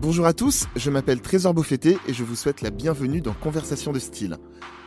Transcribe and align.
Bonjour 0.00 0.24
à 0.24 0.32
tous, 0.32 0.66
je 0.76 0.88
m'appelle 0.88 1.20
Trésor 1.20 1.52
Beaufetté 1.52 1.98
et 2.08 2.14
je 2.14 2.24
vous 2.24 2.34
souhaite 2.34 2.62
la 2.62 2.70
bienvenue 2.70 3.20
dans 3.20 3.34
Conversation 3.34 3.92
de 3.92 3.98
style. 3.98 4.38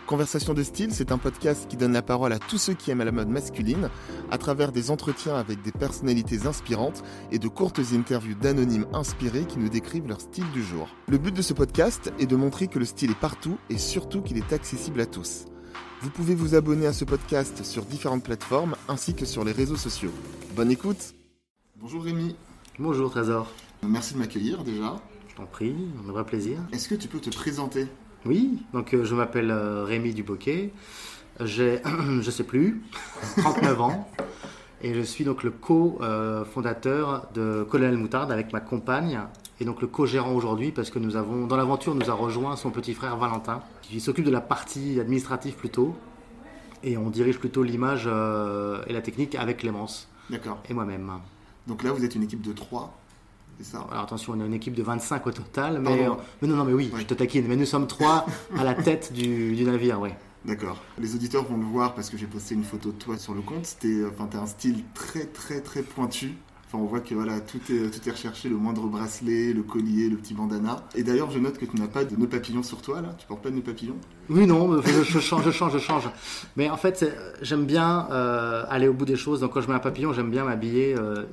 Conversation 0.07 0.55
de 0.55 0.63
style, 0.63 0.91
c'est 0.91 1.11
un 1.11 1.19
podcast 1.19 1.67
qui 1.69 1.77
donne 1.77 1.93
la 1.93 2.01
parole 2.01 2.33
à 2.33 2.39
tous 2.39 2.57
ceux 2.57 2.73
qui 2.73 2.89
aiment 2.89 3.03
la 3.03 3.11
mode 3.11 3.29
masculine 3.29 3.91
à 4.31 4.39
travers 4.39 4.71
des 4.71 4.89
entretiens 4.89 5.35
avec 5.35 5.61
des 5.61 5.71
personnalités 5.71 6.47
inspirantes 6.47 7.03
et 7.31 7.37
de 7.37 7.47
courtes 7.47 7.79
interviews 7.93 8.33
d'anonymes 8.33 8.87
inspirés 8.91 9.45
qui 9.45 9.59
nous 9.59 9.69
décrivent 9.69 10.07
leur 10.07 10.19
style 10.19 10.49
du 10.51 10.63
jour. 10.63 10.89
Le 11.07 11.19
but 11.19 11.35
de 11.35 11.43
ce 11.43 11.53
podcast 11.53 12.11
est 12.17 12.25
de 12.25 12.35
montrer 12.35 12.67
que 12.67 12.79
le 12.79 12.85
style 12.85 13.11
est 13.11 13.19
partout 13.19 13.59
et 13.69 13.77
surtout 13.77 14.23
qu'il 14.23 14.37
est 14.37 14.51
accessible 14.51 14.99
à 14.99 15.05
tous. 15.05 15.45
Vous 16.01 16.09
pouvez 16.09 16.33
vous 16.33 16.55
abonner 16.55 16.87
à 16.87 16.93
ce 16.93 17.05
podcast 17.05 17.63
sur 17.63 17.85
différentes 17.85 18.23
plateformes 18.23 18.75
ainsi 18.87 19.13
que 19.13 19.25
sur 19.25 19.43
les 19.43 19.51
réseaux 19.51 19.77
sociaux. 19.77 20.11
Bonne 20.55 20.71
écoute 20.71 21.13
Bonjour 21.79 22.03
Rémi. 22.03 22.35
Bonjour 22.79 23.11
Trésor. 23.11 23.47
Merci 23.85 24.13
de 24.13 24.19
m'accueillir 24.19 24.63
déjà. 24.63 24.95
Je 25.27 25.35
t'en 25.35 25.45
prie, 25.45 25.75
un 26.07 26.11
vrai 26.11 26.25
plaisir. 26.25 26.59
Est-ce 26.71 26.87
que 26.87 26.95
tu 26.95 27.07
peux 27.07 27.19
te 27.19 27.29
présenter? 27.29 27.87
Oui, 28.25 28.59
donc 28.73 28.93
euh, 28.93 29.03
je 29.03 29.15
m'appelle 29.15 29.51
euh, 29.51 29.83
Rémi 29.83 30.13
Duboquet. 30.13 30.71
J'ai, 31.41 31.81
je 32.21 32.31
sais 32.31 32.43
plus, 32.43 32.81
39 33.37 33.81
ans. 33.81 34.09
Et 34.81 34.93
je 34.93 35.01
suis 35.01 35.23
donc 35.23 35.43
le 35.43 35.51
co-fondateur 35.51 37.29
de 37.33 37.65
Colonel 37.69 37.97
Moutarde 37.97 38.31
avec 38.31 38.51
ma 38.51 38.59
compagne. 38.59 39.21
Et 39.59 39.65
donc 39.65 39.81
le 39.81 39.87
co-gérant 39.87 40.33
aujourd'hui 40.33 40.71
parce 40.71 40.89
que 40.89 40.99
nous 40.99 41.15
avons, 41.15 41.47
dans 41.47 41.55
l'aventure, 41.55 41.95
nous 41.95 42.09
a 42.09 42.13
rejoint 42.13 42.57
son 42.57 42.69
petit 42.69 42.93
frère 42.93 43.15
Valentin 43.15 43.61
qui 43.81 44.01
s'occupe 44.01 44.25
de 44.25 44.31
la 44.31 44.41
partie 44.41 44.99
administrative 44.99 45.55
plutôt. 45.55 45.95
Et 46.83 46.97
on 46.97 47.09
dirige 47.09 47.39
plutôt 47.39 47.63
l'image 47.63 48.03
euh, 48.07 48.83
et 48.87 48.93
la 48.93 49.01
technique 49.01 49.35
avec 49.35 49.57
Clémence. 49.57 50.09
D'accord. 50.29 50.61
Et 50.69 50.73
moi-même. 50.73 51.09
Donc 51.65 51.83
là, 51.83 51.93
vous 51.93 52.03
êtes 52.03 52.15
une 52.15 52.23
équipe 52.23 52.41
de 52.41 52.51
trois 52.51 52.93
ça. 53.63 53.85
Alors 53.91 54.03
attention, 54.03 54.33
on 54.35 54.41
est 54.41 54.45
une 54.45 54.53
équipe 54.53 54.73
de 54.75 54.83
25 54.83 55.27
au 55.27 55.31
total, 55.31 55.79
mais, 55.79 56.05
Pardon. 56.05 56.21
mais 56.41 56.47
non, 56.47 56.55
non, 56.55 56.65
mais 56.65 56.73
oui, 56.73 56.91
je 56.97 57.03
te 57.03 57.13
taquine, 57.13 57.45
mais 57.47 57.55
nous 57.55 57.65
sommes 57.65 57.87
trois 57.87 58.25
à 58.57 58.63
la 58.63 58.73
tête 58.73 59.13
du, 59.13 59.55
du 59.55 59.63
navire, 59.63 59.99
oui. 59.99 60.09
D'accord. 60.45 60.77
Les 60.99 61.15
auditeurs 61.15 61.45
vont 61.45 61.57
le 61.57 61.63
voir 61.63 61.95
parce 61.95 62.09
que 62.09 62.17
j'ai 62.17 62.25
posté 62.27 62.53
une 62.53 62.65
photo 62.65 62.91
de 62.91 62.97
toi 62.97 63.17
sur 63.17 63.33
le 63.33 63.41
compte. 63.41 63.65
C'était, 63.65 64.01
enfin, 64.05 64.27
t'as 64.29 64.39
un 64.39 64.45
style 64.45 64.83
très, 64.93 65.25
très, 65.25 65.61
très 65.61 65.81
pointu. 65.81 66.33
Enfin, 66.73 66.83
on 66.83 66.87
voit 66.87 67.01
que 67.01 67.13
voilà, 67.13 67.39
tout 67.39 67.59
est, 67.69 67.91
tout 67.91 68.09
est 68.09 68.11
recherché, 68.11 68.49
le 68.49 68.55
moindre 68.55 68.87
bracelet, 68.87 69.53
le 69.53 69.61
collier, 69.61 70.09
le 70.09 70.17
petit 70.17 70.33
bandana. 70.33 70.83
Et 70.95 71.03
d'ailleurs, 71.03 71.29
je 71.29 71.37
note 71.37 71.59
que 71.59 71.65
tu 71.65 71.77
n'as 71.77 71.87
pas 71.87 72.03
de 72.03 72.15
nœud 72.15 72.27
papillon 72.27 72.63
sur 72.63 72.81
toi, 72.81 72.99
là. 72.99 73.09
Tu 73.19 73.27
portes 73.27 73.43
pas 73.43 73.51
de 73.51 73.55
nœud 73.55 73.61
papillon? 73.61 73.93
Oui, 74.27 74.47
non, 74.47 74.81
je, 74.81 75.03
je 75.03 75.19
change, 75.19 75.45
je 75.45 75.51
change, 75.51 75.73
je 75.73 75.77
change. 75.77 76.09
Mais 76.55 76.71
en 76.71 76.77
fait, 76.77 77.05
j'aime 77.43 77.65
bien 77.65 78.07
euh, 78.09 78.63
aller 78.69 78.87
au 78.87 78.93
bout 78.93 79.05
des 79.05 79.17
choses. 79.17 79.41
Donc 79.41 79.53
quand 79.53 79.61
je 79.61 79.67
mets 79.67 79.75
un 79.75 79.79
papillon, 79.79 80.13
j'aime 80.13 80.31
bien 80.31 80.45
m'habiller 80.45 80.95
euh, 80.97 81.25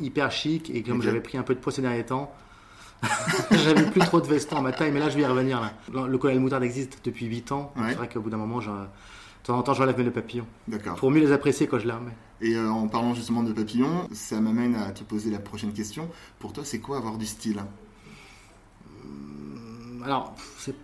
hyper 0.00 0.30
chic. 0.30 0.70
Et 0.70 0.84
comme 0.84 1.02
j'avais 1.02 1.20
pris 1.20 1.36
un 1.36 1.42
peu 1.42 1.56
de 1.56 1.60
poids 1.60 1.72
ces 1.72 1.82
derniers 1.82 2.06
temps, 2.06 2.32
j'avais 3.50 3.90
plus 3.90 4.02
trop 4.02 4.20
de 4.20 4.26
vestons 4.28 4.58
à 4.58 4.60
ma 4.60 4.70
taille. 4.70 4.92
Mais 4.92 5.00
là, 5.00 5.08
je 5.08 5.16
vais 5.16 5.22
y 5.22 5.26
revenir. 5.26 5.60
Là. 5.60 6.06
Le 6.06 6.16
colonel 6.16 6.40
moutarde 6.40 6.62
existe 6.62 7.00
depuis 7.04 7.26
8 7.26 7.50
ans. 7.50 7.72
Ouais. 7.76 7.86
C'est 7.88 7.94
vrai 7.96 8.08
qu'au 8.08 8.20
bout 8.20 8.30
d'un 8.30 8.36
moment, 8.36 8.60
je, 8.60 8.70
de 8.70 8.76
temps 9.42 9.58
en 9.58 9.62
temps, 9.64 9.74
j'enlève 9.74 9.98
mes 9.98 10.04
nœuds 10.04 10.12
papillons. 10.12 10.46
Pour 10.96 11.10
mieux 11.10 11.20
les 11.20 11.32
apprécier 11.32 11.66
quand 11.66 11.80
je 11.80 11.86
les 11.86 11.92
remets. 11.92 12.14
Et 12.40 12.54
euh, 12.54 12.68
en 12.70 12.86
parlant 12.88 13.14
justement 13.14 13.42
de 13.42 13.52
papillons, 13.52 14.08
ça 14.12 14.40
m'amène 14.40 14.74
à 14.74 14.90
te 14.92 15.02
poser 15.04 15.30
la 15.30 15.38
prochaine 15.38 15.72
question. 15.72 16.08
Pour 16.38 16.52
toi, 16.52 16.64
c'est 16.64 16.80
quoi 16.80 16.98
avoir 16.98 17.16
du 17.16 17.26
style? 17.26 17.62
Alors, 20.04 20.34
c'est- 20.58 20.74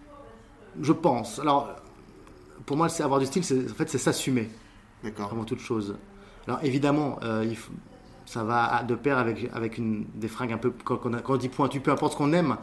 je 0.81 0.92
pense. 0.92 1.39
Alors, 1.39 1.69
pour 2.67 2.77
moi, 2.77 2.89
c'est 2.89 3.03
avoir 3.03 3.20
du 3.20 3.27
style, 3.27 3.44
c'est- 3.44 3.70
en 3.70 3.75
fait, 3.75 3.89
c'est 3.89 3.98
s'assumer 3.98 4.50
D'accord. 5.05 5.31
avant 5.33 5.44
toute 5.44 5.61
chose. 5.61 5.97
Alors, 6.47 6.61
évidemment, 6.64 7.19
euh, 7.22 7.44
il 7.48 7.56
faut- 7.56 7.72
ça 8.25 8.44
va 8.44 8.83
de 8.83 8.94
pair 8.94 9.19
avec, 9.19 9.50
avec 9.53 9.78
une, 9.78 10.06
des 10.14 10.28
fringues 10.28 10.53
un 10.53 10.59
peu, 10.59 10.72
quand, 10.84 10.97
quand 10.97 11.11
on 11.11 11.14
a- 11.14 11.20
quand 11.20 11.34
on 11.34 11.37
dit 11.37 11.48
pointu, 11.48 11.81
peu 11.81 11.91
importe 11.91 12.12
ce 12.14 12.19
qu'on 12.19 12.33
aime, 12.33 12.56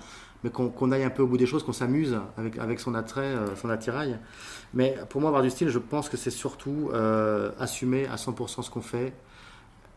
mais 0.44 0.50
qu'on 0.50 0.92
aille 0.92 1.04
un 1.04 1.10
peu 1.10 1.22
au 1.24 1.28
bout 1.28 1.38
des 1.38 1.46
choses, 1.46 1.64
qu'on 1.64 1.74
s'amuse 1.74 2.18
avec, 2.38 2.58
avec 2.58 2.80
son 2.80 2.96
attrait, 2.96 3.22
euh, 3.36 3.56
son 3.56 3.70
attirail. 3.70 4.18
Mais 4.74 4.96
pour 5.10 5.20
moi, 5.22 5.30
avoir 5.30 5.44
du 5.44 5.50
style, 5.50 5.70
je 5.70 5.80
pense 5.80 6.08
que 6.10 6.18
c'est 6.18 6.30
surtout 6.32 6.90
euh, 6.94 7.52
assumer 7.60 8.08
à 8.08 8.16
100% 8.16 8.62
ce 8.62 8.70
qu'on 8.70 8.82
fait 8.82 9.14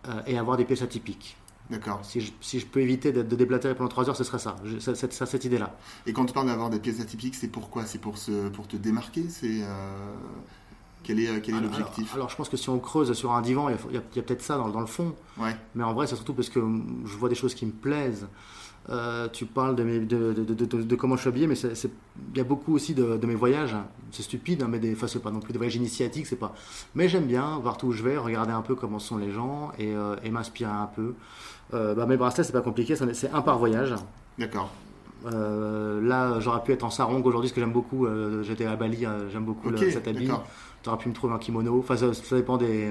euh, 0.09 0.21
et 0.27 0.39
avoir 0.39 0.56
des 0.56 0.65
pièces 0.65 0.83
atypiques. 0.83 1.37
D'accord. 1.71 2.00
Si 2.03 2.21
je, 2.21 2.33
si 2.41 2.59
je 2.59 2.67
peux 2.67 2.81
éviter 2.81 3.12
de 3.12 3.22
déblatérer 3.22 3.75
pendant 3.75 3.89
3 3.89 4.09
heures, 4.09 4.17
ce 4.17 4.25
serait 4.25 4.41
ça, 4.41 4.56
Je- 4.65 4.78
ça- 4.78 4.94
cette, 4.94 5.44
idée-là. 5.44 5.77
Et 6.06 6.12
quand 6.12 6.27
tu 6.27 6.33
parles 6.34 6.49
d'avoir 6.49 6.71
des 6.71 6.81
pièces 6.81 7.00
atypiques, 7.00 7.34
c'est 7.37 7.49
pourquoi 7.49 7.87
C'est 7.87 7.99
pour, 8.00 8.19
se, 8.19 8.49
pour 8.49 8.67
te 8.67 8.77
démarquer? 8.77 9.25
C'est 9.28 9.62
euh, 9.62 10.15
Quel 11.05 11.21
est, 11.21 11.41
quel 11.41 11.55
est 11.55 11.61
l'objectif? 11.61 12.05
alors, 12.11 12.15
alors, 12.17 12.28
je 12.31 12.37
pense 12.37 12.49
que 12.49 12.56
si 12.56 12.69
on 12.69 12.78
creuse 12.78 13.12
sur 13.12 13.33
un 13.33 13.43
divan, 13.43 13.69
il 13.69 13.94
y 13.94 13.97
a, 13.97 14.00
a 14.00 14.22
peut-être 14.22 14.43
ça 14.43 14.56
dans, 14.59 14.69
dans 14.69 14.81
le 14.81 14.87
fond. 14.87 15.15
Ouais. 15.38 15.56
Mais 15.77 15.84
en 15.84 15.94
vrai, 15.94 16.06
c'est 16.09 16.17
surtout 16.17 16.34
parce 16.34 16.49
que 16.50 16.61
je 17.05 17.17
vois 17.17 17.28
des 17.28 17.34
choses 17.37 17.55
qui 17.55 17.65
me 17.65 17.72
plaisent. 17.72 18.27
Euh, 18.91 19.28
tu 19.32 19.47
parles 19.47 19.76
de, 19.76 19.84
mes, 19.84 20.00
de, 20.00 20.32
de, 20.32 20.43
de- 20.43 20.65
de- 20.65 20.82
de 20.82 20.97
comment 20.97 21.15
je 21.15 21.20
suis 21.20 21.28
habillé, 21.28 21.47
mais 21.47 21.54
il 21.54 22.37
y 22.37 22.41
a 22.41 22.44
beaucoup 22.44 22.75
aussi 22.75 22.94
de, 22.94 23.16
mes 23.26 23.34
voyages. 23.37 23.76
C'est 24.10 24.22
stupide, 24.22 24.62
hein, 24.62 24.66
mais 24.69 24.81
des 24.81 24.94
fois, 24.97 25.06
c'est 25.06 25.20
pas 25.22 25.31
non 25.31 25.38
plus 25.41 25.53
des 25.53 25.59
voyages 25.59 25.76
initiatiques, 25.76 26.26
c'est 26.26 26.37
pas. 26.37 26.53
Mais 26.97 27.09
j'aime 27.09 27.26
bien 27.26 27.59
voir 27.62 27.78
où 27.84 27.93
je 27.93 28.03
vais, 28.03 28.16
regarder 28.19 28.53
un 28.53 28.62
peu 28.62 28.75
comment 28.75 28.98
sont 28.98 29.19
les 29.19 29.31
gens 29.31 29.70
et, 29.78 29.94
euh, 29.94 30.16
et 30.25 30.31
m'inspirer 30.31 30.70
un 30.72 30.88
peu. 30.94 31.15
Euh, 31.75 31.94
bah, 31.94 32.06
mes 32.06 32.16
bracelets, 32.16 32.43
c'est 32.44 32.53
pas 32.53 32.60
compliqué, 32.60 32.97
c'est 32.97 33.31
un 33.32 33.41
par 33.43 33.59
voyage. 33.59 33.94
D'accord. 34.38 34.70
Là, 35.25 36.41
j'aurais 36.41 36.62
pu 36.62 36.72
être 36.72 36.82
en 36.82 36.91
sarong 36.91 37.22
aujourd'hui, 37.25 37.49
ce 37.49 37.54
que 37.54 37.60
j'aime 37.60 37.72
beaucoup. 37.72 38.06
J'étais 38.43 38.66
à 38.66 38.76
Bali, 38.76 39.06
j'aime 39.31 39.44
beaucoup 39.44 39.70
le- 39.70 39.78
Ok, 39.78 39.84
cet 39.93 40.09
habit. 40.09 40.28
Tu 40.82 40.88
aurais 40.88 40.99
pu 40.99 41.09
me 41.09 41.14
trouver 41.14 41.34
un 41.34 41.38
kimono. 41.38 41.78
Enfin, 41.78 41.97
ça, 41.97 42.12
ça 42.12 42.34
dépend 42.37 42.56
des, 42.56 42.91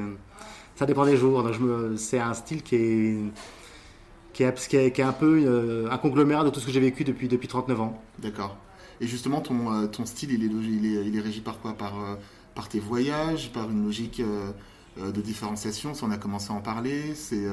ça 0.75 0.85
dépend 0.85 1.05
des 1.05 1.17
jours. 1.17 1.45
C'est 1.97 2.19
un 2.19 2.33
style 2.33 2.63
qui 2.63 2.75
est, 2.75 3.17
qui 4.33 4.43
est, 4.43 4.67
qui 4.67 4.75
est, 4.77 4.91
qui 4.91 5.01
est 5.01 5.03
un 5.03 5.13
peu 5.13 5.41
euh, 5.45 5.89
un 5.91 5.97
conglomérat 5.97 6.43
de 6.43 6.49
tout 6.49 6.59
ce 6.59 6.65
que 6.65 6.71
j'ai 6.71 6.79
vécu 6.79 7.03
depuis, 7.03 7.27
depuis 7.27 7.47
39 7.47 7.81
ans. 7.81 8.01
D'accord. 8.19 8.55
Et 8.99 9.07
justement, 9.07 9.41
ton, 9.41 9.73
euh, 9.73 9.87
ton 9.87 10.05
style, 10.05 10.31
il 10.31 10.43
est, 10.43 10.47
il, 10.47 10.85
est, 10.97 11.05
il 11.07 11.17
est 11.17 11.21
régi 11.21 11.41
par 11.41 11.59
quoi? 11.59 11.73
Par, 11.73 11.93
euh, 11.99 12.15
par 12.55 12.69
tes 12.69 12.79
voyages, 12.79 13.51
par 13.51 13.69
une 13.69 13.83
logique 13.85 14.21
de 14.97 15.21
différenciation? 15.21 15.93
Si 15.93 16.03
on 16.03 16.11
a 16.11 16.17
commencé 16.17 16.51
à 16.51 16.55
en 16.55 16.61
parler, 16.61 17.15
c'est. 17.15 17.43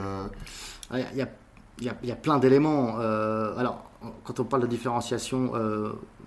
Il 0.93 0.99
y 0.99 1.03
a, 1.03 1.11
il 1.12 1.19
y 1.19 1.22
a- 1.22 1.28
il 2.03 2.09
y 2.09 2.12
a- 2.12 2.17
plein 2.17 2.38
d'éléments. 2.38 2.97
Alors, 3.56 3.84
quand 4.25 4.41
on 4.41 4.44
parle 4.44 4.62
de 4.62 4.67
différenciation, 4.67 5.53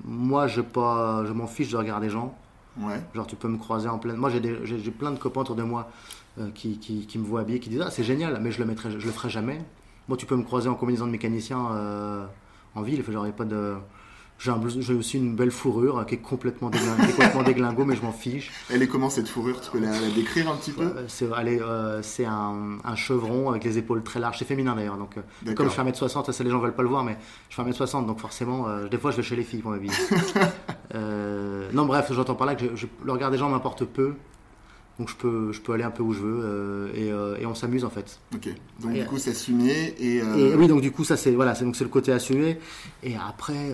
moi, 0.06 0.48
je, 0.48 0.62
pas, 0.62 1.24
je 1.26 1.34
m'en 1.34 1.48
fiche 1.48 1.70
de 1.70 1.78
regarder 1.78 2.08
des 2.08 2.14
gens. 2.14 2.34
Ouais. 2.80 3.02
Genre, 3.14 3.28
tu 3.28 3.36
peux 3.36 3.50
me 3.50 3.58
croiser 3.58 3.90
en 3.90 4.00
pleine. 4.00 4.16
Moi, 4.16 4.30
j'ai 4.30 4.92
plein 4.92 5.12
de 5.12 5.20
copains 5.20 5.42
autour 5.42 5.56
de 5.58 5.64
moi 5.64 5.90
euh, 6.40 6.50
qui, 6.56 6.78
qui, 6.80 7.06
qui 7.06 7.20
me 7.20 7.26
voient 7.26 7.42
habillé, 7.42 7.60
qui 7.60 7.70
disent 7.70 7.84
Ah, 7.86 7.92
c'est 7.92 8.06
génial, 8.06 8.40
mais 8.42 8.52
je 8.54 8.60
le, 8.60 8.66
mettrai, 8.66 8.92
je 8.98 9.06
le 9.06 9.12
ferai 9.12 9.30
jamais. 9.30 9.62
Moi, 10.12 10.18
tu 10.18 10.26
peux 10.26 10.36
me 10.36 10.44
croiser 10.44 10.68
en 10.68 10.76
combinaison 10.76 11.06
de 11.06 11.12
mécanicien 11.12 11.58
euh, 11.72 12.26
en 12.76 12.82
ville. 12.82 13.02
Genre, 13.10 13.24
il 13.26 13.30
y 13.30 13.32
a 13.32 13.34
pas 13.34 13.46
de. 13.46 13.76
J'ai 14.40 14.52
un 14.52 14.58
blouson- 14.58 14.82
j'ai 14.82 14.94
aussi 14.94 15.18
une 15.18 15.38
belle 15.38 15.52
fourrure 15.52 16.00
euh, 16.00 16.04
qui 16.04 16.16
est 16.16 16.18
complètement, 16.18 16.70
déglin- 16.70 16.98
qui 16.98 17.04
est 17.12 17.14
complètement 17.14 17.44
déglingo, 17.44 17.86
mais 17.86 17.96
je 17.96 18.02
m'en 18.02 18.12
fiche. 18.12 18.52
Elle 18.70 18.82
est 18.84 18.88
comment 18.90 19.10
cette 19.10 19.30
fourrure? 19.30 19.62
Tu 19.62 19.72
peux 19.72 19.80
la, 19.80 19.92
la 19.92 20.10
décrire 20.14 20.52
un 20.52 20.58
petit 20.58 20.74
peu? 20.74 20.92
C'est 21.08 21.30
euh, 21.32 22.02
c'est 22.02 22.26
un, 22.26 22.78
un 22.84 22.96
chevron 22.98 23.52
avec 23.52 23.64
les 23.64 23.78
épaules 23.78 24.04
très 24.04 24.20
larges. 24.20 24.38
C'est 24.38 24.44
féminin 24.44 24.76
d'ailleurs. 24.76 24.98
Donc, 24.98 25.16
euh, 25.18 25.22
D'accord. 25.44 25.66
comme 25.66 25.70
je 25.70 25.76
fais 25.94 26.06
1m60, 26.06 26.30
ça 26.30 26.44
les 26.44 26.50
gens 26.50 26.60
veulent 26.60 26.76
pas 26.76 26.84
le 26.84 26.90
voir, 26.90 27.06
mais 27.06 27.18
je 27.50 27.56
fais 27.56 27.62
1m60, 27.64 28.06
donc 28.06 28.20
forcément, 28.20 28.68
euh, 28.68 28.90
des 28.90 28.98
fois 28.98 29.12
je 29.12 29.16
vais 29.16 29.24
chez 29.24 29.38
les 29.38 29.44
filles 29.44 29.62
pour 29.62 29.72
m'habiller. 29.72 29.94
Non, 31.74 31.86
bref, 31.86 32.12
j'entends 32.12 32.36
par 32.36 32.48
là 32.48 32.56
que 32.56 32.66
je- 32.66 32.76
je- 32.76 32.88
le 33.06 33.12
regard 33.14 33.32
des 33.32 33.38
gens 33.38 33.48
m'importe 33.48 33.86
peu. 33.86 34.16
Donc 35.02 35.10
je 35.10 35.16
peux, 35.16 35.52
je 35.52 35.60
peux 35.62 35.74
aller 35.74 35.84
un 35.84 35.90
peu 35.90 36.04
où 36.04 36.14
je 36.14 36.20
veux 36.20 36.42
euh, 36.44 36.92
et, 36.94 37.12
euh, 37.12 37.38
et 37.40 37.48
on 37.48 37.56
s'amuse 37.56 37.84
en 37.86 37.90
fait. 37.90 38.20
Ok. 38.36 38.50
Donc, 38.82 38.96
Et- 38.96 39.00
du 39.00 39.06
coup, 39.08 39.18
s'assumer 39.18 39.96
et. 40.00 40.22
euh, 40.22 40.52
Et 40.54 40.56
oui, 40.56 40.68
donc 40.68 40.82
du 40.82 40.92
coup, 40.92 41.04
ça 41.04 41.18
c'est 41.18 41.32
voilà, 41.32 41.56
c'est 41.56 41.66
donc 41.66 41.76
c'est 41.76 41.84
le 41.84 41.90
côté 41.90 42.12
assumé. 42.12 42.60
Et 43.02 43.16
après, 43.16 43.74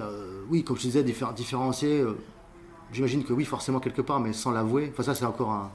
oui, 0.49 0.63
comme 0.63 0.77
je 0.77 0.83
disais, 0.83 1.03
diffé- 1.03 1.33
différencier. 1.35 2.01
J'imagine 2.93 3.25
que 3.25 3.33
oui, 3.33 3.43
forcément 3.43 3.81
quelque 3.81 4.01
part, 4.01 4.21
mais 4.21 4.31
sans 4.31 4.51
l'avouer. 4.51 4.89
Enfin, 4.93 5.03
ça 5.03 5.13
c'est 5.15 5.25
encore 5.25 5.51
un, 5.51 5.69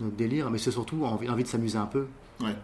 un 0.00 0.06
autre 0.06 0.16
délire, 0.16 0.50
mais 0.50 0.56
c'est 0.56 0.70
surtout 0.70 1.04
envie, 1.04 1.28
envie 1.28 1.42
de 1.42 1.48
s'amuser 1.48 1.76
un 1.76 1.84
peu. 1.84 2.06
Ouais. 2.40 2.56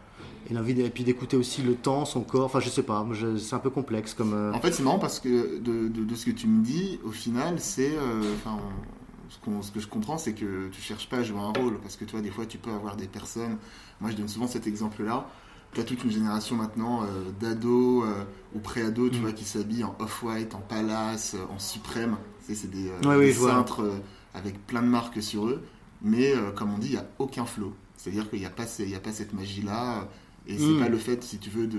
Et 0.51 0.55
l'envie 0.55 0.73
de- 0.73 0.83
et 0.83 0.89
puis 0.91 1.05
d'écouter 1.05 1.37
aussi 1.37 1.61
le 1.61 1.75
temps, 1.75 2.07
son 2.07 2.23
corps. 2.23 2.47
Enfin, 2.47 2.61
je 2.61 2.71
sais 2.71 2.83
pas, 2.83 3.07
je- 3.13 3.37
c'est 3.37 3.55
un 3.55 3.59
peu 3.59 3.69
complexe 3.69 4.15
comme. 4.15 4.33
euh, 4.33 4.53
En 4.55 4.61
fait, 4.61 4.73
c'est 4.73 4.83
marrant 4.83 4.99
parce 4.99 5.21
que 5.21 5.59
de, 5.59 5.89
de- 5.89 6.05
de 6.05 6.15
ce 6.15 6.25
que 6.25 6.31
tu 6.31 6.47
me 6.47 6.65
dis, 6.65 6.99
au 7.05 7.11
final, 7.11 7.57
c'est. 7.61 7.93
euh, 7.95 8.23
Enfin, 8.37 8.57
ce 9.63 9.71
que 9.71 9.81
je 9.81 9.87
comprends, 9.89 10.19
c'est 10.19 10.35
que 10.35 10.69
tu 10.69 10.81
cherches 10.81 11.09
pas 11.09 11.19
à 11.19 11.23
jouer 11.23 11.41
un 11.41 11.53
rôle. 11.53 11.79
Parce 11.81 11.97
que 11.97 12.05
tu 12.05 12.13
vois, 12.13 12.21
des 12.21 12.31
fois, 12.31 12.47
tu 12.47 12.59
peux 12.59 12.71
avoir 12.73 12.97
des 12.97 13.07
personnes. 13.09 13.59
Moi, 14.01 14.11
je 14.11 14.17
donne 14.17 14.29
souvent 14.29 14.47
cet 14.47 14.67
exemple-là. 14.67 15.27
Tu 15.75 15.81
as 15.81 15.85
toute 15.85 16.05
une 16.05 16.11
génération 16.11 16.55
maintenant 16.57 17.03
euh, 17.03 17.31
d'ados 17.41 18.05
euh, 18.07 18.25
ou 18.55 18.59
pré-ados, 18.61 19.11
tu 19.11 19.19
Mm. 19.19 19.23
vois, 19.23 19.33
qui 19.33 19.45
s'habillent 19.45 19.85
en 19.85 19.97
off-white, 19.99 20.55
en 20.55 20.61
palace, 20.61 21.35
euh, 21.35 21.45
en 21.55 21.59
suprême. 21.59 22.17
Tu 22.41 22.55
sais, 22.55 22.61
c'est 22.63 22.71
des, 22.71 22.91
Ouais, 23.07 23.19
des 23.19 23.33
cintres 23.33 23.83
avec 24.35 24.67
plein 24.67 24.83
de 24.83 24.89
marques 24.89 25.23
sur 25.23 25.47
eux. 25.47 25.63
Mais 26.03 26.35
comme 26.57 26.75
on 26.75 26.79
dit, 26.79 26.89
il 26.89 26.93
n'y 26.93 26.97
a 26.99 27.07
aucun 27.19 27.45
flow. 27.47 27.73
C'est-à-dire 27.97 28.29
qu'il 28.29 28.41
n'y 28.41 28.47
a, 28.47 28.51
pas 28.51 28.67
ces- 28.67 28.83
il 28.83 28.91
y 28.91 28.95
a 28.97 29.01
pas 29.01 29.13
cette 29.13 29.33
magie-là. 29.33 30.09
Et 30.47 30.59
c'est 30.59 30.65
Mm. 30.73 30.79
pas 30.81 30.89
le 30.89 30.99
fait, 30.99 31.23
si 31.23 31.39
tu 31.39 31.49
veux, 31.51 31.67
de 31.69 31.79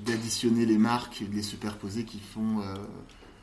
d'additionner 0.00 0.66
les 0.66 0.78
marques, 0.78 1.22
de 1.28 1.34
les 1.34 1.42
superposer 1.42 2.04
qui 2.04 2.18
font, 2.20 2.60
euh, 2.60 2.74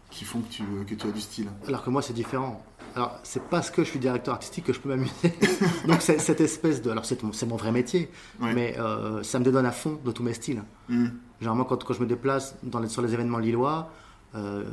qui 0.10 0.26
font 0.26 0.42
que, 0.42 0.50
tu, 0.52 0.64
que 0.88 0.96
tu 0.96 1.08
as 1.08 1.12
du 1.12 1.22
style. 1.22 1.48
Alors 1.68 1.84
que 1.84 1.90
moi, 1.90 2.02
c'est 2.02 2.14
différent. 2.14 2.64
Alors, 2.96 3.20
c'est 3.24 3.42
parce 3.44 3.70
que 3.72 3.84
je 3.84 3.90
suis 3.90 4.00
directeur 4.00 4.34
artistique 4.34 4.66
que 4.66 4.74
je 4.74 4.80
peux 4.80 4.90
m'amuser. 4.90 5.12
Donc, 5.88 6.02
cette 6.02 6.42
espèce 6.42 6.82
de. 6.82 6.90
Alors, 6.92 7.06
c'est 7.06 7.22
mon, 7.24 7.56
vrai 7.56 7.72
métier, 7.72 8.10
Ouais. 8.42 8.54
mais 8.54 8.76
euh, 8.80 9.22
ça 9.24 9.40
me 9.40 9.44
dédonne 9.44 9.66
à 9.66 9.72
fond 9.72 10.00
de 10.04 10.12
tous 10.12 10.24
mes 10.24 10.34
styles. 10.34 10.64
Mm. 10.90 11.08
Généralement, 11.40 11.66
quand, 11.66 11.84
quand 11.84 11.94
je 11.94 12.02
me 12.02 12.06
déplace 12.08 12.56
dans 12.64 12.80
les- 12.80 12.90
sur 12.90 13.02
les 13.02 13.14
événements 13.14 13.38
lillois, 13.40 13.90
euh, 14.36 14.64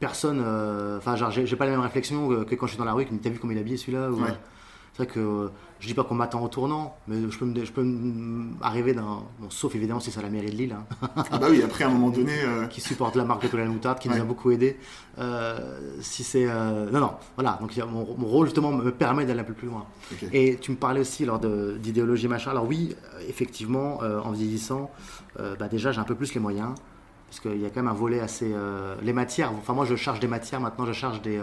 personne. 0.00 0.42
euh, 0.44 0.98
Enfin, 0.98 1.16
genre, 1.16 1.30
j'ai 1.30 1.56
pas 1.56 1.64
la 1.66 1.70
même 1.72 1.80
réflexion 1.80 2.28
que, 2.28 2.44
que 2.44 2.54
quand 2.54 2.66
je 2.66 2.72
suis 2.72 2.78
dans 2.78 2.84
la 2.84 2.92
rue, 2.94 3.04
que 3.06 3.14
t'as 3.14 3.30
vu 3.30 3.38
comment 3.38 3.52
il 3.52 3.58
est 3.58 3.60
habillé 3.60 3.76
celui-là 3.76 4.10
ou- 4.10 4.22
Ouais. 4.22 4.30
C'est 4.96 5.02
vrai 5.04 5.12
que 5.12 5.20
euh, 5.20 5.48
je 5.78 5.88
dis 5.88 5.92
pas 5.92 6.04
qu'on 6.04 6.14
m'attend 6.14 6.42
au 6.42 6.48
tournant, 6.48 6.96
mais 7.06 7.16
je 7.30 7.38
peux, 7.38 7.44
me, 7.44 7.62
je 7.64 7.70
peux 7.70 7.84
arriver 8.62 8.94
d'un. 8.94 9.24
Bon, 9.38 9.50
sauf 9.50 9.74
évidemment 9.74 10.00
si 10.00 10.10
c'est 10.10 10.20
à 10.20 10.22
la 10.22 10.30
mairie 10.30 10.50
de 10.50 10.56
Lille, 10.56 10.72
hein, 10.74 10.86
Ah 11.30 11.36
bah 11.38 11.48
oui, 11.50 11.62
après 11.62 11.84
à 11.84 11.88
un 11.88 11.90
moment 11.90 12.08
donné, 12.08 12.32
euh, 12.42 12.66
qui 12.70 12.80
supporte 12.80 13.14
la 13.14 13.24
marque 13.24 13.42
de 13.42 13.48
Colonel 13.48 13.68
Moutarde, 13.70 13.98
qui 13.98 14.08
nous 14.08 14.14
a 14.14 14.24
beaucoup 14.24 14.50
aidé. 14.50 14.78
Euh, 15.18 15.58
si 16.00 16.24
c'est. 16.24 16.46
euh, 16.48 16.90
non, 16.90 17.00
non, 17.00 17.12
voilà. 17.34 17.58
Donc 17.60 17.76
mon, 17.76 18.06
mon 18.16 18.26
rôle 18.26 18.46
justement 18.46 18.72
me 18.72 18.90
permet 18.90 19.26
d'aller 19.26 19.40
un 19.40 19.44
peu 19.44 19.52
plus 19.52 19.68
loin. 19.68 19.84
Et 20.32 20.56
tu 20.56 20.70
me 20.70 20.76
parlais 20.76 21.00
aussi 21.00 21.24
alors 21.24 21.40
de- 21.40 21.76
d'idéologie 21.78 22.26
machin. 22.28 22.52
Alors 22.52 22.66
oui, 22.66 22.94
effectivement, 23.28 23.98
en 23.98 24.30
vieillissant, 24.32 24.90
bah, 25.38 25.68
déjà 25.68 25.92
j'ai 25.92 26.00
un 26.00 26.04
peu 26.04 26.14
plus 26.14 26.32
les 26.32 26.40
moyens. 26.40 26.70
Parce 27.28 27.40
qu'il 27.40 27.60
y 27.60 27.66
a 27.66 27.68
quand 27.70 27.82
même 27.82 27.88
un 27.88 27.92
volet 27.92 28.20
assez... 28.20 28.50
les 29.02 29.12
matières, 29.12 29.52
enfin 29.52 29.74
moi 29.74 29.84
je 29.84 29.94
charge 29.96 30.20
des 30.20 30.28
matières, 30.28 30.60
maintenant 30.60 30.86
je 30.86 30.92
charge 30.92 31.20
des, 31.20 31.38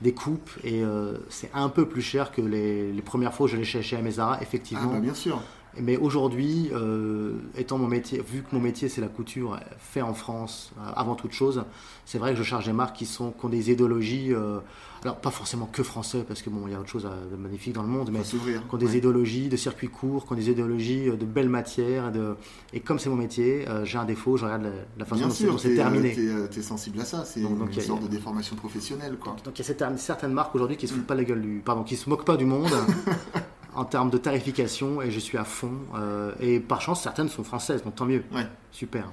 des 0.00 0.12
coupes. 0.12 0.50
Et 0.64 0.82
euh, 0.82 1.14
c'est 1.28 1.50
un 1.54 1.68
peu 1.68 1.86
plus 1.86 2.02
cher 2.02 2.30
que 2.32 2.40
les, 2.40 2.92
premières 3.02 3.34
fois 3.34 3.44
où 3.44 3.48
je 3.48 3.56
l'ai 3.56 3.64
chez, 3.64 3.82
chez 3.82 3.96
Amezara, 3.96 4.36
Ah 4.38 4.42
effectivement. 4.42 4.92
bah 4.92 5.00
bien 5.00 5.14
sûr. 5.14 5.40
Mais 5.80 5.96
aujourd'hui, 5.96 6.70
euh, 6.72 7.34
étant 7.56 7.78
mon 7.78 7.86
métier, 7.86 8.20
vu 8.26 8.42
que 8.42 8.48
mon 8.54 8.60
métier 8.60 8.88
c'est 8.88 9.00
la 9.00 9.06
couture, 9.08 9.58
fait 9.78 10.02
en 10.02 10.14
France 10.14 10.72
euh, 10.78 10.90
avant 10.96 11.14
toute 11.14 11.32
chose, 11.32 11.62
c'est 12.04 12.18
vrai 12.18 12.32
que 12.32 12.38
je 12.38 12.42
charge 12.42 12.64
des 12.66 12.72
marques 12.72 12.96
qui, 12.96 13.06
sont, 13.06 13.30
qui 13.32 13.44
ont 13.44 13.48
des 13.48 13.70
idéologies, 13.70 14.32
euh, 14.34 14.58
alors 15.04 15.16
pas 15.18 15.30
forcément 15.30 15.66
que 15.70 15.84
français, 15.84 16.24
parce 16.26 16.42
que 16.42 16.50
bon, 16.50 16.62
il 16.66 16.72
y 16.72 16.74
a 16.74 16.80
autre 16.80 16.88
chose 16.88 17.06
de 17.30 17.36
magnifique 17.36 17.74
dans 17.74 17.82
le 17.82 17.88
monde, 17.88 18.10
mais 18.12 18.20
qui 18.22 18.36
ont 18.72 18.76
des 18.76 18.86
Ouais. 18.86 18.96
idéologies 18.98 19.48
de 19.48 19.56
circuits 19.56 19.88
courts, 19.88 20.26
qui 20.26 20.32
ont 20.32 20.36
des 20.36 20.50
idéologies 20.50 21.04
de 21.06 21.24
belles 21.24 21.48
matières. 21.50 22.08
Et, 22.08 22.12
de... 22.12 22.34
et 22.72 22.80
comme 22.80 22.98
c'est 22.98 23.10
mon 23.10 23.14
métier, 23.16 23.64
j'ai 23.84 23.98
un 23.98 24.04
défaut, 24.04 24.36
je 24.36 24.46
regarde 24.46 24.62
la, 24.64 24.70
la 24.98 25.04
façon 25.04 25.16
Bien 25.20 25.28
dont 25.28 25.34
c'est- 25.34 25.44
sûr, 25.44 25.52
dont 25.52 25.58
c'est 25.58 25.68
t'es, 25.68 25.74
terminé. 25.76 26.14
euh, 26.18 26.48
t'es 26.48 26.62
sensible 26.62 26.98
à 27.00 27.04
ça. 27.04 27.24
C'est 27.24 27.40
Donc- 27.40 27.50
une 27.52 27.58
donc, 27.58 27.78
a- 27.78 27.80
sorte 27.80 28.02
de 28.02 28.08
déformation 28.08 28.56
professionnelle, 28.56 29.16
quoi. 29.20 29.36
Donc 29.44 29.56
il 29.56 29.62
y 29.62 29.70
a 29.70 29.96
certaines- 29.98 30.32
marques 30.32 30.54
aujourd'hui 30.56 30.76
qui 30.76 30.88
se 30.88 30.94
Mm. 30.94 30.96
foutent 30.96 31.06
pas 31.06 31.14
la 31.14 31.24
gueule 31.24 31.42
du, 31.42 31.62
pardon, 31.64 31.84
qui 31.84 31.96
se 31.96 32.08
moquent 32.10 32.24
pas 32.24 32.36
du 32.36 32.46
monde 32.46 32.66
en 33.74 33.84
termes 33.84 34.10
de 34.10 34.18
tarification 34.18 35.02
et 35.02 35.10
je 35.10 35.18
suis 35.18 35.38
à 35.38 35.44
fond. 35.44 35.72
euh, 35.96 36.32
et 36.40 36.60
par 36.60 36.80
chance, 36.80 37.02
certaines 37.02 37.28
sont 37.28 37.44
françaises, 37.44 37.82
donc 37.84 37.94
tant 37.94 38.06
mieux. 38.06 38.24
Ouais. 38.32 38.46
Super. 38.72 39.10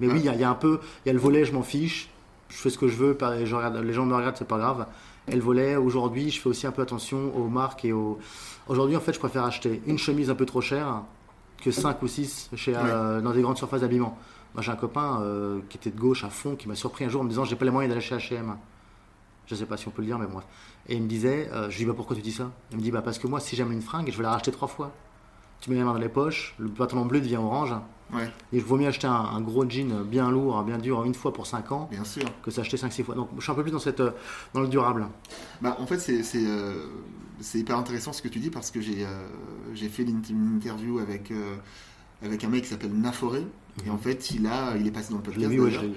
Mais 0.00 0.06
Ouais. 0.08 0.14
oui, 0.14 0.18
il 0.20 0.24
y, 0.26 0.28
a- 0.28 0.34
il 0.34 0.40
y 0.40 0.44
a 0.44 0.50
un 0.50 0.54
peu, 0.54 0.80
il 1.04 1.08
y 1.08 1.10
a 1.10 1.12
le 1.12 1.18
volet, 1.18 1.44
je 1.44 1.52
m'en 1.52 1.62
fiche, 1.62 2.08
je 2.48 2.56
fais 2.56 2.70
ce 2.70 2.78
que 2.78 2.88
je 2.88 2.96
veux, 2.96 3.16
je 3.44 3.54
regarde, 3.54 3.76
les 3.76 3.92
gens 3.92 4.04
me 4.04 4.14
regardent, 4.14 4.36
c'est 4.36 4.46
pas 4.48 4.58
grave. 4.58 4.86
Et 5.28 5.34
le 5.36 5.40
volet, 5.40 5.76
aujourd'hui, 5.76 6.30
je 6.30 6.40
fais 6.40 6.48
aussi 6.48 6.66
un 6.66 6.72
peu 6.72 6.82
attention 6.82 7.34
aux 7.36 7.46
marques 7.48 7.84
et 7.84 7.92
aux. 7.92 8.18
Aujourd'hui, 8.68 8.96
en 8.96 9.00
fait, 9.00 9.12
je 9.12 9.18
préfère 9.20 9.44
acheter 9.44 9.80
une 9.86 9.98
chemise 9.98 10.30
un 10.30 10.34
peu 10.34 10.46
trop 10.46 10.60
chère 10.60 11.02
que 11.62 11.70
5 11.70 12.02
ou 12.02 12.08
6 12.08 12.50
chez, 12.56 12.74
euh, 12.76 13.20
dans 13.20 13.30
des 13.32 13.40
grandes 13.42 13.56
surfaces 13.58 13.82
d'habillement. 13.82 14.18
Moi, 14.54 14.62
j'ai 14.62 14.72
un 14.72 14.76
copain 14.76 15.20
euh, 15.22 15.60
qui 15.68 15.78
était 15.78 15.90
de 15.90 15.98
gauche 15.98 16.24
à 16.24 16.28
fond, 16.30 16.56
qui 16.56 16.66
m'a 16.68 16.74
surpris 16.74 17.04
un 17.04 17.08
jour 17.08 17.20
en 17.20 17.24
me 17.24 17.28
disant 17.30 17.44
J'ai 17.44 17.54
pas 17.56 17.64
les 17.64 17.70
moyens 17.70 17.94
d'aller 17.94 18.04
chez 18.04 18.16
HM. 18.36 18.56
Je 19.46 19.54
sais 19.54 19.66
pas 19.66 19.76
si 19.76 19.88
on 19.88 19.90
peut 19.90 20.02
le 20.02 20.06
dire, 20.06 20.18
mais 20.18 20.26
bref. 20.26 20.44
Et 20.88 20.96
il 20.96 21.02
me 21.02 21.08
disait 21.08 21.48
euh, 21.52 21.64
Je 21.70 21.76
lui 21.78 21.84
dis 21.84 21.88
bah, 21.90 21.94
Pourquoi 21.96 22.16
tu 22.16 22.22
dis 22.22 22.32
ça? 22.32 22.50
Il 22.70 22.78
me 22.78 22.82
dit 22.82 22.90
bah, 22.90 23.02
Parce 23.02 23.18
que 23.18 23.26
moi, 23.26 23.40
si 23.40 23.56
j'aime 23.56 23.72
une 23.72 23.82
fringue, 23.82 24.08
je 24.10 24.16
vais 24.16 24.22
la 24.22 24.30
racheter 24.30 24.52
trois 24.52 24.68
fois. 24.68 24.92
Tu 25.60 25.70
mets 25.70 25.76
les 25.76 25.84
mains 25.84 25.92
dans 25.92 25.98
les 25.98 26.08
poches, 26.08 26.54
le 26.58 26.68
pantalon 26.68 27.06
bleu 27.06 27.20
devient 27.20 27.36
orange. 27.36 27.74
Ouais, 28.12 28.24
Et 28.52 28.58
il 28.58 28.62
vaut 28.62 28.76
mieux 28.76 28.88
acheter 28.88 29.06
un, 29.06 29.12
un 29.12 29.40
gros 29.40 29.64
jean 29.68 30.02
bien 30.04 30.30
lourd, 30.30 30.62
bien 30.64 30.76
dur, 30.76 31.02
une 31.04 31.14
fois 31.14 31.32
pour 31.32 31.46
5 31.46 31.72
ans, 31.72 31.88
bien 31.90 32.04
sûr. 32.04 32.24
que 32.42 32.50
s'acheter 32.50 32.76
5-6 32.76 33.04
fois. 33.04 33.14
Donc 33.14 33.30
je 33.38 33.42
suis 33.42 33.50
un 33.52 33.54
peu 33.54 33.62
plus 33.62 33.70
dans, 33.70 33.78
cette, 33.78 34.00
euh, 34.00 34.10
dans 34.54 34.60
le 34.60 34.68
durable. 34.68 35.06
Bah, 35.62 35.76
en 35.80 35.86
fait, 35.86 35.98
c'est 35.98 36.22
c'est, 36.22 36.44
euh, 36.44 36.88
c'est 37.40 37.58
hyper 37.58 37.78
intéressant 37.78 38.12
ce 38.12 38.20
que 38.20 38.28
tu 38.28 38.38
dis 38.38 38.50
parce 38.50 38.70
que 38.70 38.80
j'ai 38.80 39.04
euh, 39.06 39.28
j'ai 39.72 39.88
fait 39.88 40.02
une, 40.02 40.20
une 40.28 40.56
interview 40.56 40.98
avec, 40.98 41.32
avec 42.22 42.44
un 42.44 42.48
mec 42.48 42.64
qui 42.64 42.68
s'appelle 42.68 42.92
Naforé. 42.92 43.46
Et 43.86 43.90
en 43.90 43.96
fait, 43.96 44.30
il, 44.32 44.46
a, 44.46 44.76
il 44.76 44.86
est 44.86 44.90
passé 44.90 45.10
dans 45.10 45.16
le 45.16 45.22
podcast. 45.22 45.46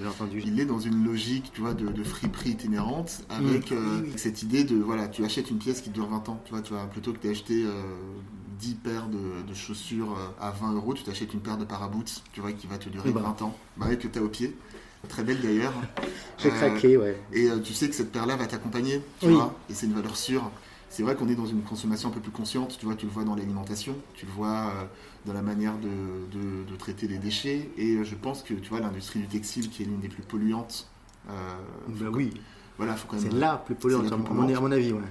entendu. 0.07 0.41
Il 0.45 0.59
est 0.59 0.65
dans 0.65 0.79
une 0.79 1.03
logique, 1.05 1.51
tu 1.53 1.59
vois, 1.61 1.73
de, 1.73 1.87
de 1.87 2.03
friperie 2.03 2.51
itinérante 2.51 3.23
avec 3.29 3.71
Mm. 3.71 3.75
euh, 3.75 3.99
Oui, 4.01 4.09
oui. 4.11 4.13
cette 4.15 4.43
idée 4.43 4.63
de, 4.63 4.75
voilà, 4.77 5.07
tu 5.09 5.25
achètes 5.25 5.51
une 5.51 5.57
pièce 5.57 5.81
qui 5.81 5.89
dure 5.89 6.07
20 6.07 6.29
ans, 6.29 6.41
tu 6.45 6.51
vois, 6.53 6.61
tu 6.61 6.73
vois 6.73 6.85
plutôt 6.85 7.11
que 7.11 7.25
d'acheter 7.27 7.63
euh, 7.65 7.71
10 8.59 8.75
paires 8.75 9.07
de, 9.09 9.45
de 9.45 9.53
chaussures 9.53 10.13
euh, 10.17 10.29
à 10.41 10.51
20 10.51 10.73
euros, 10.73 10.93
tu 10.93 11.03
t'achètes 11.03 11.33
une 11.33 11.41
paire 11.41 11.57
de 11.57 11.65
paraboots, 11.65 12.21
tu 12.31 12.39
vois, 12.39 12.53
qui 12.53 12.65
va 12.67 12.77
te 12.77 12.87
durer 12.87 13.11
Bah. 13.11 13.21
20 13.21 13.41
ans, 13.41 13.55
bah, 13.75 13.93
que 13.95 14.07
tu 14.07 14.19
as 14.19 14.23
au 14.23 14.29
pied. 14.29 14.55
Très 15.09 15.23
belle 15.25 15.41
d'ailleurs. 15.41 15.73
J'ai 16.39 16.49
Euh, 16.49 16.51
craqué, 16.51 16.95
ouais. 16.97 17.21
Et 17.33 17.49
euh, 17.49 17.59
tu 17.59 17.73
sais 17.73 17.89
que 17.89 17.95
cette 17.95 18.11
paire-là 18.13 18.37
va 18.37 18.47
t'accompagner, 18.47 19.01
tu 19.19 19.27
Oui. 19.27 19.33
vois, 19.33 19.53
et 19.69 19.73
c'est 19.73 19.85
une 19.85 19.93
valeur 19.93 20.15
sûre. 20.15 20.49
C'est 20.89 21.03
vrai 21.03 21.15
qu'on 21.15 21.27
est 21.27 21.35
dans 21.35 21.45
une 21.45 21.61
consommation 21.61 22.07
un 22.07 22.11
peu 22.13 22.21
plus 22.21 22.31
consciente, 22.31 22.77
tu 22.79 22.85
vois, 22.85 22.95
tu 22.95 23.05
le 23.05 23.11
vois 23.11 23.25
dans 23.25 23.35
l'alimentation, 23.35 23.95
tu 24.13 24.25
le 24.25 24.31
vois 24.31 24.71
euh, 24.73 24.85
dans 25.25 25.33
la 25.33 25.41
manière 25.41 25.73
de, 25.77 25.87
de- 26.37 26.63
de 26.69 26.75
traiter 26.75 27.07
les 27.07 27.17
déchets, 27.17 27.69
et 27.77 27.95
euh, 27.95 28.03
je 28.03 28.15
pense 28.15 28.43
que, 28.43 28.53
tu 28.53 28.69
vois, 28.69 28.79
l'industrie 28.79 29.19
du 29.19 29.27
textile, 29.27 29.69
qui 29.69 29.83
est 29.83 29.85
l'une 29.85 29.99
des 29.99 30.07
plus 30.07 30.23
polluantes, 30.23 30.87
euh, 31.29 31.31
Bah 31.87 32.05
oui, 32.13 32.31
voilà, 32.77 32.95
faut 32.95 33.07
quand 33.07 33.17
même... 33.17 33.31
c'est 33.31 33.37
la 33.37 33.57
plus 33.57 33.75
polluante, 33.75 34.11
à 34.11 34.17
mon, 34.17 34.71
avis, 34.71 34.91
ouais. 34.93 35.01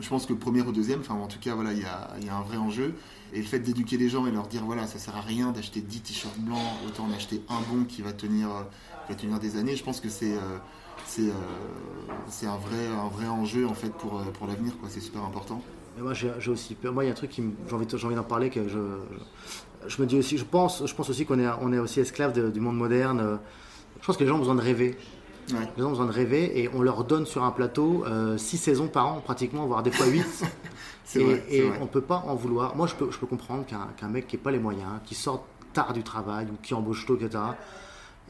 Je 0.00 0.08
pense 0.08 0.26
que 0.26 0.32
le 0.32 0.38
premier 0.38 0.62
ou 0.62 0.72
deuxième, 0.72 1.00
enfin 1.00 1.14
en 1.14 1.26
tout 1.26 1.38
cas, 1.38 1.54
voilà, 1.54 1.72
il 1.72 1.78
y 1.78 1.82
y 1.82 2.28
a 2.28 2.36
un 2.36 2.42
vrai 2.42 2.56
enjeu. 2.56 2.94
Et 3.34 3.38
le 3.38 3.44
fait 3.46 3.60
d'éduquer 3.60 3.96
les 3.96 4.08
gens 4.10 4.26
et 4.26 4.30
leur 4.30 4.46
dire, 4.46 4.64
voilà, 4.64 4.86
ça 4.86 4.98
sert 4.98 5.16
à 5.16 5.20
rien 5.22 5.52
d'acheter 5.52 5.80
10 5.80 6.00
t-shirts 6.00 6.38
blancs, 6.38 6.58
autant 6.86 7.04
en 7.04 7.12
acheter 7.12 7.42
un 7.48 7.60
bon 7.72 7.84
qui 7.84 8.02
va 8.02 8.12
tenir, 8.12 8.48
euh, 8.50 8.62
qui 9.06 9.12
va 9.12 9.18
tenir 9.18 9.38
des 9.40 9.56
années, 9.56 9.76
je 9.76 9.84
pense 9.84 10.00
que 10.00 10.08
c'est... 10.08 10.34
euh, 10.34 10.58
c'est 11.06 11.28
euh, 11.28 11.32
c'est 12.28 12.46
un 12.46 12.56
vrai, 12.56 12.86
un 12.86 13.08
vrai 13.08 13.26
enjeu 13.26 13.66
en 13.66 13.74
fait 13.74 13.90
pour, 13.90 14.20
pour 14.32 14.46
l'avenir, 14.46 14.76
quoi. 14.78 14.88
c'est 14.90 15.00
super 15.00 15.22
important. 15.24 15.60
Mais 15.96 16.02
moi, 16.02 16.12
j'ai 16.14 16.50
aussi 16.50 16.74
peur. 16.74 16.92
Moi, 16.92 17.04
il 17.04 17.06
y 17.08 17.10
a 17.10 17.12
un 17.12 17.16
truc 17.16 17.30
qui 17.30 17.42
j'ai 17.68 17.74
envie, 17.74 17.86
envie 18.04 18.14
d'en 18.14 18.22
parler 18.22 18.50
que 18.50 18.68
je, 18.68 18.78
je, 18.78 19.88
je 19.88 20.02
me 20.02 20.06
dis 20.06 20.16
aussi, 20.16 20.38
je 20.38 20.44
pense, 20.44 20.86
je 20.86 20.94
pense 20.94 21.10
aussi 21.10 21.26
qu'on 21.26 21.38
est, 21.38 21.48
on 21.60 21.72
est 21.72 21.78
aussi 21.78 22.00
esclave 22.00 22.52
du 22.52 22.60
monde 22.60 22.76
moderne. 22.76 23.38
Je 24.00 24.06
pense 24.06 24.16
que 24.16 24.22
les 24.22 24.28
gens 24.28 24.36
ont 24.36 24.40
besoin 24.40 24.54
de 24.54 24.62
rêver. 24.62 24.96
Ouais. 25.50 25.58
Les 25.76 25.82
gens 25.82 25.88
ont 25.88 25.92
besoin 25.92 26.06
de 26.06 26.12
rêver 26.12 26.60
et 26.60 26.70
on 26.72 26.82
leur 26.82 27.04
donne 27.04 27.26
sur 27.26 27.44
un 27.44 27.50
plateau 27.50 28.04
6 28.36 28.56
saisons 28.56 28.88
par 28.88 29.06
an, 29.06 29.20
pratiquement, 29.20 29.66
voire 29.66 29.82
des 29.82 29.90
fois 29.90 30.06
8. 30.06 30.24
C'est 31.04 31.20
et 31.20 31.24
vrai, 31.24 31.44
et 31.50 31.70
on 31.80 31.86
peut 31.86 32.00
pas 32.00 32.24
en 32.26 32.34
vouloir. 32.34 32.74
Moi, 32.74 32.86
je 32.86 32.94
peux, 32.94 33.10
je 33.10 33.18
peux 33.18 33.26
comprendre 33.26 33.66
qu'un 33.66 33.88
qu'un 33.96 34.08
mec 34.08 34.26
qui 34.26 34.36
n'a 34.36 34.42
pas 34.42 34.50
les 34.50 34.58
moyens, 34.58 35.00
qui 35.04 35.14
sort 35.14 35.44
tard 35.72 35.92
du 35.92 36.02
travail 36.02 36.46
ou 36.46 36.56
qui 36.62 36.74
embauche 36.74 37.04
tôt, 37.06 37.16
etc., 37.16 37.42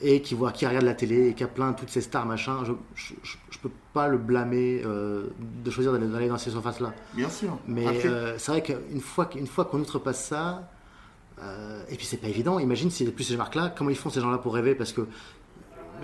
et 0.03 0.21
qui 0.21 0.35
voit, 0.35 0.53
qui 0.53 0.67
regarde 0.67 0.85
la 0.85 0.95
télé 0.95 1.29
et 1.29 1.35
qui 1.35 1.45
a 1.45 1.49
plein 1.49 1.73
toutes 1.73 1.91
ces 1.91 2.01
stars, 2.01 2.27
machin, 2.27 2.65
je, 2.65 2.73
je, 2.95 3.59
peux 3.59 3.71
pas 3.93 4.09
le 4.09 4.19
blâmer 4.19 4.83
euh, 4.85 5.29
de 5.39 5.71
choisir 5.71 5.93
d'aller 5.93 6.29
dans 6.29 6.39
ces 6.39 6.51
surfaces-là. 6.51 6.93
Bien 7.15 7.31
sûr. 7.31 7.59
Mais 7.69 7.87
euh, 8.05 8.37
c'est 8.39 8.51
vrai 8.51 8.63
qu'une 8.63 9.01
fois, 9.01 9.27
qu'une 9.27 9.47
fois 9.47 9.65
qu'on 9.65 9.79
outrepasse 9.79 10.25
ça, 10.25 10.69
euh, 11.41 11.85
et 11.89 11.95
puis 11.95 12.05
c'est 12.05 12.17
pas 12.17 12.27
évident, 12.27 12.59
imagine 12.59 12.91
s'il 12.91 13.07
n'y 13.07 13.13
a 13.13 13.15
plus 13.15 13.25
ces 13.25 13.37
marques-là, 13.37 13.73
comment 13.77 13.91
ils 13.91 13.97
font 13.97 14.11
ces 14.11 14.21
gens-là 14.21 14.39
pour 14.39 14.55
rêver? 14.55 14.75
Parce 14.75 14.93
que, 14.93 15.07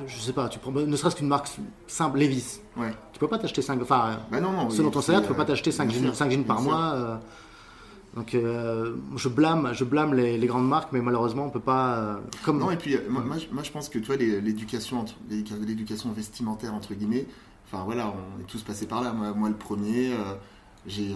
je 0.06 0.19
sais 0.19 0.33
pas, 0.33 0.49
tu 0.49 0.61
prends 0.61 0.71
ne 0.71 0.97
serait-ce 0.97 1.17
qu'une 1.17 1.27
marque 1.29 1.49
simple, 1.89 2.21
Levis, 2.21 2.61
ouais. 2.77 2.93
tu 3.12 3.19
peux 3.19 3.28
pas 3.28 3.38
t'acheter 3.38 3.62
5. 3.62 3.83
Enfin, 3.83 4.21
Bah 4.31 4.40
non, 4.40 4.52
non, 4.52 4.71
selon 4.71 4.88
oui, 4.88 4.95
ton 4.95 5.00
salaire, 5.00 5.23
tu 5.23 5.28
peux 5.28 5.35
pas 5.35 5.45
t'acheter 5.45 5.73
5 5.73 5.88
bien 5.88 6.12
jeans, 6.12 6.45
par 6.45 6.62
mois. 6.62 7.21
Donc 8.19 8.35
euh, 8.35 8.97
je 9.17 9.29
blâme, 9.29 9.71
je 9.73 9.85
blâme 9.85 10.13
les, 10.15 10.37
les 10.37 10.47
grandes 10.49 10.69
marques, 10.69 10.91
mais 10.93 11.01
malheureusement 11.01 11.47
on 11.47 11.51
peut 11.51 11.61
pas. 11.61 11.97
euh, 11.99 12.17
comme 12.45 12.59
Non, 12.59 12.71
et 12.73 12.77
puis 12.77 12.97
euh, 12.97 13.01
moi, 13.09 13.23
moi, 13.25 13.37
je- 13.39 13.71
pense 13.71 13.89
que 13.89 13.99
les- 14.17 14.41
l'éducation, 14.41 15.05
l'éducation 15.31 16.11
vestimentaire, 16.13 16.75
entre 16.75 16.95
guillemets, 16.95 17.27
enfin 17.67 17.85
voilà, 17.85 18.13
on 18.37 18.41
est 18.41 18.47
tous 18.47 18.63
passés 18.63 18.87
par 18.87 19.03
là. 19.03 19.13
Moi, 19.13 19.33
moi 19.35 19.49
le 19.49 19.55
premier, 19.55 20.13
euh, 20.13 20.35
j'ai 20.87 21.15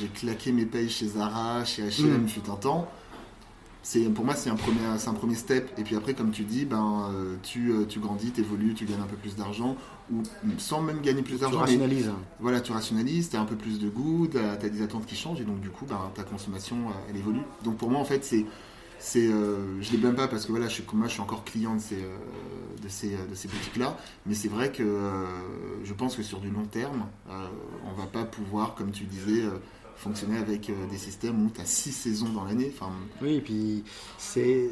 j'ai 0.00 0.08
claqué 0.08 0.50
mes 0.52 0.66
payes 0.66 0.88
chez 0.88 1.06
Zara, 1.06 1.64
chez 1.64 1.82
H&M, 1.88 2.22
Mm. 2.24 2.28
fut 2.28 2.50
un 2.50 2.56
temps. 2.56 2.88
C'est, 3.84 4.00
pour 4.08 4.24
moi, 4.24 4.34
c'est 4.34 4.48
un, 4.48 4.56
premier, 4.56 4.80
c'est 4.96 5.08
un 5.08 5.14
premier 5.14 5.34
step. 5.34 5.70
Et 5.78 5.82
puis 5.82 5.94
après, 5.94 6.14
comme 6.14 6.30
tu 6.30 6.42
dis, 6.44 6.64
ben, 6.64 7.10
euh, 7.12 7.36
tu, 7.42 7.70
euh, 7.70 7.84
tu 7.86 8.00
grandis, 8.00 8.32
tu 8.32 8.40
évolues, 8.40 8.72
tu 8.72 8.86
gagnes 8.86 9.02
un 9.02 9.06
peu 9.06 9.16
plus 9.16 9.36
d'argent, 9.36 9.76
ou 10.10 10.22
sans 10.56 10.80
même 10.80 11.02
gagner 11.02 11.20
plus 11.20 11.34
tu 11.34 11.40
d'argent. 11.42 11.58
mais- 11.58 11.64
rationalises. 11.64 12.10
voilà, 12.40 12.62
tu 12.62 12.72
rationalises, 12.72 13.28
tu 13.28 13.36
as 13.36 13.42
un 13.42 13.44
peu 13.44 13.56
plus 13.56 13.78
de 13.78 13.90
goût, 13.90 14.26
tu 14.26 14.38
as, 14.38 14.56
des 14.56 14.80
attentes 14.80 15.04
qui 15.04 15.14
changent 15.14 15.42
et 15.42 15.44
donc 15.44 15.60
du 15.60 15.68
coup, 15.68 15.84
ben, 15.84 16.00
ta 16.14 16.22
consommation, 16.22 16.76
euh, 16.76 17.10
elle 17.10 17.18
évolue. 17.18 17.42
Donc 17.62 17.76
pour 17.76 17.90
moi, 17.90 18.00
en 18.00 18.06
fait, 18.06 18.24
c'est, 18.24 18.46
c'est, 18.98 19.28
euh, 19.28 19.82
je 19.82 19.92
les 19.92 19.98
blâme 19.98 20.14
pas 20.14 20.28
parce 20.28 20.46
que 20.46 20.50
voilà, 20.50 20.66
je 20.66 20.72
suis, 20.72 20.84
moi, 20.94 21.06
je 21.08 21.12
suis 21.12 21.20
encore 21.20 21.44
client 21.44 21.74
de 21.74 21.80
ces, 21.80 21.96
euh, 21.96 22.16
de 22.82 22.88
ces, 22.88 23.10
de 23.10 23.34
ces 23.34 23.48
boutiques-là, 23.48 23.98
mais 24.24 24.34
c'est 24.34 24.48
vrai 24.48 24.72
que 24.72 24.82
euh, 24.82 25.26
je 25.84 25.92
pense 25.92 26.16
que 26.16 26.22
sur 26.22 26.40
du 26.40 26.48
long 26.48 26.64
terme, 26.64 27.04
on 27.28 28.00
va 28.00 28.06
pas 28.06 28.24
pouvoir, 28.24 28.74
comme 28.74 28.92
tu 28.92 29.04
disais, 29.04 29.42
fonctionner 29.96 30.38
avec 30.38 30.68
euh, 30.70 30.72
des 30.90 30.96
systèmes 30.98 31.46
où 31.46 31.50
tu 31.54 31.60
as 31.60 31.64
six 31.64 31.92
saisons 31.92 32.28
dans 32.30 32.44
l'année. 32.44 32.72
Enfin, 32.74 32.90
Oui, 33.22 33.34
et 33.36 33.40
puis 33.40 33.84
c'est 34.18 34.68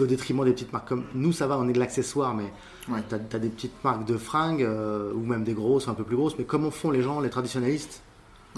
au 0.00 0.06
détriment 0.06 0.44
des 0.44 0.52
petites 0.52 0.72
marques 0.72 0.88
comme 0.88 1.04
nous, 1.14 1.32
ça 1.32 1.46
va, 1.46 1.58
on 1.58 1.68
est 1.68 1.72
de 1.72 1.78
l'accessoire, 1.78 2.34
mais 2.34 2.52
Ouais. 2.88 3.02
tu 3.08 3.14
as, 3.14 3.38
des 3.38 3.48
petites 3.48 3.82
marques 3.82 4.04
de 4.04 4.16
fringues, 4.18 4.62
euh, 4.62 5.12
ou 5.14 5.20
même 5.24 5.42
des 5.44 5.54
grosses, 5.54 5.88
un 5.88 5.94
peu 5.94 6.04
plus 6.04 6.16
grosses, 6.16 6.34
mais 6.38 6.44
comment 6.44 6.70
font 6.70 6.90
les 6.90 7.00
gens, 7.02 7.20
les 7.20 7.30
traditionnalistes 7.30 8.02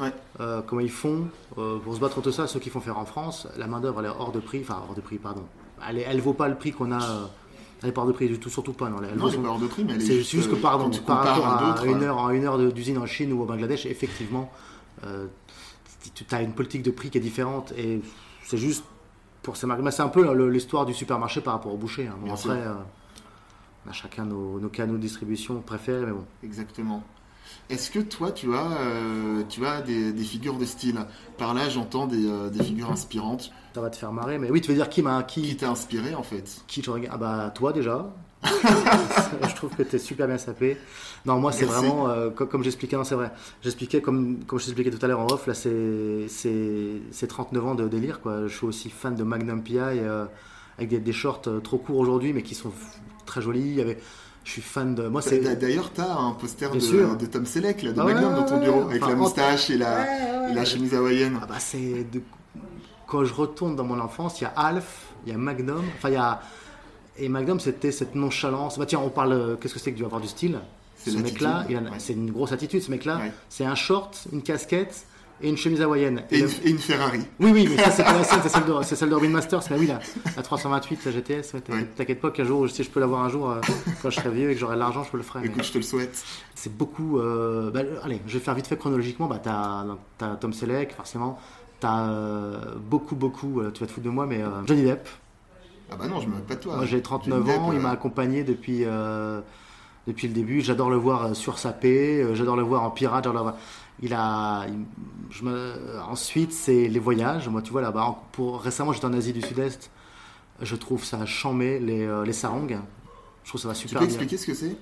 Ouais. 0.01 0.13
euh, 0.41 0.61
Comment 0.67 0.81
ils 0.83 0.91
font 0.91 1.29
euh, 1.59 1.79
pour 1.79 1.95
se 1.95 2.01
battre 2.01 2.17
contre 2.17 2.31
ça 2.33 2.47
Ceux 2.47 2.59
qui 2.61 2.69
font 2.71 2.81
faire 2.81 2.99
en 2.99 3.05
France, 3.07 3.47
la 3.57 3.67
main-d'œuvre 3.67 4.01
elle 4.01 4.07
est 4.07 4.15
hors 4.19 4.33
de 4.33 4.41
prix, 4.41 4.61
enfin 4.63 4.83
hors 4.89 4.95
de 4.95 5.01
prix, 5.01 5.17
pardon. 5.19 5.45
Elle, 5.89 5.99
est- 5.99 6.07
elle 6.09 6.21
vaut 6.21 6.33
pas 6.35 6.49
le 6.49 6.57
prix 6.57 6.73
qu'on 6.73 6.91
a. 6.93 7.31
elle 7.83 7.91
est 7.91 7.93
pas 7.93 8.01
hors 8.01 8.07
de 8.09 8.13
prix 8.13 8.27
du 8.29 8.39
tout, 8.41 8.51
surtout 8.51 8.73
pas. 8.73 8.89
Non, 8.91 8.97
elle 9.03 9.17
non, 9.17 9.23
vaut 9.23 9.29
elle 9.29 9.35
est 9.35 9.37
son- 9.37 9.43
pas 9.43 9.49
hors 9.51 9.59
de 9.61 9.67
prix, 9.69 9.85
mais 9.85 9.95
elle 9.95 10.03
est 10.03 10.05
c'est 10.07 10.23
juste 10.23 10.51
que, 10.51 10.55
pardon, 10.57 10.91
par 11.07 11.19
rapport 11.25 11.47
à, 11.47 11.67
d'autres, 11.73 11.87
une 11.87 12.03
heure, 12.03 12.27
à 12.27 12.35
une 12.35 12.45
heure 12.45 12.59
d'usine 12.73 12.99
en 12.99 13.07
Chine 13.07 13.33
ou 13.33 13.43
au 13.43 13.45
Bangladesh, 13.47 13.87
effectivement, 13.87 14.51
euh, 15.05 15.27
tu 16.15 16.25
as 16.35 16.43
une 16.43 16.53
politique 16.53 16.83
de 16.83 16.91
prix 16.91 17.11
qui 17.11 17.19
est 17.19 17.21
différente 17.21 17.73
et 17.77 18.01
c'est 18.45 18.59
juste 18.59 18.85
pour 19.43 19.57
ces 19.57 19.67
marques. 19.67 19.81
Mais 19.83 19.91
c'est 19.91 20.03
un 20.03 20.09
peu 20.09 20.23
le- 20.35 20.51
l'histoire 20.51 20.87
du 20.87 20.95
supermarché 20.95 21.41
par 21.41 21.55
rapport 21.55 21.73
au 21.73 21.77
boucher. 21.77 22.07
hein. 22.09 22.17
Bon, 22.21 22.33
après, 22.33 22.67
euh, 22.67 22.75
On 23.87 23.91
a 23.91 23.93
chacun 23.93 24.25
nos, 24.25 24.59
nos 24.59 24.69
canaux 24.69 24.95
de 24.95 24.99
distribution 25.03 25.61
préférés, 25.61 26.05
mais 26.07 26.13
bon. 26.13 26.25
Exactement. 26.43 27.05
Est-ce 27.71 27.91
que 27.93 28.01
toi, 28.01 28.33
tu 28.33 28.53
as, 28.55 28.73
euh, 28.81 29.45
tu 29.49 29.65
as 29.65 29.81
des, 29.81 30.13
des 30.13 30.25
figures 30.25 30.59
de 30.59 30.65
style? 30.65 30.99
Par 31.39 31.55
là, 31.55 31.69
j'entends 31.69 32.07
des, 32.09 32.27
euh, 32.29 32.51
des 32.51 32.63
figures 32.65 32.91
inspirantes. 32.91 33.53
Ça 33.75 33.81
va 33.81 33.89
te 33.91 33.97
faire 33.97 34.13
marrer, 34.13 34.39
mais 34.39 34.51
oui, 34.51 34.61
tu 34.61 34.69
veux 34.71 34.75
dire 34.77 34.89
qui 34.89 35.03
m'a 35.03 35.23
Qui 35.23 35.43
qui 35.43 35.57
t'a 35.57 35.71
inspiré, 35.71 36.15
en 36.17 36.25
fait? 36.25 36.63
Qui 36.67 36.83
je 36.83 36.91
regarde? 36.91 37.15
Ah 37.15 37.19
bah 37.19 37.51
toi 37.55 37.73
déjà. 37.73 38.13
je 39.49 39.55
trouve 39.55 39.71
que 39.71 39.83
tu 39.83 39.97
es 39.97 39.99
super 39.99 40.27
bien 40.27 40.39
sapé. 40.39 40.77
Non, 41.25 41.39
moi 41.41 41.53
c'est 41.53 41.65
vraiment 41.65 42.09
euh, 42.09 42.31
co- 42.31 42.47
comme, 42.47 42.63
j'expliquais, 42.63 42.97
non 42.97 43.05
c'est 43.05 43.15
vrai. 43.15 43.33
J'expliquais 43.63 44.01
comme 44.01 44.45
comme 44.47 44.59
je 44.59 44.65
t'expliquais 44.67 44.91
tout 44.91 45.05
à 45.05 45.09
l'heure 45.09 45.21
en 45.21 45.27
off 45.27 45.47
là, 45.47 45.55
c'est 45.55 46.27
c'est 46.29 47.01
c'est 47.11 47.27
39 47.27 47.67
ans 47.67 47.75
de 47.75 47.89
délire 47.89 48.21
quoi. 48.21 48.47
Je 48.47 48.55
suis 48.57 48.67
aussi 48.67 48.91
fan 48.91 49.15
de 49.17 49.25
Magnum 49.25 49.63
PI 49.63 49.79
euh, 49.79 50.27
avec 50.79 50.91
des, 50.91 50.99
des 50.99 51.13
shorts 51.13 51.43
euh, 51.49 51.61
trop 51.61 51.79
courts 51.79 51.99
aujourd'hui 51.99 52.33
mais 52.33 52.43
qui 52.43 52.55
sont 52.55 52.73
très 53.25 53.43
jolis. 53.43 53.81
Avait- 53.81 53.99
je 54.45 54.53
suis 54.53 54.63
fan 54.63 54.95
de 54.95 55.09
moi 55.09 55.23
c'est 55.23 55.39
D'a- 55.41 55.57
D'ailleurs, 55.57 55.91
t'as 55.93 56.15
un 56.15 56.31
poster 56.33 56.71
de, 56.71 57.17
de 57.17 57.27
Tom 57.27 57.45
Selleck, 57.47 57.83
là, 57.83 57.93
de 57.93 58.01
Ah 58.01 58.05
ouais, 58.05 58.15
Magnum, 58.15 58.35
dans 58.37 58.45
ton 58.45 58.61
bureau, 58.61 58.83
avec 58.83 59.05
la 59.05 59.17
moustache 59.17 59.71
et 59.71 59.77
la, 59.77 59.89
Ouais, 59.97 60.03
ouais, 60.03 60.51
et 60.53 60.55
la 60.55 60.61
ouais. 60.61 60.65
chemise 60.67 60.95
hawaïenne. 60.95 61.41
Ah 61.43 61.47
bah 61.47 61.57
c'est 61.59 62.05
de... 62.13 62.23
quand 63.09 63.25
je 63.25 63.35
retourne 63.35 63.75
dans 63.75 63.83
mon 63.83 63.99
enfance, 63.99 64.41
il 64.41 64.45
y 64.45 64.47
a 64.47 64.51
Alf, 64.55 65.09
il 65.27 65.33
y 65.33 65.35
a 65.35 65.39
Magnum, 65.39 65.83
enfin 65.97 66.11
il 66.11 66.15
y 66.15 66.17
a 66.17 66.41
et 67.19 67.29
Magnum 67.29 67.61
c'était 67.61 67.93
cette 67.93 68.15
nonchalance. 68.15 68.79
Bah 68.79 68.87
tiens, 68.87 69.01
on 69.03 69.11
parle 69.11 69.33
euh, 69.33 69.57
qu'est-ce 69.57 69.75
que 69.75 69.81
c'est 69.81 69.93
que 69.93 69.99
tu 69.99 70.05
avoir 70.05 70.21
du 70.21 70.29
style? 70.29 70.59
Ce 71.05 71.11
mec-là, 71.17 71.65
ouais. 71.69 71.77
c'est 71.99 72.15
une 72.15 72.31
grosse 72.33 72.51
attitude 72.53 72.83
ce 72.83 72.91
mec-là. 72.91 73.19
Ouais. 73.19 73.33
C'est 73.49 73.65
un 73.65 73.77
short, 73.77 74.27
une 74.33 74.43
casquette 74.43 75.07
et 75.41 75.49
une 75.49 75.57
chemise 75.57 75.81
hawaïenne. 75.83 76.23
Et 76.31 76.37
Et 76.37 76.39
une, 76.41 76.47
le- 76.47 76.67
et 76.67 76.71
une 76.71 76.79
Ferrari. 76.79 77.21
Oui 77.39 77.51
oui, 77.53 77.69
mais 77.71 77.77
ça 77.83 77.91
c'est 77.93 78.03
pas 78.03 78.13
la 78.19 78.25
scène, 78.25 78.41
c'est 78.43 78.49
celle 78.49 78.65
de 78.65 78.73
c'est 78.83 78.97
celle 78.97 79.11
de 79.11 79.15
Robin 79.15 79.29
Masters, 79.29 79.61
mais 79.71 79.79
oui 79.79 79.87
la, 79.87 80.01
la 80.37 80.43
328 80.43 81.05
la 81.05 81.13
GTS, 81.13 81.55
ouais, 81.55 81.61
t'inquiète 81.95 82.21
pas 82.21 82.31
qu'un 82.31 82.45
jour 82.45 82.69
si 82.69 82.83
je 82.83 82.91
peux 82.91 82.99
l'avoir 83.01 83.23
un 83.23 83.29
jour 83.29 83.51
euh, 83.51 83.61
quand 84.03 84.11
je 84.11 84.17
serai 84.17 84.31
vieux 84.31 84.51
et 84.51 84.55
que 84.55 84.61
j'aurai 84.61 84.75
de 84.75 84.81
l'argent, 84.81 85.05
je 85.05 85.11
peux 85.11 85.19
le 85.19 85.23
ferai. 85.23 85.41
mais- 85.41 85.47
Écoute, 85.47 85.63
je 85.65 85.73
te 85.73 85.79
le 85.79 85.85
souhaite. 85.85 86.25
c'est 86.57 86.75
beaucoup. 86.77 87.19
euh, 87.21 87.71
bah, 87.71 87.81
allez, 88.03 88.21
je 88.27 88.33
vais 88.39 88.45
faire 88.45 88.55
vite 88.55 88.67
fait 88.67 88.77
chronologiquement. 88.79 89.27
Bah, 89.29 89.39
t'as, 89.41 89.85
t'as 90.19 90.35
Tom 90.37 90.53
Selleck, 90.53 90.93
forcément. 90.95 91.39
T'as 91.79 92.09
euh, 92.09 92.57
beaucoup, 92.81 93.15
beaucoup. 93.15 93.61
tu 93.75 93.81
vas 93.81 93.87
te 93.87 93.93
foutre 93.93 94.07
de 94.07 94.11
moi, 94.11 94.27
mais 94.27 94.41
Johnny 94.67 94.83
Depp. 94.85 95.07
Ah 95.91 95.97
bah 95.97 96.09
non, 96.09 96.21
je 96.21 96.27
me 96.27 96.35
moque 96.35 96.47
pas 96.47 96.55
de 96.57 96.61
toi. 96.61 96.77
Moi, 96.77 96.87
j'ai 96.87 97.01
39 97.03 97.39
Johnny 97.39 97.51
Depp, 97.51 97.61
ans. 97.61 97.73
Il 97.73 97.79
euh, 97.79 97.83
m'a 97.83 97.91
accompagné 97.91 98.43
depuis 98.45 98.85
euh, 98.85 99.41
depuis 100.07 100.27
le 100.29 100.35
début. 100.35 100.61
J'adore 100.61 100.91
le 100.91 100.97
voir 100.97 101.27
euh, 101.27 101.35
sur 101.35 101.59
sapé. 101.59 102.23
euh, 102.23 102.35
J'adore 102.35 102.57
le 102.57 102.63
voir 102.63 102.83
en 102.83 102.91
pirate. 102.91 103.25
j'adore 103.25 103.35
le 103.35 103.41
voir- 103.41 103.57
Il 104.03 104.13
a. 104.13 104.67
il- 104.69 104.85
je 105.31 105.45
me- 105.45 105.75
ensuite, 106.09 106.53
c'est 106.53 106.89
les 106.89 106.99
voyages. 106.99 107.49
Moi, 107.49 107.63
tu 107.63 107.71
vois 107.73 107.83
là-bas. 107.83 108.17
Pour 108.33 108.61
récemment, 108.63 108.93
j'étais 108.93 109.07
en 109.07 109.13
Asie 109.13 109.33
du 109.33 109.43
Sud-Est. 109.43 109.91
Je 110.61 110.75
trouve 110.77 111.05
ça 111.05 111.25
chambé 111.27 111.79
les 111.79 112.05
euh, 112.07 112.25
les 112.25 112.33
sarongs. 112.33 112.81
Je 113.45 113.49
trouve 113.51 113.61
ça 113.61 113.69
va 113.69 113.75
Tu 113.75 113.83
super 113.83 114.01
peux 114.01 114.07
bien. 114.07 114.15
expliquer 114.15 114.37
ce 114.39 114.47
que 114.47 114.55
c'est? 114.55 114.77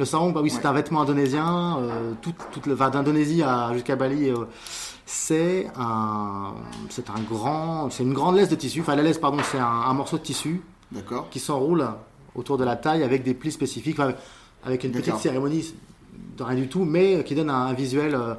Le 0.00 0.06
sarong, 0.06 0.32
bah 0.32 0.40
oui, 0.42 0.48
c'est 0.48 0.64
un 0.64 0.72
vêtement 0.72 1.02
indonésien. 1.02 1.76
euh, 1.78 2.12
tout, 2.22 2.32
toute 2.52 2.66
le, 2.66 2.72
enfin, 2.72 2.88
d'Indonésie 2.88 3.42
à- 3.42 3.70
jusqu'à 3.74 3.96
Bali, 3.96 4.30
euh, 4.30 4.46
c'est 5.04 5.66
un, 5.76 6.54
c'est 6.88 7.10
un 7.10 7.20
grand, 7.20 7.90
c'est 7.90 8.02
une 8.02 8.14
grande 8.14 8.36
laisse 8.36 8.48
de 8.48 8.54
tissu. 8.54 8.80
Enfin, 8.80 8.96
la 8.96 9.02
laisse, 9.02 9.18
pardon, 9.18 9.36
c'est 9.52 9.58
un, 9.58 9.66
un 9.66 9.92
morceau 9.92 10.16
de 10.16 10.22
tissu 10.22 10.62
D'accord 10.90 11.28
qui 11.30 11.38
s'enroule 11.38 11.86
autour 12.34 12.56
de 12.56 12.64
la 12.64 12.76
taille 12.76 13.02
avec 13.02 13.22
des 13.24 13.34
plis 13.34 13.52
spécifiques, 13.52 14.00
enfin, 14.00 14.14
avec 14.64 14.84
une 14.84 14.92
petite 14.92 15.16
cérémonie 15.18 15.74
de 16.38 16.42
rien 16.42 16.56
du 16.56 16.68
tout, 16.68 16.84
mais 16.86 17.22
qui 17.22 17.34
donne 17.34 17.50
un, 17.50 17.66
un 17.66 17.72
visuel. 17.74 18.14
euh, 18.14 18.34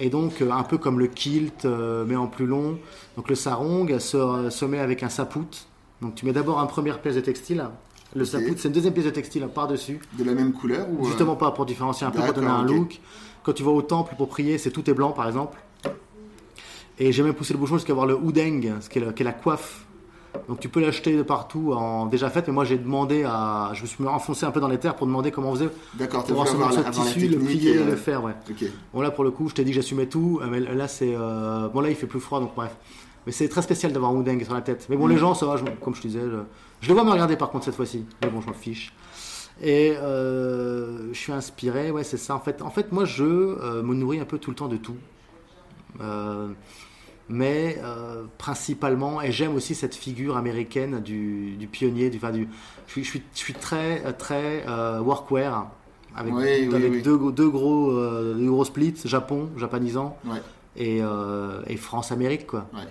et 0.00 0.08
donc, 0.08 0.40
euh, 0.40 0.50
un 0.50 0.62
peu 0.64 0.78
comme 0.78 0.98
le 0.98 1.06
kilt, 1.06 1.66
euh, 1.66 2.04
mais 2.08 2.16
en 2.16 2.26
plus 2.28 2.46
long. 2.46 2.78
Donc, 3.16 3.28
le 3.28 3.34
sarong 3.34 3.98
se, 3.98 4.48
se 4.50 4.64
met 4.64 4.80
avec 4.80 5.02
un 5.02 5.10
sapout. 5.10 5.66
Donc, 6.00 6.14
tu 6.14 6.24
mets 6.24 6.32
d'abord 6.32 6.58
une 6.60 6.66
première 6.66 7.00
pièce 7.02 7.14
de 7.16 7.20
textile. 7.20 7.66
Le 8.14 8.24
sapout, 8.24 8.54
c'est 8.58 8.68
une 8.68 8.74
deuxième 8.74 8.92
pièce 8.92 9.06
de 9.06 9.10
textile 9.10 9.46
par-dessus. 9.52 9.98
De 10.18 10.24
la 10.24 10.32
même 10.34 10.52
couleur 10.52 10.86
ou 10.90 11.02
euh, 11.04 11.08
Justement 11.08 11.34
pas 11.36 11.50
pour 11.50 11.66
différencier 11.66 12.06
un 12.06 12.10
peu, 12.10 12.20
pour 12.22 12.32
donner 12.32 12.46
un 12.46 12.64
look. 12.64 13.00
Quand 13.42 13.52
tu 13.52 13.62
vas 13.62 13.72
au 13.72 13.82
temple 13.82 14.14
pour 14.16 14.28
prier, 14.28 14.56
c'est 14.58 14.70
tout 14.70 14.88
est 14.88 14.94
blanc 14.94 15.10
par 15.12 15.26
exemple. 15.26 15.58
Et 16.98 17.10
j'ai 17.12 17.22
même 17.22 17.34
poussé 17.34 17.52
le 17.52 17.58
bouchon 17.58 17.74
jusqu'à 17.76 17.92
avoir 17.92 18.06
le 18.06 18.14
houdeng, 18.16 18.74
ce 18.80 18.88
qui 18.88 18.98
est, 18.98 19.02
le- 19.02 19.12
qui 19.12 19.22
est 19.22 19.24
la 19.24 19.32
coiffe. 19.32 19.84
Donc 20.48 20.58
tu 20.60 20.68
peux 20.68 20.80
l'acheter 20.80 21.16
de 21.16 21.22
partout 21.22 21.72
en 21.72 22.06
déjà 22.06 22.28
faite, 22.28 22.46
mais 22.48 22.52
moi 22.52 22.64
j'ai 22.64 22.76
demandé 22.78 23.22
à. 23.24 23.70
Je 23.74 23.82
me 23.82 23.86
suis 23.86 24.04
enfoncé 24.04 24.44
un 24.46 24.50
peu 24.50 24.60
dans 24.60 24.68
les 24.68 24.78
terres 24.78 24.96
pour 24.96 25.06
demander 25.06 25.30
comment 25.30 25.50
on 25.50 25.54
faisait 25.54 25.68
D'accord, 25.94 26.24
pour 26.24 26.40
avoir 26.42 26.72
ce 26.72 26.80
tissu, 26.90 27.28
le 27.28 27.38
plier, 27.38 27.74
et, 27.74 27.78
euh, 27.78 27.84
le 27.86 27.96
faire, 27.96 28.22
ouais. 28.24 28.32
Bon 28.92 29.00
là 29.00 29.10
pour 29.12 29.22
le 29.24 29.30
coup, 29.30 29.48
je 29.48 29.54
t'ai 29.54 29.64
dit 29.64 29.70
que 29.70 29.76
j'assumais 29.76 30.06
tout, 30.06 30.40
euh, 30.42 30.46
mais 30.50 30.58
là 30.60 30.88
c'est. 30.88 31.14
euh, 31.14 31.68
Bon 31.68 31.80
là 31.80 31.88
il 31.88 31.94
fait 31.96 32.06
plus 32.08 32.18
froid, 32.20 32.40
donc 32.40 32.52
bref. 32.56 32.74
Mais 33.26 33.32
c'est 33.32 33.48
très 33.48 33.62
spécial 33.62 33.92
d'avoir 33.92 34.10
un 34.10 34.16
houdeng 34.16 34.42
sur 34.44 34.54
la 34.54 34.60
tête. 34.60 34.86
Mais 34.90 34.96
bon, 34.96 35.06
Mm. 35.06 35.10
les 35.10 35.16
gens, 35.18 35.34
ça 35.34 35.46
va, 35.46 35.56
je- 35.56 35.64
comme 35.82 35.94
je 35.94 36.02
te 36.02 36.06
disais, 36.08 36.20
je, 36.20 36.36
je 36.80 36.88
les 36.88 36.94
vois 36.94 37.04
me 37.04 37.10
regarder 37.10 37.36
par 37.36 37.50
contre 37.50 37.64
cette 37.64 37.74
fois-ci. 37.76 38.04
Mais 38.22 38.28
bon, 38.28 38.40
je 38.40 38.46
m'en 38.46 38.52
fiche. 38.52 38.92
Et 39.62 39.94
euh, 39.96 41.12
je 41.12 41.18
suis 41.18 41.32
inspiré, 41.32 41.90
ouais, 41.90 42.04
c'est 42.04 42.16
ça. 42.16 42.34
En 42.34 42.40
fait, 42.40 42.60
en 42.62 42.70
fait 42.70 42.92
moi, 42.92 43.04
je 43.04 43.24
euh, 43.24 43.82
me 43.82 43.94
nourris 43.94 44.20
un 44.20 44.24
peu 44.24 44.38
tout 44.38 44.50
le 44.50 44.56
temps 44.56 44.68
de 44.68 44.76
tout. 44.76 44.96
Euh, 46.00 46.48
mais 47.28 47.78
principalement, 48.36 49.22
et 49.22 49.32
j'aime 49.32 49.54
aussi 49.54 49.74
cette 49.74 49.94
figure 49.94 50.36
américaine 50.36 51.00
du, 51.00 51.56
du 51.56 51.66
pionnier, 51.68 52.10
du, 52.10 52.18
enfin, 52.18 52.32
du, 52.32 52.48
je, 52.86 52.92
suis, 53.00 53.22
je, 53.32 53.38
suis, 53.38 53.54
très, 53.54 54.12
très 54.12 54.62
workwear, 55.00 55.70
avec, 56.14 56.34
Oui, 56.34 56.42
oui, 56.68 56.74
avec 56.74 56.92
oui. 56.92 57.02
Deux, 57.02 57.18
deux 57.32 57.48
gros, 57.48 57.92
deux 58.34 58.46
gros 58.50 58.64
splits, 58.66 58.96
Japon, 59.06 59.48
japonisant, 59.56 60.18
Ouais. 60.26 60.42
et, 60.76 61.00
et 61.66 61.76
France-Amérique, 61.78 62.46
quoi. 62.46 62.66
Ouais. 62.74 62.82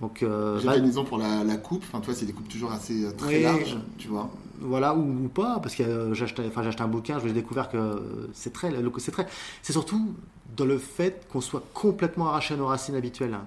Donc, 0.00 0.22
euh, 0.22 0.60
bah, 0.62 0.74
pour 1.08 1.16
la, 1.18 1.42
la 1.42 1.56
coupe, 1.56 1.82
enfin 1.88 2.00
toi 2.00 2.12
c'est 2.14 2.26
des 2.26 2.32
coupes 2.34 2.48
toujours 2.48 2.70
assez 2.70 3.04
euh, 3.04 3.12
très 3.12 3.36
Oui. 3.36 3.42
larges, 3.42 3.78
tu 3.96 4.08
vois. 4.08 4.28
voilà 4.60 4.94
ou, 4.94 5.24
ou 5.24 5.28
pas 5.28 5.58
parce 5.62 5.74
que 5.74 5.82
euh, 5.82 6.12
j'ai 6.12 6.24
acheté 6.24 6.42
enfin 6.46 6.62
un 6.78 6.86
bouquin 6.88 7.18
j'ai 7.18 7.32
découvert 7.32 7.70
que 7.70 7.78
euh, 7.78 8.28
c'est 8.34 8.52
très 8.52 8.70
c'est 8.98 9.10
très 9.10 9.26
c'est 9.62 9.72
surtout 9.72 10.14
dans 10.54 10.66
le 10.66 10.76
fait 10.76 11.26
qu'on 11.32 11.40
soit 11.40 11.62
complètement 11.72 12.28
arraché 12.28 12.52
à 12.54 12.56
nos 12.58 12.66
racines 12.66 12.94
habituelles 12.94 13.38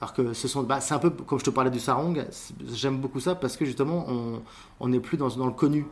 alors 0.00 0.14
que 0.14 0.32
ce 0.32 0.46
sont 0.46 0.62
bah, 0.62 0.80
c'est 0.80 0.94
un 0.94 1.00
peu 1.00 1.10
comme 1.10 1.40
je 1.40 1.44
te 1.44 1.50
parlais 1.50 1.70
du 1.70 1.80
sarong 1.80 2.24
j'aime 2.72 2.98
beaucoup 2.98 3.18
ça 3.18 3.34
parce 3.34 3.56
que 3.56 3.64
justement 3.64 4.06
on 4.08 4.42
on 4.78 4.88
n'est 4.88 5.00
plus 5.00 5.16
dans, 5.16 5.28
dans 5.28 5.46
le 5.46 5.52
connu 5.52 5.86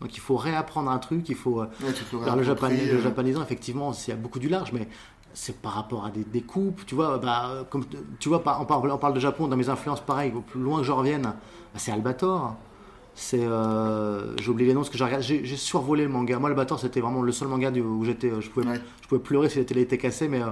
donc 0.00 0.16
il 0.16 0.20
faut 0.20 0.36
réapprendre 0.36 0.90
un 0.90 0.98
truc 0.98 1.28
il 1.28 1.34
faut 1.34 1.60
euh, 1.60 1.66
Ouais, 1.82 2.22
alors 2.22 2.36
le, 2.36 2.42
japonais, 2.42 2.74
réapproprier, 2.74 2.92
le 2.92 2.98
euh, 2.98 3.02
japonisant, 3.02 3.42
effectivement, 3.42 3.92
il 3.92 4.10
y 4.10 4.12
a 4.12 4.16
beaucoup 4.16 4.38
du 4.38 4.48
large, 4.48 4.72
mais 4.72 4.88
c'est 5.40 5.60
par 5.62 5.72
rapport 5.74 6.04
à 6.04 6.10
des, 6.10 6.24
des 6.24 6.40
coupes. 6.40 6.84
Tu 6.84 6.94
vois, 6.96 7.18
bah, 7.18 7.64
comme, 7.70 7.84
tu 8.18 8.28
vois 8.28 8.42
on, 8.60 8.64
parle, 8.64 8.90
on 8.90 8.98
parle 8.98 9.14
de 9.14 9.20
Japon, 9.20 9.46
dans 9.46 9.56
mes 9.56 9.68
influences, 9.68 10.00
pareil, 10.00 10.32
au 10.34 10.40
plus 10.40 10.60
loin 10.60 10.78
que 10.78 10.84
je 10.84 10.90
revienne, 10.92 11.22
bah, 11.22 11.32
c'est 11.76 11.92
Albator. 11.92 12.56
C'est, 13.14 13.40
euh, 13.44 14.36
j'ai 14.36 14.48
oublié 14.50 14.68
les 14.68 14.74
noms 14.74 14.80
parce 14.80 14.90
que 14.90 14.98
j'ai 14.98 15.04
regardé- 15.04 15.24
j'ai 15.24 15.44
j'ai 15.44 15.56
survolé 15.56 16.04
le 16.04 16.08
manga. 16.08 16.38
Moi, 16.38 16.50
Albator, 16.50 16.78
c'était 16.78 17.00
vraiment 17.00 17.22
le 17.22 17.32
seul 17.32 17.48
manga 17.48 17.70
où 17.72 18.04
j'étais, 18.04 18.30
je 18.40 18.48
pouvais, 18.50 18.66
Ouais. 18.66 18.80
je 19.02 19.08
pouvais 19.08 19.20
pleurer 19.20 19.48
si 19.48 19.58
la 19.58 19.64
télé 19.64 19.80
était 19.82 19.98
cassée, 19.98 20.28
mais 20.28 20.40
euh, 20.42 20.50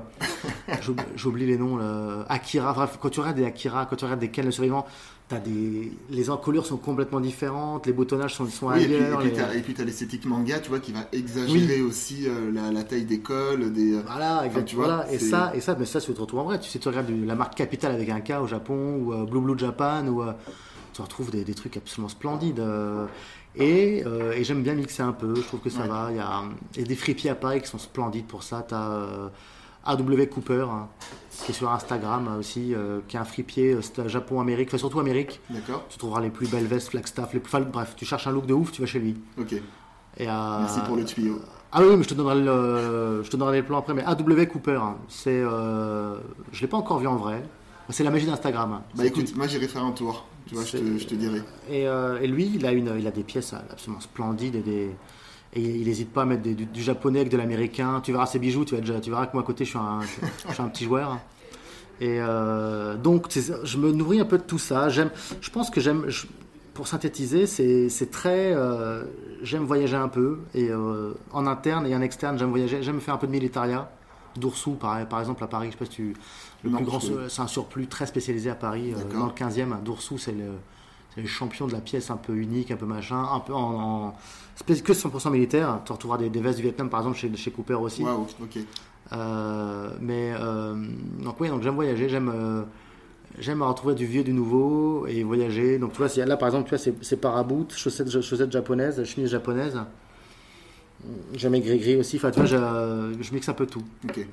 j'oublie- 0.82 1.04
j'oublie 1.16 1.46
les 1.46 1.58
noms. 1.58 1.76
là. 1.76 2.24
Akira, 2.28 2.72
bref, 2.72 2.98
quand 3.00 3.08
tu 3.08 3.20
regardes 3.20 3.36
des 3.36 3.44
Akira, 3.44 3.86
quand 3.86 3.96
tu 3.96 4.04
regardes 4.04 4.20
des 4.20 4.30
Ken 4.30 4.44
le 4.44 4.50
survivant, 4.50 4.84
t'as 5.28 5.40
des, 5.40 5.92
les 6.08 6.30
encolures 6.30 6.64
sont 6.66 6.76
complètement 6.76 7.18
différentes, 7.20 7.86
les 7.86 7.92
boutonnages 7.92 8.34
sont, 8.34 8.46
sont 8.46 8.68
Oui, 8.68 8.82
et 8.82 8.86
puis, 8.86 8.94
et 8.94 8.96
ailleurs. 9.04 9.18
puis 9.18 9.30
les- 9.30 9.58
et 9.58 9.62
puis 9.62 9.74
t'as 9.74 9.82
l'esthétique 9.84 10.24
manga, 10.24 10.60
tu 10.60 10.68
vois, 10.68 10.78
qui 10.78 10.92
va 10.92 11.00
exagérer 11.12 11.80
aussi 11.82 12.28
euh, 12.28 12.52
la, 12.52 12.70
la 12.70 12.84
taille 12.84 13.04
des 13.06 13.18
cols, 13.20 13.72
des. 13.72 13.94
euh, 13.94 14.02
tu 14.64 14.76
vois, 14.76 14.84
voilà. 14.86 15.12
Et 15.12 15.18
c'est- 15.18 15.30
ça, 15.30 15.52
et 15.54 15.60
ça, 15.60 15.74
mais 15.78 15.84
ça, 15.84 16.00
tu 16.00 16.12
te 16.14 16.20
retrouves 16.20 16.40
en 16.40 16.44
vrai. 16.44 16.60
Tu 16.60 16.70
sais, 16.70 16.78
tu 16.78 16.86
regardes 16.88 17.10
la 17.10 17.34
marque 17.34 17.56
Capital 17.56 17.92
avec 17.92 18.08
un 18.08 18.20
K 18.20 18.34
au 18.40 18.46
Japon 18.46 19.00
ou 19.02 19.12
euh, 19.12 19.24
Blue 19.24 19.40
Blue 19.40 19.58
Japan 19.58 20.06
ou 20.06 20.22
euh, 20.22 20.32
tu 20.92 21.02
retrouves 21.02 21.30
des, 21.32 21.42
des 21.44 21.54
trucs 21.54 21.76
absolument 21.76 22.08
splendides. 22.08 22.62
et 23.56 24.04
et 24.36 24.44
j'aime 24.44 24.62
bien 24.62 24.74
mixer 24.74 25.02
un 25.02 25.12
peu. 25.12 25.34
Je 25.34 25.40
trouve 25.42 25.60
que 25.60 25.70
ça 25.70 25.82
Ouais. 25.82 25.88
va. 25.88 26.08
Il 26.10 26.16
y 26.16 26.20
a, 26.20 26.28
a 26.82 26.86
des 26.86 26.94
fripiers 26.96 27.30
à 27.30 27.34
Paris 27.34 27.60
qui 27.62 27.68
sont 27.68 27.78
splendides 27.78 28.26
pour 28.26 28.42
ça. 28.42 28.64
T'as 28.66 28.90
euh, 28.92 29.28
AW 29.86 30.26
Cooper 30.32 30.66
hein, 30.70 30.88
qui 31.44 31.52
est 31.52 31.54
sur 31.54 31.70
Instagram 31.70 32.28
euh, 32.28 32.38
aussi, 32.40 32.74
euh, 32.74 33.00
qui 33.08 33.16
est 33.16 33.20
un 33.20 33.24
fripier 33.24 33.74
euh, 33.74 34.08
Japon-Amérique, 34.08 34.68
enfin 34.68 34.78
surtout 34.78 35.00
Amérique. 35.00 35.40
D'accord. 35.50 35.84
Tu 35.88 35.98
trouveras 35.98 36.20
les 36.20 36.30
plus 36.30 36.48
belles 36.48 36.66
vestes, 36.66 36.90
Flagstaff, 36.90 37.32
les 37.34 37.40
plus, 37.40 37.48
enfin, 37.48 37.60
bref, 37.60 37.94
tu 37.96 38.04
cherches 38.04 38.26
un 38.26 38.32
look 38.32 38.46
de 38.46 38.54
ouf, 38.54 38.72
tu 38.72 38.80
vas 38.80 38.86
chez 38.86 38.98
lui. 38.98 39.16
Ok. 39.38 39.52
Et, 40.18 40.28
euh, 40.28 40.58
Merci 40.60 40.80
pour 40.80 40.96
le 40.96 41.04
tuyau. 41.04 41.40
ah 41.72 41.80
oui, 41.82 41.96
mais 41.96 42.02
je 42.02 42.08
te 42.08 42.14
donnerai 42.14 42.40
le, 42.40 43.22
je 43.22 43.30
te 43.30 43.36
donnerai 43.36 43.58
les 43.58 43.62
plans 43.62 43.78
après. 43.78 43.94
Mais 43.94 44.04
AW 44.04 44.46
Cooper, 44.46 44.78
hein, 44.82 44.96
c'est, 45.08 45.30
euh, 45.30 46.16
je 46.52 46.60
l'ai 46.62 46.68
pas 46.68 46.78
encore 46.78 46.98
vu 46.98 47.06
en 47.06 47.16
vrai. 47.16 47.42
C'est 47.90 48.02
la 48.02 48.10
magie 48.10 48.26
d'Instagram. 48.26 48.80
Bah 48.96 49.04
écoute, 49.04 49.36
moi 49.36 49.46
j'irai 49.46 49.68
faire 49.68 49.84
un 49.84 49.92
tour. 49.92 50.26
Tu 50.46 50.54
vois, 50.54 50.64
je 50.64 50.78
te, 50.78 50.98
je 50.98 51.06
te 51.06 51.14
dirai. 51.14 51.42
Et, 51.68 51.86
euh, 51.86 52.20
et 52.20 52.26
lui, 52.26 52.50
il 52.54 52.64
a 52.66 52.72
une, 52.72 52.92
il 52.98 53.06
a 53.06 53.10
des 53.10 53.22
pièces 53.22 53.52
absolument 53.52 54.00
splendides 54.00 54.56
et 54.56 54.60
des, 54.60 54.90
et 55.54 55.60
il 55.62 55.86
n'hésite 55.86 56.12
pas 56.12 56.22
à 56.22 56.24
mettre 56.24 56.42
des- 56.42 56.54
du, 56.54 56.66
du 56.66 56.82
japonais 56.82 57.20
avec 57.20 57.32
de 57.32 57.36
l'américain. 57.36 58.00
Tu 58.02 58.12
verras 58.12 58.26
ses 58.26 58.38
bijoux, 58.38 58.64
tu, 58.64 58.74
vas 58.74 58.80
déjà, 58.80 59.00
tu 59.00 59.10
verras 59.10 59.26
que 59.26 59.32
moi 59.34 59.42
à 59.42 59.46
côté, 59.46 59.64
je 59.64 59.70
suis 59.70 59.78
un, 59.78 60.00
je, 60.02 60.52
suis 60.52 60.62
un 60.62 60.68
petit 60.68 60.84
joueur. 60.84 61.18
Et 62.00 62.18
euh, 62.20 62.96
donc, 62.96 63.26
je 63.64 63.78
me 63.78 63.90
nourris 63.92 64.20
un 64.20 64.26
peu 64.26 64.36
de 64.38 64.42
tout 64.42 64.58
ça. 64.58 64.88
J'aime, 64.90 65.10
je 65.40 65.50
pense 65.50 65.70
que 65.70 65.80
j'aime, 65.80 66.06
pour 66.74 66.88
synthétiser, 66.88 67.46
c'est 67.46 68.10
très, 68.10 68.52
euh, 68.54 69.04
j'aime 69.42 69.64
voyager 69.64 69.96
un 69.96 70.08
peu 70.08 70.40
et 70.54 70.68
euh, 70.68 71.14
en 71.32 71.46
interne 71.46 71.86
et 71.86 71.96
en 71.96 72.02
externe, 72.02 72.38
j'aime 72.38 72.50
voyager. 72.50 72.82
J'aime 72.82 73.00
faire 73.00 73.14
un 73.14 73.18
peu 73.18 73.26
de 73.26 73.32
militaria. 73.32 73.90
D'Oursou, 74.36 74.72
par, 74.72 75.06
par 75.08 75.20
exemple, 75.20 75.42
à 75.42 75.46
Paris, 75.46 75.68
je 75.68 75.72
sais 75.72 75.78
pas 75.78 75.84
si 75.86 75.90
tu. 75.92 76.14
Le 76.62 76.68
Non, 76.68 76.76
plus 76.76 76.84
grand, 76.84 77.00
c'est 77.00 77.40
un 77.40 77.46
surplus 77.46 77.86
très 77.86 78.04
spécialisé 78.04 78.50
à 78.50 78.54
Paris, 78.54 78.92
dans 79.14 79.24
le 79.24 79.32
15e. 79.32 79.82
D'Oursou, 79.82 80.18
c'est 80.18 80.32
le, 80.32 80.50
les 81.16 81.26
champions 81.26 81.66
de 81.66 81.72
la 81.72 81.80
pièce 81.80 82.10
un 82.10 82.18
peu 82.18 82.34
unique, 82.34 82.70
un 82.70 82.76
peu 82.76 82.84
machin, 82.84 83.24
un 83.32 83.40
peu 83.40 83.54
en, 83.54 84.08
en 84.08 84.14
que 84.64 84.92
100% 84.92 85.30
militaire. 85.30 85.80
Tu 85.84 85.92
retrouveras 85.92 86.18
des, 86.18 86.30
des, 86.30 86.40
vestes 86.40 86.56
du 86.56 86.62
Vietnam 86.62 86.88
par 86.88 87.00
exemple 87.00 87.16
chez, 87.16 87.34
chez 87.36 87.50
Cooper 87.50 87.74
aussi. 87.74 88.02
Wow, 88.02 88.26
ok. 88.42 88.58
Euh, 89.12 89.90
mais 90.00 90.32
euh, 90.38 90.74
donc 91.22 91.40
oui, 91.40 91.48
donc 91.48 91.62
j'aime 91.62 91.74
voyager, 91.74 92.08
j'aime 92.08 92.32
euh, 92.34 92.62
j'aime 93.38 93.62
retrouver 93.62 93.94
du 93.94 94.04
vieux, 94.04 94.24
du 94.24 94.32
nouveau 94.32 95.06
et 95.06 95.22
voyager. 95.22 95.78
Donc 95.78 95.92
tu 95.92 96.02
vois, 96.02 96.24
là 96.24 96.36
par 96.36 96.48
exemple, 96.48 96.68
tu 96.68 96.76
vois, 96.76 96.92
c'est 97.02 97.20
paraboot, 97.20 97.72
chaussettes, 97.74 98.20
chaussettes 98.20 98.52
japonaises, 98.52 99.04
chemise 99.04 99.30
japonaise. 99.30 99.78
J'aime 101.34 101.52
les 101.52 101.60
gris-gris 101.60 101.96
aussi. 101.96 102.16
Enfin, 102.16 102.30
tu 102.30 102.40
vois, 102.40 102.46
je, 102.46 102.56
je 103.20 103.34
mixe 103.34 103.48
un 103.48 103.52
peu 103.52 103.66
tout. 103.66 103.84
Ok. 104.08 104.26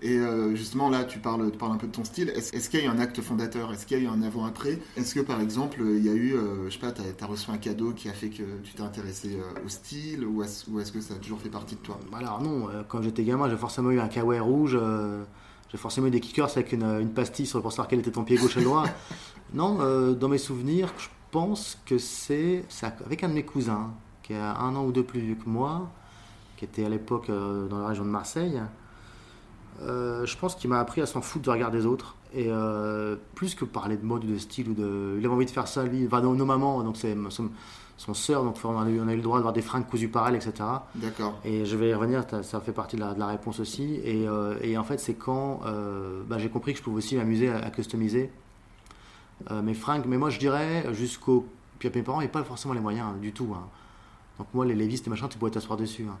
Et 0.00 0.16
euh, 0.16 0.54
justement, 0.54 0.90
là, 0.90 1.04
tu 1.04 1.18
parles, 1.18 1.50
tu 1.50 1.58
parles 1.58 1.72
un 1.72 1.76
peu 1.76 1.88
de 1.88 1.92
ton 1.92 2.04
style. 2.04 2.30
Est-ce 2.30 2.70
qu'il 2.70 2.80
y 2.80 2.82
a 2.84 2.86
eu 2.86 2.88
un 2.88 2.98
acte 3.00 3.20
fondateur? 3.20 3.72
Est-ce 3.72 3.84
qu'il 3.84 3.98
y 3.98 4.00
a 4.00 4.04
eu 4.04 4.06
un 4.06 4.22
avant-après? 4.22 4.78
Est-ce 4.96 5.14
que, 5.14 5.20
par 5.20 5.40
exemple, 5.40 5.80
il 5.80 6.04
y 6.04 6.08
a 6.08 6.12
eu, 6.12 6.34
euh, 6.34 6.68
je 6.68 6.74
sais 6.74 6.78
pas, 6.78 6.92
tu 6.92 7.02
as, 7.02 7.26
reçu 7.26 7.50
un 7.50 7.58
cadeau 7.58 7.92
qui 7.92 8.08
a 8.08 8.12
fait 8.12 8.28
que 8.28 8.42
tu 8.62 8.74
t'es 8.74 8.82
intéressé 8.82 9.36
euh, 9.36 9.64
au 9.64 9.68
style? 9.68 10.24
Ou 10.24 10.42
est-ce 10.42 10.92
que 10.92 11.00
ça 11.00 11.14
a 11.14 11.16
toujours 11.16 11.40
fait 11.40 11.48
partie 11.48 11.74
de 11.74 11.80
toi? 11.80 11.98
Alors 12.12 12.40
non, 12.40 12.68
quand 12.88 13.02
j'étais 13.02 13.24
gamin, 13.24 13.48
j'ai 13.50 13.56
forcément 13.56 13.90
eu 13.90 13.98
un 13.98 14.08
kawaii 14.08 14.40
rouge. 14.40 14.78
j'ai 15.70 15.78
forcément 15.78 16.06
eu 16.06 16.10
des 16.10 16.20
kickers 16.20 16.50
avec 16.50 16.72
une, 16.72 16.84
une 16.84 17.10
pastille 17.10 17.46
sur, 17.46 17.60
pour 17.60 17.72
savoir 17.72 17.88
quel 17.88 17.98
était 17.98 18.12
ton 18.12 18.24
pied 18.24 18.36
gauche 18.36 18.56
et 18.56 18.62
droit. 18.62 18.84
non, 19.52 20.12
dans 20.12 20.28
mes 20.28 20.38
souvenirs, 20.38 20.92
je 20.98 21.08
pense 21.32 21.76
que 21.86 21.98
c'est 21.98 22.64
avec 23.04 23.24
un 23.24 23.28
de 23.30 23.34
mes 23.34 23.44
cousins, 23.44 23.90
qui 24.22 24.32
est 24.34 24.38
un 24.38 24.76
an 24.76 24.84
ou 24.84 24.92
deux 24.92 25.02
plus 25.02 25.20
vieux 25.20 25.34
que 25.34 25.48
moi, 25.48 25.90
qui 26.56 26.64
était 26.64 26.84
à 26.84 26.88
l'époque 26.88 27.28
dans 27.28 27.78
la 27.80 27.88
région 27.88 28.04
de 28.04 28.10
Marseille. 28.10 28.60
Euh, 29.82 30.26
je 30.26 30.36
pense 30.36 30.54
qu'il 30.54 30.70
m'a 30.70 30.80
appris 30.80 31.00
à 31.00 31.06
s'en 31.06 31.20
foutre 31.20 31.44
de 31.44 31.50
regarder 31.50 31.78
des 31.78 31.86
autres. 31.86 32.16
Et 32.34 32.46
euh, 32.48 33.16
plus 33.34 33.54
que 33.54 33.64
parler 33.64 33.96
de 33.96 34.04
mode 34.04 34.24
ou 34.24 34.28
de 34.28 34.38
style, 34.38 34.70
ou 34.70 34.74
de... 34.74 35.16
il 35.18 35.24
avait 35.24 35.34
envie 35.34 35.46
de 35.46 35.50
faire 35.50 35.68
ça, 35.68 35.84
lui. 35.84 36.06
Enfin, 36.06 36.20
nos, 36.20 36.34
nos 36.34 36.44
mamans, 36.44 36.82
donc 36.82 36.96
c'est 36.96 37.16
son, 37.30 37.50
son 37.96 38.14
sœur, 38.14 38.44
donc 38.44 38.56
on 38.64 38.78
a, 38.78 38.88
eu, 38.88 39.00
on 39.00 39.08
a, 39.08 39.12
eu, 39.12 39.16
le 39.16 39.22
droit 39.22 39.38
d'avoir 39.38 39.54
des 39.54 39.62
fringues 39.62 39.86
cousues 39.86 40.08
par 40.08 40.28
elle, 40.28 40.36
etc. 40.36 40.52
D'accord. 40.94 41.38
Et 41.44 41.64
je 41.64 41.76
vais 41.76 41.90
y 41.90 41.94
revenir, 41.94 42.24
ça 42.42 42.60
fait 42.60 42.72
partie 42.72 42.96
de 42.96 43.00
la, 43.00 43.14
de 43.14 43.18
la 43.18 43.26
réponse 43.26 43.60
aussi. 43.60 44.00
Et, 44.04 44.28
euh, 44.28 44.56
et 44.62 44.76
en 44.76 44.84
fait, 44.84 44.98
c'est 44.98 45.14
quand 45.14 45.60
bah, 46.28 46.38
j'ai 46.38 46.50
compris 46.50 46.72
que 46.72 46.78
je 46.78 46.84
pouvais 46.84 46.98
aussi 46.98 47.16
m'amuser 47.16 47.50
à, 47.50 47.70
customiser 47.70 48.30
mes 49.50 49.74
fringues. 49.74 50.04
Mais 50.06 50.18
moi, 50.18 50.30
je 50.30 50.38
dirais 50.38 50.92
jusqu'au. 50.92 51.46
Puis 51.78 51.88
mes 51.94 52.02
parents 52.02 52.18
n'avaient 52.18 52.30
pas 52.30 52.42
forcément 52.42 52.74
les 52.74 52.80
moyens 52.80 53.16
du 53.20 53.32
tout. 53.32 53.54
Hein. 53.54 53.68
Donc 54.38 54.48
moi, 54.54 54.64
les 54.64 54.74
Levi's, 54.74 55.02
et 55.06 55.10
machin, 55.10 55.28
tu 55.28 55.38
pouvais 55.38 55.50
t'asseoir 55.50 55.76
dessus. 55.76 56.06
Hein. 56.08 56.16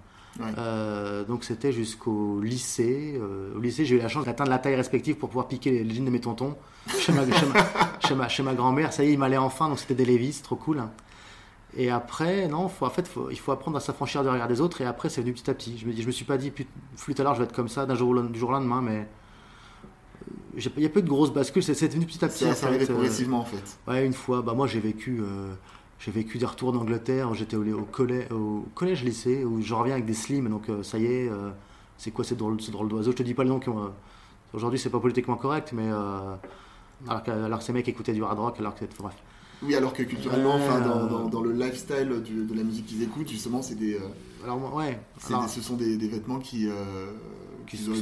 Euh, 0.58 1.24
donc 1.24 1.44
c'était 1.44 1.72
jusqu'au 1.72 2.40
lycée. 2.40 3.18
Euh, 3.20 3.56
au 3.56 3.60
lycée, 3.60 3.84
j'ai 3.84 3.96
eu 3.96 3.98
la 3.98 4.08
chance 4.08 4.24
d'atteindre 4.24 4.50
la 4.50 4.58
taille 4.58 4.76
respective 4.76 5.16
pour 5.16 5.28
pouvoir 5.28 5.48
piquer 5.48 5.70
les, 5.82 5.94
jeans 5.94 6.04
de 6.04 6.10
mes 6.10 6.20
tontons 6.20 6.56
chez 6.98 7.12
ma, 7.12 7.24
chez 8.00 8.14
ma, 8.14 8.28
chez 8.28 8.42
ma, 8.42 8.54
grand-mère. 8.54 8.92
Ça 8.92 9.04
y 9.04 9.08
est, 9.08 9.12
il 9.12 9.18
m'allait 9.18 9.36
enfin, 9.36 9.68
donc 9.68 9.78
c'était 9.78 9.94
des 9.94 10.04
Levi's, 10.04 10.42
trop 10.42 10.56
cool. 10.56 10.82
Et 11.76 11.90
après, 11.90 12.48
non, 12.48 12.68
faut, 12.68 12.86
en 12.86 12.90
fait, 12.90 13.06
faut, 13.06 13.30
il 13.30 13.38
faut 13.38 13.52
apprendre 13.52 13.76
à 13.76 13.80
s'affranchir 13.80 14.22
du 14.22 14.28
regard 14.28 14.48
des 14.48 14.60
autres. 14.60 14.80
Et 14.80 14.86
après, 14.86 15.08
c'est 15.08 15.20
venu 15.20 15.32
petit 15.32 15.50
à 15.50 15.54
petit. 15.54 15.76
Je 15.78 15.86
me, 15.86 15.92
dis, 15.92 16.02
je 16.02 16.06
me 16.06 16.12
suis 16.12 16.24
pas 16.24 16.38
dit, 16.38 16.50
plus 16.50 16.66
l'heure, 17.18 17.34
je 17.34 17.40
vais 17.40 17.44
être 17.44 17.54
comme 17.54 17.68
ça 17.68 17.84
d'un 17.84 17.94
jour, 17.94 18.20
du 18.22 18.38
jour 18.38 18.48
au 18.48 18.52
lendemain, 18.52 18.80
mais 18.80 19.06
euh, 20.56 20.70
il 20.76 20.82
y 20.82 20.86
a 20.86 20.88
peu 20.88 21.02
de 21.02 21.08
grosses 21.08 21.32
bascules. 21.32 21.62
C'est 21.62 21.92
venu 21.92 22.06
petit 22.06 22.24
à 22.24 22.28
petit. 22.28 22.44
Ça, 22.54 22.66
arrivé 22.66 22.86
progressivement, 22.86 23.40
en 23.40 23.44
fait. 23.44 23.78
Ouais, 23.86 24.06
une 24.06 24.14
fois. 24.14 24.40
Bah, 24.42 24.54
moi, 24.54 24.66
j'ai 24.66 24.80
vécu. 24.80 25.20
J'ai 26.00 26.12
vécu 26.12 26.38
des 26.38 26.46
retours 26.46 26.72
d'Angleterre, 26.72 27.34
j'étais 27.34 27.56
au, 27.56 27.64
au, 27.64 28.34
au 28.34 28.66
collège 28.74 29.02
lycée, 29.02 29.44
où 29.44 29.60
je 29.60 29.74
reviens 29.74 29.94
avec 29.94 30.06
des 30.06 30.14
slims, 30.14 30.48
donc 30.48 30.68
euh, 30.68 30.82
ça 30.84 30.98
y 30.98 31.06
est, 31.06 31.28
euh, 31.28 31.50
c'est 31.96 32.12
quoi 32.12 32.24
ce 32.24 32.34
drôle, 32.34 32.60
ce 32.60 32.70
drôle 32.70 32.88
d'oiseau? 32.88 33.10
Je 33.10 33.16
te 33.16 33.22
dis 33.24 33.34
pas 33.34 33.42
le 33.42 33.50
nom, 33.50 33.60
euh, 33.66 33.88
aujourd'hui 34.52 34.78
c'est 34.78 34.90
pas 34.90 35.00
politiquement 35.00 35.36
correct, 35.36 35.72
mais 35.72 35.88
alors, 37.08 37.22
que, 37.24 37.30
alors 37.30 37.62
ces 37.62 37.72
mecs 37.72 37.88
écoutaient 37.88 38.12
du 38.12 38.22
hard 38.22 38.38
rock, 38.38 38.56
alors 38.60 38.76
que 38.76 38.84
bref. 38.98 39.14
Oui, 39.60 39.74
alors 39.74 39.92
que 39.92 40.04
culturellement, 40.04 40.54
enfin, 40.54 40.80
dans, 40.80 41.28
dans, 41.28 41.42
le 41.42 41.50
lifestyle 41.50 42.08
de 42.08 42.54
la 42.54 42.62
musique 42.62 42.86
qu'ils 42.86 43.02
écoutent, 43.02 43.28
justement, 43.28 43.60
c'est 43.60 43.74
des. 43.74 43.98
alors, 44.44 44.72
ouais. 44.76 45.00
ce 45.18 45.60
sont 45.60 45.74
des, 45.74 45.96
des 45.96 46.08
vêtements 46.08 46.38
qui 46.38 46.68
qui 47.68 47.76
sont 47.76 47.92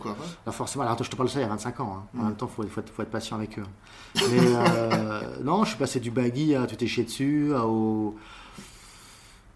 quoi. 0.00 0.16
forcément, 0.52 0.84
alors 0.84 1.02
je 1.02 1.10
te 1.10 1.16
parle 1.16 1.28
de 1.28 1.32
ça 1.32 1.40
il 1.40 1.42
y 1.42 1.46
a 1.46 1.48
25 1.48 1.80
ans. 1.80 1.98
Hein. 1.98 2.18
En 2.18 2.24
même 2.24 2.36
temps, 2.36 2.50
il 2.58 2.68
faut, 2.68 2.82
faut, 2.82 3.02
être 3.02 3.10
patient 3.10 3.36
avec 3.36 3.58
eux. 3.58 3.64
Mais 4.16 4.40
euh, 4.40 5.36
non, 5.44 5.64
je 5.64 5.70
suis 5.70 5.78
passé 5.78 6.00
du 6.00 6.10
baggy 6.10 6.54
à 6.54 6.66
tu 6.66 6.76
t'es 6.76 6.86
chié 6.86 7.04
dessus, 7.04 7.54
à 7.54 7.66
au. 7.66 8.16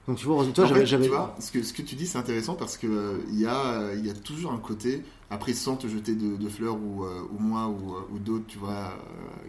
Donc 0.07 0.19
tu 0.19 0.27
vois, 0.27 0.45
toi, 0.47 0.67
j'avais. 0.67 1.05
Tu 1.05 1.11
vois, 1.11 1.35
ce 1.41 1.51
que, 1.51 1.63
ce 1.63 1.73
que 1.73 1.83
tu 1.83 1.97
dis, 1.97 2.07
c'est 2.07 2.19
intéressant 2.19 2.55
parce 2.55 2.77
qu'il 2.77 2.91
euh, 2.91 3.19
il 3.29 3.41
y, 3.41 3.47
a, 3.47 3.93
y 3.95 4.09
a 4.09 4.15
toujours 4.15 4.53
un 4.53 4.59
côté, 4.59 5.03
après 5.31 5.53
sans 5.53 5.77
te 5.77 5.89
jeter 5.89 6.15
de, 6.15 6.49
fleurs 6.49 6.77
ou, 6.77 7.05
euh, 7.05 7.23
ou 7.33 7.39
moi 7.41 7.67
ou, 7.67 7.97
ou 8.15 8.19
d'autres, 8.19 8.47
tu 8.47 8.59
vois, 8.59 8.95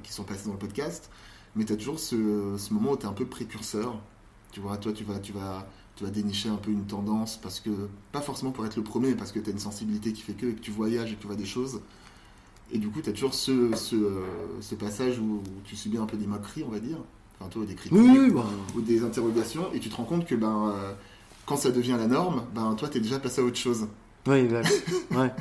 qui 0.02 0.12
sont 0.12 0.24
passés 0.24 0.46
dans 0.46 0.54
le 0.54 0.58
podcast, 0.58 1.12
mais 1.56 1.64
tu 1.64 1.74
as 1.74 1.78
toujours 1.78 2.00
ce, 2.00 2.56
ce 2.58 2.74
moment 2.74 2.94
où 2.94 2.98
tu 2.98 3.04
es 3.04 3.10
un 3.10 3.14
peu 3.14 3.26
précurseur. 3.26 4.00
Tu 4.52 4.62
vois, 4.62 4.78
toi, 4.78 4.92
tu 4.94 5.04
vas, 5.04 5.20
tu 5.20 5.34
vas 5.34 5.68
tu 5.98 6.04
vas 6.04 6.12
dénicher 6.12 6.48
un 6.48 6.58
peu 6.58 6.70
une 6.70 6.86
tendance 6.86 7.38
parce 7.38 7.60
que, 7.60 7.72
pas 8.12 8.22
forcément 8.22 8.52
pour 8.52 8.66
être 8.66 8.76
le 8.76 8.84
premier, 8.84 9.10
mais 9.10 9.16
parce 9.16 9.32
que 9.32 9.40
tu 9.40 9.50
as 9.50 9.52
une 9.52 9.60
sensibilité 9.60 10.14
qui 10.14 10.22
fait 10.22 10.34
que, 10.34 10.46
que 10.46 10.60
tu 10.60 10.70
voyages 10.70 11.12
et 11.12 11.16
que 11.16 11.22
tu 11.22 11.28
vois 11.28 11.36
des 11.36 11.46
choses. 11.46 11.82
Et 12.72 12.78
du 12.78 12.90
coup, 12.90 13.02
tu 13.02 13.10
as 13.10 13.14
toujours 13.14 13.34
ce, 13.34 13.76
ce, 13.76 13.96
ce, 14.62 14.76
passage 14.76 15.20
où, 15.20 15.42
tu 15.66 15.76
subis 15.76 15.98
un 15.98 16.06
peu 16.06 16.16
des 16.16 16.28
moqueries, 16.28 16.64
on 16.68 16.72
va 16.72 16.80
dire, 16.80 16.98
enfin, 17.40 17.50
toi, 17.50 17.66
des 17.66 17.74
critiques 17.74 18.34
bah. 18.34 18.46
ou 18.76 18.82
des 18.82 19.04
interrogations, 19.04 19.74
et 19.74 19.80
tu 19.80 19.90
te 19.90 19.96
rends 19.96 20.04
compte 20.04 20.28
que 20.28 20.36
ben, 20.36 20.72
euh, 20.76 20.94
quand 21.48 21.58
ça 21.58 21.72
devient 21.72 21.96
la 21.98 22.08
norme, 22.08 22.44
ben, 22.54 22.76
toi, 22.76 22.90
tu 22.90 23.00
es 23.00 23.02
déjà 23.02 23.18
passé 23.18 23.42
à 23.42 23.44
autre 23.44 23.58
chose. 23.58 23.88
Oui, 24.28 24.48
ouais. 25.16 25.34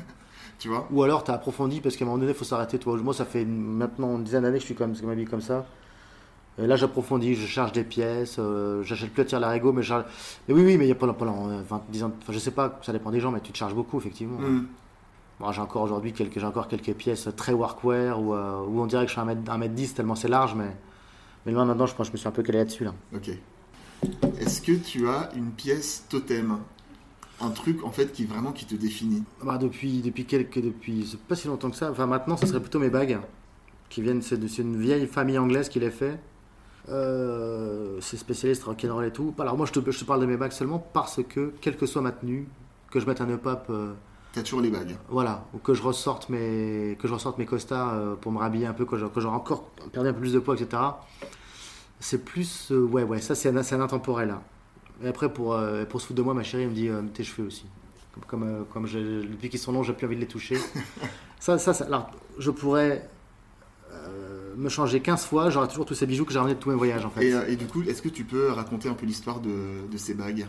tu 0.58 0.68
vois? 0.68 0.88
Ou 0.90 1.02
alors, 1.02 1.22
tu 1.22 1.32
as 1.32 1.34
approfondi 1.34 1.82
parce 1.82 1.96
qu'à 1.96 2.04
un 2.04 2.08
moment 2.08 2.18
donné, 2.18 2.32
il 2.32 2.38
faut 2.38 2.44
s'arrêter. 2.44 2.78
Toi, 2.78 2.96
moi, 2.96 3.12
ça 3.12 3.26
fait 3.26 3.44
maintenant 3.44 4.16
une 4.16 4.24
dizaine 4.24 4.44
d'années 4.44 4.56
que 4.56 4.62
je 4.62 4.66
suis 4.66 4.74
comme, 4.74 4.96
comme, 4.96 5.24
comme 5.26 5.42
ça. 5.42 5.66
Et 6.58 6.66
là, 6.66 6.76
j'approfondis, 6.76 7.34
je 7.34 7.46
charge 7.46 7.72
des 7.72 7.84
pièces, 7.84 8.36
euh, 8.38 8.82
j'achète 8.82 9.12
plus 9.12 9.22
à 9.22 9.24
tir 9.26 9.40
l'arigot, 9.40 9.72
mais, 9.72 9.82
mais 10.48 10.54
oui, 10.54 10.62
oui, 10.64 10.78
mais 10.78 10.86
il 10.86 10.88
y 10.88 10.92
a 10.92 10.94
pendant, 10.94 11.12
pendant 11.12 11.48
20, 11.48 11.82
10 11.90 12.04
ans, 12.04 12.12
enfin, 12.22 12.32
je 12.32 12.38
sais 12.38 12.50
pas, 12.50 12.78
ça 12.82 12.92
dépend 12.92 13.10
des 13.10 13.20
gens, 13.20 13.30
mais 13.30 13.40
tu 13.40 13.52
te 13.52 13.58
charges 13.58 13.74
beaucoup, 13.74 13.98
effectivement. 13.98 14.38
Mm. 14.38 14.66
Bon, 15.38 15.52
j'ai 15.52 15.60
encore 15.60 15.82
aujourd'hui 15.82 16.14
quelques, 16.14 16.38
j'ai 16.38 16.46
encore 16.46 16.66
quelques 16.66 16.94
pièces 16.94 17.28
très 17.36 17.52
workwear 17.52 18.20
où, 18.20 18.34
euh, 18.34 18.64
où 18.66 18.80
on 18.80 18.86
dirait 18.86 19.04
que 19.04 19.12
je 19.12 19.18
suis 19.18 19.20
1m10 19.20 19.92
tellement 19.92 20.14
c'est 20.14 20.28
large, 20.28 20.54
mais, 20.54 20.74
mais 21.44 21.52
loin 21.52 21.66
maintenant, 21.66 21.86
je 21.86 21.94
pense 21.94 22.06
que 22.08 22.12
je 22.12 22.12
me 22.12 22.18
suis 22.18 22.28
un 22.28 22.32
peu 22.32 22.42
calé 22.42 22.58
là-dessus. 22.58 22.84
Là. 22.84 22.94
Ok. 23.14 23.30
Est-ce 24.40 24.62
que 24.62 24.72
tu 24.72 25.08
as 25.08 25.30
une 25.36 25.50
pièce 25.50 26.06
totem? 26.08 26.58
Un 27.38 27.50
truc 27.50 27.84
en 27.84 27.90
fait 27.90 28.12
qui 28.12 28.24
vraiment 28.24 28.52
qui 28.52 28.64
te 28.64 28.74
définit? 28.74 29.22
Bah, 29.44 29.58
depuis 29.58 30.00
depuis 30.00 30.24
quelques 30.24 30.62
depuis 30.62 31.18
pas 31.28 31.36
si 31.36 31.48
longtemps 31.48 31.68
que 31.68 31.76
ça 31.76 31.90
enfin 31.90 32.06
maintenant 32.06 32.38
ça 32.38 32.46
serait 32.46 32.60
plutôt 32.60 32.78
mes 32.78 32.88
bagues 32.88 33.18
qui 33.90 34.00
viennent 34.00 34.22
c'est 34.22 34.38
une 34.58 34.80
vieille 34.80 35.06
famille 35.06 35.36
anglaise 35.36 35.68
qui 35.68 35.78
les 35.78 35.90
fait 35.90 36.18
euh, 36.88 37.98
c'est 38.00 38.16
spécialiste 38.16 38.64
rock'n'roll 38.64 39.04
et 39.06 39.12
tout. 39.12 39.34
Alors 39.38 39.56
moi 39.56 39.66
je 39.66 39.72
te, 39.72 39.90
je 39.90 39.98
te, 39.98 40.04
parle 40.04 40.20
de 40.20 40.26
mes 40.26 40.36
bagues 40.36 40.52
seulement 40.52 40.78
parce 40.78 41.20
que, 41.22 41.52
quelle 41.60 41.76
que 41.76 41.86
soit 41.86 42.02
ma 42.02 42.12
tenue, 42.12 42.48
que 42.90 43.00
je 43.00 43.06
mette 43.06 43.20
un 43.20 43.28
up 43.28 43.46
euh, 43.70 43.92
T'as 44.32 44.42
toujours 44.42 44.60
les 44.60 44.70
bagues. 44.70 44.96
Voilà, 45.08 45.46
ou 45.54 45.58
que 45.58 45.74
je 45.74 45.82
ressorte 45.82 46.28
mes, 46.28 46.96
que 47.00 47.08
je 47.08 47.14
ressorte 47.14 47.38
mes 47.38 47.46
costards 47.46 47.94
euh, 47.94 48.14
pour 48.14 48.30
me 48.32 48.38
rhabiller 48.38 48.66
un 48.66 48.72
peu, 48.72 48.84
que 48.84 48.96
j'aurai 48.96 49.36
encore 49.36 49.70
perdu 49.92 50.08
un 50.08 50.12
peu 50.12 50.20
plus 50.20 50.32
de 50.32 50.38
poids, 50.38 50.54
etc. 50.54 50.82
C'est 51.98 52.24
plus. 52.24 52.70
Ouais, 52.70 53.02
ouais, 53.02 53.20
ça 53.20 53.34
c'est 53.34 53.48
un, 53.48 53.56
un, 53.56 53.80
intemporel. 53.80 54.28
Là. 54.28 54.42
Et 55.02 55.08
après, 55.08 55.32
pour, 55.32 55.58
pour 55.88 56.00
se 56.00 56.06
foutre 56.06 56.18
de 56.18 56.22
moi, 56.22 56.34
ma 56.34 56.42
chérie 56.42 56.64
elle 56.64 56.70
me 56.70 56.74
dit 56.74 56.90
tes 57.14 57.24
cheveux 57.24 57.46
aussi. 57.46 57.66
Comme, 58.12 58.42
comme, 58.42 58.66
comme 58.72 58.84
depuis 58.84 59.48
qu'ils 59.48 59.58
sont 59.58 59.72
longs, 59.72 59.82
j'ai 59.82 59.92
plus 59.92 60.06
envie 60.06 60.16
de 60.16 60.20
les 60.20 60.26
toucher. 60.26 60.58
ça, 61.40 61.58
ça, 61.58 61.74
ça, 61.74 61.84
alors, 61.86 62.10
je 62.38 62.50
pourrais 62.50 63.08
me 64.56 64.68
changer 64.68 65.00
15 65.00 65.24
fois, 65.24 65.50
j'aurai 65.50 65.68
toujours 65.68 65.84
tous 65.84 65.94
ces 65.94 66.06
bijoux 66.06 66.24
que 66.24 66.32
j'ai 66.32 66.38
ramenés 66.38 66.54
de 66.54 66.60
tous 66.60 66.70
mes 66.70 66.74
voyages 66.74 67.04
en 67.04 67.10
fait. 67.10 67.26
Et, 67.26 67.34
euh, 67.34 67.54
du 67.56 67.66
coup, 67.66 67.82
est-ce 67.82 68.02
que 68.02 68.08
tu 68.08 68.24
peux 68.24 68.50
raconter 68.50 68.88
un 68.88 68.94
peu 68.94 69.06
l'histoire 69.06 69.40
de, 69.40 69.86
de, 69.90 69.96
ces 69.96 70.14
bagues? 70.14 70.46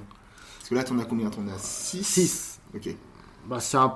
Parce 0.57 0.69
que 0.69 0.75
là, 0.75 0.83
tu 0.83 0.93
en 0.93 0.99
as 0.99 1.05
combien? 1.05 1.29
Tu 1.29 1.39
en 1.39 1.47
as 1.47 1.59
6 1.59 2.03
6. 2.03 2.59
Ok. 2.75 2.95
Bah, 3.47 3.59
c'est 3.61 3.77
un, 3.77 3.93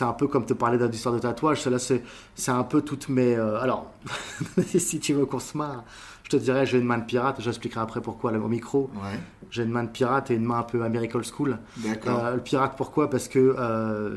un 0.00 0.12
peu 0.12 0.26
comme 0.26 0.44
te 0.44 0.52
parler 0.52 0.76
d'histoire 0.88 1.14
de 1.14 1.20
tatouage. 1.20 1.64
Là, 1.66 1.78
c'est, 1.78 2.02
un 2.48 2.64
peu 2.64 2.82
toutes 2.82 3.08
mes. 3.08 3.34
Euh, 3.34 3.58
alors, 3.58 3.90
si 4.66 5.00
tu 5.00 5.14
veux 5.14 5.24
qu'on 5.24 5.38
se 5.38 5.56
marre, 5.56 5.84
je 6.24 6.30
te 6.30 6.36
dirais 6.36 6.66
j'ai 6.66 6.78
une 6.78 6.84
main 6.84 6.98
de 6.98 7.04
pirate. 7.04 7.36
J'expliquerai 7.40 7.80
après 7.80 8.02
pourquoi 8.02 8.32
au 8.32 8.48
micro. 8.48 8.90
Ouais. 8.96 9.18
J'ai 9.50 9.62
une 9.62 9.70
main 9.70 9.84
de 9.84 9.88
pirate 9.88 10.30
et 10.30 10.34
une 10.34 10.44
main 10.44 10.58
un 10.58 10.62
peu 10.62 10.82
American 10.84 11.22
School. 11.22 11.58
D'accord. 11.78 12.22
Euh, 12.22 12.34
le 12.34 12.42
pirate, 12.42 12.74
pourquoi? 12.76 13.08
Parce 13.08 13.28
que 13.28 13.56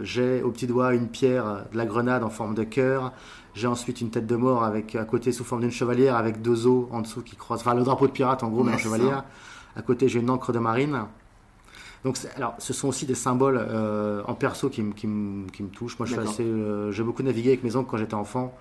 j'ai 0.03 0.41
au 0.41 0.51
petit 0.51 0.67
doigt 0.67 0.93
une 0.93 1.07
pierre 1.07 1.63
de 1.71 1.77
la 1.77 1.85
grenade 1.85 2.23
en 2.23 2.29
forme 2.29 2.53
de 2.53 2.63
cœur. 2.63 3.13
J'ai 3.53 3.67
ensuite 3.67 4.01
une 4.01 4.09
tête 4.09 4.25
de 4.25 4.35
mort 4.35 4.63
avec 4.63 4.95
à 4.95 5.05
côté 5.05 5.31
sous 5.31 5.43
forme 5.43 5.61
d'une 5.61 5.71
chevalière 5.71 6.15
avec 6.15 6.41
deux 6.41 6.65
os 6.65 6.87
en 6.91 7.01
dessous 7.01 7.21
qui 7.21 7.35
croisent. 7.35 7.61
Enfin, 7.61 7.75
le 7.75 7.83
drapeau 7.83 8.07
de 8.07 8.11
pirate 8.11 8.43
en 8.43 8.49
gros, 8.49 8.63
mais 8.63 8.71
la 8.71 8.77
chevalière. 8.77 9.23
À 9.75 9.81
côté, 9.81 10.07
j'ai 10.07 10.19
une 10.19 10.29
encre 10.29 10.51
de 10.51 10.59
marine. 10.59 11.05
Donc, 12.03 12.17
alors, 12.35 12.55
ce 12.57 12.73
sont 12.73 12.89
aussi 12.89 13.05
des 13.05 13.15
symboles 13.15 13.57
euh, 13.59 14.21
en 14.27 14.33
perso 14.33 14.69
qui, 14.69 14.83
qui, 14.91 15.07
qui, 15.53 15.63
me 15.63 15.69
touchent. 15.69 15.97
Moi, 15.99 16.05
je 16.05 16.15
euh, 16.41 16.91
j'ai 16.91 17.03
beaucoup 17.03 17.23
navigué 17.23 17.49
avec 17.49 17.63
mes 17.63 17.75
oncles 17.75 17.89
quand 17.89 17.97
j'étais 17.97 18.13
enfant. 18.13 18.53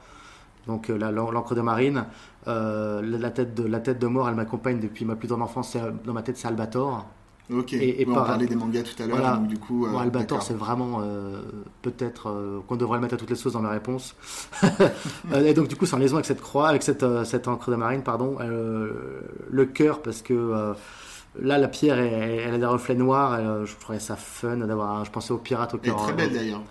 Donc, 0.67 0.91
euh, 0.91 1.11
l'encre 1.11 1.55
de 1.55 1.61
marine, 1.61 2.05
la, 2.47 3.31
tête 3.31 3.55
de, 3.55 3.65
la 3.65 3.81
tête 3.81 3.99
de 3.99 4.07
mort, 4.07 4.29
elle 4.29 4.37
m'accompagne 4.37 4.79
depuis 4.79 5.05
ma 5.05 5.17
plus 5.17 5.29
tendre 5.29 5.45
enfance. 5.45 5.77
Dans 6.05 6.13
ma 6.13 6.23
tête, 6.23 6.37
c'est 6.37 6.47
Albator. 6.47 7.07
Ok, 7.53 7.73
Et- 7.75 8.01
et 8.03 8.09
on 8.09 8.15
par- 8.15 8.25
parlait 8.27 8.47
des 8.47 8.57
mangas 8.57 8.83
tout 8.83 9.03
à 9.03 9.07
l'heure, 9.07 9.17
Voilà. 9.19 9.37
donc 9.37 9.47
du 9.49 9.59
coup... 9.59 9.87
euh, 9.87 9.91
Bon, 9.91 9.99
Albator, 9.99 10.43
c'est 10.43 10.55
vraiment 10.55 11.01
euh, 11.03 11.43
peut-être 11.83 12.29
euh, 12.31 12.61
qu'on 12.67 12.77
devrait 12.77 12.97
le 12.99 13.03
mettre 13.03 13.15
à 13.15 13.17
toutes 13.19 13.31
les 13.31 13.37
sauces 13.37 13.53
dans 13.53 13.62
mes 13.62 13.69
réponses. 13.69 14.15
Euh, 15.33 15.47
et 15.47 15.55
donc 15.55 15.69
du 15.69 15.77
coup, 15.77 15.87
c'est 15.87 15.95
en 15.95 15.99
liaison 15.99 16.17
avec 16.17 16.27
cette 16.27 16.41
croix, 16.41 16.69
avec 16.69 16.83
cette, 16.83 17.05
cette 17.25 17.47
encre 17.49 17.71
de 17.71 17.77
marine, 17.77 18.03
pardon, 18.03 18.37
le 18.41 19.65
cœur, 19.67 20.03
parce 20.03 20.23
que 20.23 20.75
là, 21.41 21.59
la 21.59 21.69
pierre, 21.69 21.99
elle, 21.99 22.41
elle 22.41 22.55
a 22.55 22.59
des 22.59 22.67
reflets 22.67 22.95
noirs. 22.95 23.65
je 23.65 23.75
trouvais 23.77 24.01
ça 24.01 24.17
fun 24.17 24.57
d'avoir. 24.59 25.05
Je 25.05 25.11
pensais 25.11 25.33
aux 25.33 25.38
pirates 25.38 25.75
au 25.75 25.79
Elle 25.83 25.91
est 25.91 25.93
cœur. 25.93 26.03
très 26.03 26.12
belle 26.12 26.33
d'ailleurs. 26.33 26.62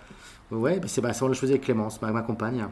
Ouais, 0.50 0.78
bah, 0.78 0.86
c'est 0.86 1.00
bah, 1.00 1.10
on 1.22 1.28
l'a 1.28 1.34
choisi 1.34 1.54
avec 1.54 1.64
Clémence, 1.64 2.00
ma, 2.02 2.12
ma 2.12 2.22
compagne. 2.22 2.66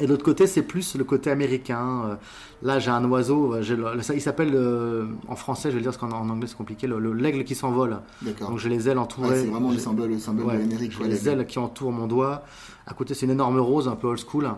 Et 0.00 0.04
de 0.04 0.10
l'autre 0.10 0.24
côté, 0.24 0.46
c'est 0.46 0.62
plus 0.62 0.94
le 0.96 1.04
côté 1.04 1.30
américain. 1.30 2.02
Euh, 2.10 2.14
Là, 2.60 2.80
j'ai 2.80 2.90
un 2.90 3.04
oiseau, 3.08 3.54
euh, 3.54 3.60
le- 3.62 4.14
il 4.16 4.20
s'appelle, 4.20 4.50
euh, 4.52 5.06
en 5.28 5.36
français, 5.36 5.68
je 5.70 5.74
vais 5.74 5.80
le 5.80 5.82
dire 5.88 5.96
parce 5.96 6.10
qu'en 6.12 6.16
en 6.18 6.28
anglais 6.28 6.48
c'est 6.48 6.56
compliqué, 6.56 6.88
le- 6.88 6.98
le- 6.98 7.12
l'aigle 7.12 7.44
qui 7.44 7.54
s'envole. 7.54 7.98
Donc 8.40 8.58
j'ai 8.58 8.68
les 8.68 8.88
ailes 8.88 8.98
entourées. 8.98 9.42
c'est 9.42 9.46
vraiment 9.46 9.70
le 9.70 9.78
symbole, 9.78 10.10
le 10.10 10.18
symbole 10.18 10.46
ouais, 10.46 10.54
de 10.56 10.62
l'Amérique. 10.62 10.92
j'ai 11.00 11.06
les 11.06 11.28
ailes 11.28 11.46
qui 11.46 11.60
entourent 11.60 11.92
mon 11.92 12.08
doigt. 12.08 12.42
À 12.88 12.94
côté, 12.94 13.14
c'est 13.14 13.26
une 13.26 13.32
énorme 13.32 13.60
rose, 13.60 13.86
un 13.86 13.94
peu 13.94 14.08
old 14.08 14.18
school. 14.18 14.50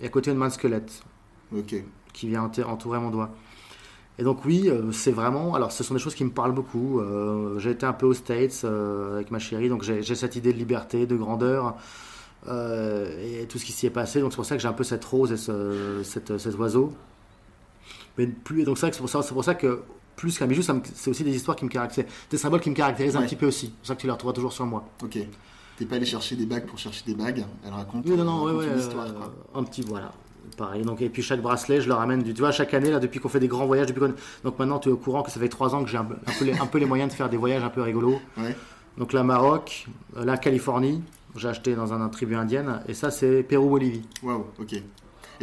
Et 0.00 0.06
à 0.06 0.08
côté, 0.10 0.30
une 0.30 0.36
main 0.36 0.46
de 0.46 0.52
squelette 0.52 1.02
Ok. 1.52 1.74
qui 2.12 2.28
vient 2.28 2.48
entourer 2.68 3.00
mon 3.00 3.10
doigt. 3.10 3.30
Et 4.20 4.22
donc 4.22 4.44
oui, 4.44 4.70
c'est 4.92 5.10
vraiment. 5.12 5.54
Alors, 5.56 5.72
ce 5.72 5.82
sont 5.82 5.94
des 5.94 6.00
choses 6.00 6.14
qui 6.14 6.24
me 6.24 6.30
parlent 6.30 6.52
beaucoup. 6.54 7.00
Euh, 7.00 7.58
j'ai 7.58 7.70
été 7.70 7.84
un 7.84 7.92
peu 7.94 8.06
aux 8.06 8.14
States 8.14 8.60
euh, 8.62 9.14
avec 9.16 9.32
ma 9.32 9.40
chérie, 9.40 9.68
donc 9.68 9.82
j'ai 9.82 10.14
cette 10.14 10.36
idée 10.36 10.52
de 10.52 10.58
liberté, 10.58 11.04
de 11.06 11.16
grandeur, 11.16 11.74
et 12.48 13.46
tout 13.48 13.58
ce 13.58 13.64
qui 13.64 13.72
s'y 13.72 13.86
est 13.86 13.90
passé. 13.90 14.20
Donc 14.20 14.32
c'est 14.32 14.36
pour 14.36 14.44
ça 14.46 14.56
que 14.56 14.62
j'ai 14.62 14.68
un 14.68 14.72
peu 14.72 14.84
cette 14.84 15.04
rose 15.04 15.32
et 15.32 15.36
ce- 15.36 16.02
cette- 16.04 16.38
cet 16.38 16.56
oiseau. 16.58 16.92
Mais 18.18 18.26
plus, 18.26 18.64
donc 18.64 18.78
c'est 18.78 18.96
pour 18.98 19.08
ça, 19.08 19.22
c'est 19.22 19.32
pour 19.34 19.44
ça 19.44 19.54
que 19.54 19.82
plus 20.16 20.38
qu'un 20.38 20.46
bijou, 20.46 20.62
c'est 20.62 21.10
aussi 21.10 21.24
des 21.24 21.34
histoires 21.34 21.56
qui 21.56 21.64
me 21.64 21.70
caractérisent, 21.70 22.10
des 22.30 22.36
symboles 22.36 22.60
qui 22.60 22.70
me 22.70 22.74
caractérisent 22.74 23.16
un 23.16 23.20
Ouais. 23.20 23.26
petit 23.26 23.36
peu 23.36 23.46
aussi. 23.46 23.66
C'est 23.66 23.72
pour 23.78 23.86
ça 23.86 23.94
que 23.94 24.00
tu 24.00 24.06
les 24.06 24.12
retrouveras 24.12 24.34
toujours 24.34 24.52
sur 24.52 24.66
moi. 24.66 24.84
Ok. 25.02 25.18
T'es 25.78 25.86
pas 25.86 25.96
allé 25.96 26.04
chercher 26.04 26.36
des 26.36 26.44
bagues 26.44 26.66
pour 26.66 26.78
chercher 26.78 27.02
des 27.06 27.14
bagues? 27.14 27.44
Elle 27.64 27.72
raconte, 27.72 28.04
Oui, 28.04 28.14
non, 28.16 28.24
non, 28.24 28.42
ouais, 28.44 28.50
raconte 28.52 28.66
ouais, 28.66 28.72
une 28.74 28.78
histoire. 28.80 29.06
euh, 29.06 29.58
un 29.58 29.62
petit, 29.64 29.80
voilà. 29.80 30.12
Pareil. 30.58 30.82
Donc, 30.82 31.00
et 31.00 31.08
puis 31.08 31.22
chaque 31.22 31.40
bracelet, 31.40 31.80
je 31.80 31.88
le 31.88 31.94
ramène 31.94 32.22
du. 32.22 32.34
Tu 32.34 32.40
vois, 32.40 32.50
chaque 32.52 32.74
année, 32.74 32.90
là, 32.90 32.98
depuis 32.98 33.18
qu'on 33.18 33.30
fait 33.30 33.40
des 33.40 33.48
grands 33.48 33.64
voyages, 33.64 33.86
depuis 33.86 34.00
donc 34.44 34.58
maintenant, 34.58 34.78
tu 34.78 34.90
es 34.90 34.92
au 34.92 34.96
courant 34.98 35.22
que 35.22 35.30
ça 35.30 35.40
fait 35.40 35.48
trois 35.48 35.74
ans 35.74 35.82
que 35.84 35.88
j'ai 35.88 35.96
un, 35.96 36.04
peu- 36.04 36.16
un 36.26 36.32
peu 36.38 36.44
les, 36.44 36.52
un 36.58 36.66
peu 36.66 36.78
les 36.78 36.84
moyens 36.86 37.10
de 37.10 37.16
faire 37.16 37.30
des 37.30 37.38
voyages 37.38 37.62
un 37.62 37.70
peu 37.70 37.80
rigolos. 37.80 38.20
Ouais. 38.36 38.54
Donc, 38.98 39.14
la 39.14 39.22
Maroc, 39.22 39.86
euh, 40.18 40.24
la 40.26 40.36
Californie, 40.36 41.02
j'ai 41.36 41.48
acheté 41.48 41.74
dans 41.74 41.92
un, 41.92 42.08
tribu 42.08 42.34
indienne, 42.34 42.80
et 42.88 42.94
ça, 42.94 43.10
c'est 43.10 43.42
Pérou-Bolivie. 43.42 44.02
Waouh, 44.22 44.44
ok. 44.58 44.72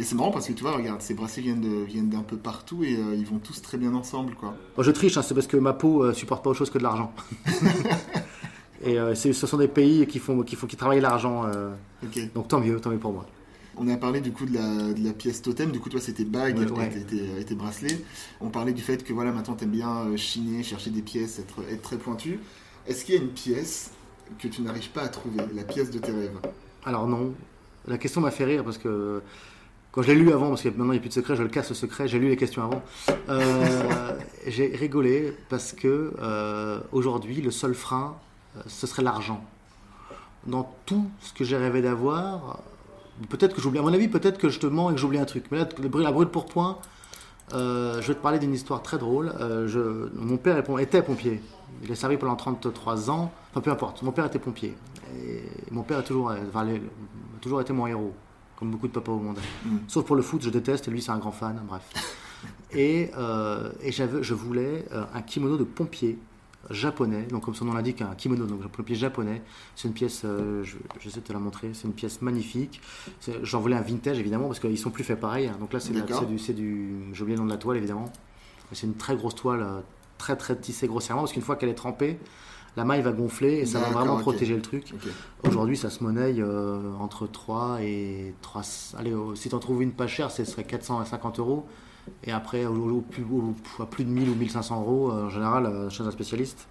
Et 0.00 0.02
c'est 0.04 0.14
marrant 0.14 0.30
parce 0.30 0.46
que 0.46 0.52
tu 0.52 0.62
vois, 0.62 0.76
regarde, 0.76 1.00
ces 1.02 1.14
bracelets 1.14 1.42
viennent 1.42 1.60
de- 1.60 1.84
viennent 1.84 2.08
d'un 2.08 2.22
peu 2.22 2.36
partout 2.36 2.84
et 2.84 2.94
euh, 2.96 3.16
ils 3.16 3.26
vont 3.26 3.38
tous 3.38 3.60
très 3.62 3.78
bien 3.78 3.92
ensemble, 3.94 4.34
quoi. 4.34 4.54
Bon, 4.76 4.82
je 4.84 4.90
triche, 4.92 5.16
hein, 5.16 5.22
c'est 5.22 5.34
parce 5.34 5.48
que 5.48 5.56
ma 5.56 5.72
peau 5.72 6.04
euh, 6.04 6.12
supporte 6.14 6.44
pas 6.44 6.50
autre 6.50 6.58
chose 6.58 6.70
que 6.70 6.78
de 6.78 6.84
l'argent. 6.84 7.12
et 8.84 8.98
euh, 8.98 9.14
ce 9.14 9.32
sont 9.32 9.56
des 9.56 9.68
pays 9.68 10.06
qui 10.06 10.18
font, 10.18 10.42
qui 10.42 10.56
font, 10.56 10.66
qui 10.66 10.76
travaillent 10.76 11.00
l'argent. 11.00 11.44
euh, 11.46 11.72
Ok. 12.04 12.32
donc, 12.32 12.46
tant 12.48 12.60
mieux, 12.60 12.78
tant 12.80 12.90
mieux 12.90 12.98
pour 12.98 13.12
moi. 13.12 13.26
On 13.76 13.88
a 13.88 13.96
parlé 13.96 14.20
du 14.20 14.32
coup 14.32 14.44
de 14.44 14.54
la, 14.54 14.92
de 14.92 15.04
la 15.04 15.12
pièce 15.12 15.40
totem, 15.40 15.70
du 15.70 15.78
coup 15.78 15.88
toi 15.88 16.00
c'était 16.00 16.24
bague 16.24 16.58
Ouais, 16.58 16.66
et 16.66 16.70
ouais. 16.72 17.40
et 17.40 17.44
tes 17.44 17.54
bracelets. 17.54 18.00
On 18.40 18.48
parlait 18.50 18.72
du 18.72 18.82
fait 18.82 19.04
que 19.04 19.12
voilà 19.12 19.30
maintenant 19.30 19.54
t'aimes 19.54 19.70
bien 19.70 20.16
chiner, 20.16 20.64
chercher 20.64 20.90
des 20.90 21.02
pièces, 21.02 21.38
être, 21.38 21.60
être 21.70 21.82
très 21.82 21.96
pointu. 21.96 22.40
Est-ce 22.88 23.04
qu'il 23.04 23.14
y 23.14 23.18
a 23.18 23.20
une 23.20 23.28
pièce 23.28 23.92
que 24.38 24.48
tu 24.48 24.62
n'arrives 24.62 24.90
pas 24.90 25.02
à 25.02 25.08
trouver, 25.08 25.42
la 25.54 25.64
pièce 25.64 25.90
de 25.90 25.98
tes 25.98 26.12
rêves 26.12 26.36
Alors 26.84 27.06
non, 27.06 27.32
la 27.86 27.98
question 27.98 28.20
m'a 28.20 28.30
fait 28.30 28.44
rire 28.44 28.64
parce 28.64 28.78
que 28.78 29.22
quand 29.92 30.02
je 30.02 30.08
l'ai 30.12 30.18
lu 30.18 30.32
avant, 30.32 30.50
parce 30.50 30.62
que 30.62 30.68
maintenant 30.68 30.86
il 30.86 30.90
n'y 30.92 30.96
a 30.98 31.00
plus 31.00 31.08
de 31.08 31.14
secret, 31.14 31.34
je 31.36 31.42
le 31.42 31.48
casse 31.48 31.70
le 31.70 31.74
secret, 31.74 32.06
j'ai 32.08 32.18
lu 32.18 32.28
les 32.28 32.36
questions 32.36 32.62
avant, 32.62 32.82
euh, 33.30 34.12
j'ai 34.46 34.66
rigolé 34.68 35.34
parce 35.48 35.72
que 35.72 36.12
euh, 36.20 36.80
aujourd'hui 36.92 37.40
le 37.40 37.50
seul 37.50 37.74
frein, 37.74 38.16
euh, 38.56 38.60
ce 38.66 38.86
serait 38.86 39.02
l'argent. 39.02 39.42
Dans 40.46 40.72
tout 40.86 41.06
ce 41.20 41.32
que 41.32 41.44
j'ai 41.44 41.56
rêvé 41.56 41.82
d'avoir, 41.82 42.60
peut-être 43.28 43.54
que 43.54 43.60
j'oublie, 43.60 43.78
à 43.80 43.82
mon 43.82 43.92
avis, 43.92 44.08
peut-être 44.08 44.38
que 44.38 44.48
je 44.48 44.58
te 44.60 44.66
mens 44.66 44.90
et 44.90 44.94
que 44.94 45.00
j'oublie 45.00 45.18
un 45.18 45.24
truc. 45.24 45.44
Mais 45.50 45.58
là, 45.58 45.68
la 45.94 46.12
brûle 46.12 46.28
pour 46.28 46.46
point, 46.46 46.78
euh, 47.54 48.00
je 48.00 48.08
vais 48.08 48.14
te 48.14 48.20
parler 48.22 48.38
d'une 48.38 48.54
histoire 48.54 48.82
très 48.82 48.98
drôle. 48.98 49.32
Je- 49.66 50.08
mon 50.14 50.36
père 50.36 50.62
était 50.78 51.02
pompier. 51.02 51.42
Il 51.82 51.92
a 51.92 51.94
servi 51.96 52.16
pendant 52.16 52.36
33 52.36 53.10
ans. 53.10 53.32
Enfin, 53.58 53.64
peu 53.64 53.70
importe. 53.70 54.02
Mon 54.02 54.12
père 54.12 54.26
était 54.26 54.38
pompier. 54.38 54.74
Et 55.16 55.42
mon 55.72 55.82
père 55.82 55.98
a 55.98 56.02
toujours, 56.02 56.32
enfin, 56.48 56.64
les- 56.64 56.76
a 56.76 57.40
toujours 57.40 57.60
été 57.60 57.72
mon 57.72 57.86
héros, 57.86 58.14
comme 58.56 58.70
beaucoup 58.70 58.86
de 58.88 58.92
papas 58.92 59.12
au 59.12 59.18
monde. 59.18 59.38
Mm. 59.64 59.76
Sauf 59.88 60.04
pour 60.04 60.14
le 60.16 60.22
foot, 60.22 60.42
je 60.42 60.50
déteste. 60.50 60.86
Et 60.88 60.90
lui, 60.90 61.02
c'est 61.02 61.10
un 61.10 61.18
grand 61.18 61.32
fan. 61.32 61.60
Bref. 61.66 61.82
Et, 62.70 63.10
euh, 63.18 63.72
et 63.82 63.90
je 63.90 64.34
voulais 64.34 64.84
euh, 64.92 65.02
un 65.12 65.22
kimono 65.22 65.56
de 65.56 65.64
pompier 65.64 66.18
japonais, 66.70 67.22
donc 67.24 67.44
comme 67.44 67.54
son 67.54 67.64
nom 67.64 67.72
l'indique, 67.72 68.00
un 68.02 68.14
kimono, 68.14 68.46
donc 68.46 68.60
un 68.64 68.68
pompier 68.68 68.94
japonais. 68.94 69.42
C'est 69.74 69.88
une 69.88 69.94
pièce, 69.94 70.22
euh, 70.24 70.62
je, 70.62 70.76
j'essaie 71.00 71.18
de 71.20 71.24
te 71.26 71.32
la 71.32 71.40
montrer, 71.40 71.70
c'est 71.72 71.88
une 71.88 71.94
pièce 71.94 72.22
magnifique. 72.22 72.80
J'en 73.42 73.58
voulais 73.58 73.74
un 73.74 73.80
vintage 73.80 74.20
évidemment 74.20 74.46
parce 74.46 74.60
qu'ils 74.60 74.78
sont 74.78 74.90
plus 74.90 75.02
faits 75.02 75.18
pareil. 75.18 75.48
hein. 75.48 75.56
Donc 75.58 75.72
là, 75.72 75.80
c'est, 75.80 75.92
du, 75.92 76.02
du, 76.54 76.94
j'ai 77.12 77.22
oublié 77.22 77.36
le 77.36 77.40
nom 77.42 77.46
de 77.46 77.50
la 77.52 77.56
toile 77.58 77.78
évidemment. 77.78 78.04
Mais 78.70 78.76
c'est 78.76 78.86
une 78.86 78.94
très 78.96 79.16
grosse 79.16 79.34
toile, 79.34 79.62
euh, 79.62 79.80
très 80.18 80.36
très 80.36 80.54
tissée 80.56 80.86
grossièrement 80.86 81.22
parce 81.22 81.32
qu'une 81.32 81.42
fois 81.42 81.56
qu'elle 81.56 81.70
est 81.70 81.74
trempée, 81.74 82.20
la 82.76 82.84
maille 82.84 83.02
va 83.02 83.12
gonfler 83.12 83.54
et 83.58 83.66
ça 83.66 83.80
va 83.80 83.90
vraiment 83.90 84.16
protéger 84.18 84.54
le 84.54 84.62
truc. 84.62 84.92
Aujourd'hui, 85.46 85.76
ça 85.76 85.90
se 85.90 86.02
monnaie 86.04 86.34
euh, 86.38 86.92
entre 87.00 87.26
3 87.26 87.78
et 87.82 88.34
3. 88.42 88.62
Allez, 88.98 89.12
euh, 89.12 89.34
si 89.34 89.48
tu 89.48 89.54
en 89.54 89.58
trouves 89.58 89.82
une 89.82 89.92
pas 89.92 90.06
chère, 90.06 90.30
ce 90.30 90.44
serait 90.44 90.64
450 90.64 91.38
euros. 91.40 91.66
Et 92.24 92.32
après, 92.32 92.64
au, 92.66 92.74
au 92.90 93.00
plus, 93.02 93.22
au- 93.24 93.54
à 93.82 93.86
plus 93.86 94.04
de 94.04 94.10
1000 94.10 94.30
ou 94.30 94.34
1500 94.34 94.80
euros, 94.80 95.10
euh, 95.10 95.26
en 95.26 95.30
général, 95.30 95.66
euh, 95.66 95.90
chez 95.90 96.02
un 96.04 96.10
spécialiste. 96.10 96.68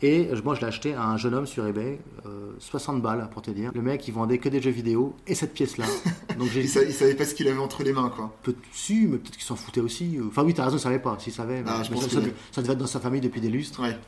Et 0.00 0.28
moi, 0.44 0.54
je 0.54 0.60
l'ai 0.60 0.66
acheté 0.68 0.94
à 0.94 1.02
un 1.04 1.16
jeune 1.16 1.34
homme 1.34 1.46
sur 1.46 1.66
eBay, 1.66 1.98
euh, 2.26 2.52
60 2.60 3.02
balles 3.02 3.28
pour 3.32 3.42
te 3.42 3.50
dire. 3.50 3.72
Le 3.74 3.82
mec, 3.82 4.06
il 4.06 4.12
vendait 4.14 4.38
que 4.38 4.48
des 4.48 4.62
jeux 4.62 4.70
vidéo 4.70 5.16
et 5.26 5.34
cette 5.34 5.54
pièce-là. 5.54 5.86
Donc 6.38 6.50
Il, 6.54 6.68
sa- 6.68 6.84
il 6.84 6.92
savait 6.92 7.14
pas 7.16 7.24
ce 7.24 7.34
qu'il 7.34 7.48
avait 7.48 7.58
entre 7.58 7.82
les 7.82 7.92
mains, 7.92 8.08
quoi. 8.14 8.32
Peut 8.44 8.54
si, 8.72 9.06
mais 9.08 9.18
peut-être 9.18 9.34
qu'il 9.36 9.42
s'en 9.42 9.56
foutait 9.56 9.80
aussi. 9.80 10.18
Enfin, 10.28 10.44
oui, 10.44 10.54
t'as 10.54 10.64
raison, 10.66 10.76
il 10.76 10.80
savait 10.80 11.00
pas. 11.00 11.16
S'il 11.18 11.32
savait, 11.32 11.64
Ah, 11.66 11.78
mais- 11.78 11.84
je 11.84 11.90
mais 11.90 11.96
pense 11.96 12.04
ça, 12.08 12.20
que 12.20 12.60
devait 12.60 12.72
être 12.74 12.78
dans 12.78 12.86
sa 12.86 13.00
famille 13.00 13.20
depuis 13.20 13.40
des 13.40 13.48
lustres. 13.48 13.80
Ouais. 13.82 13.98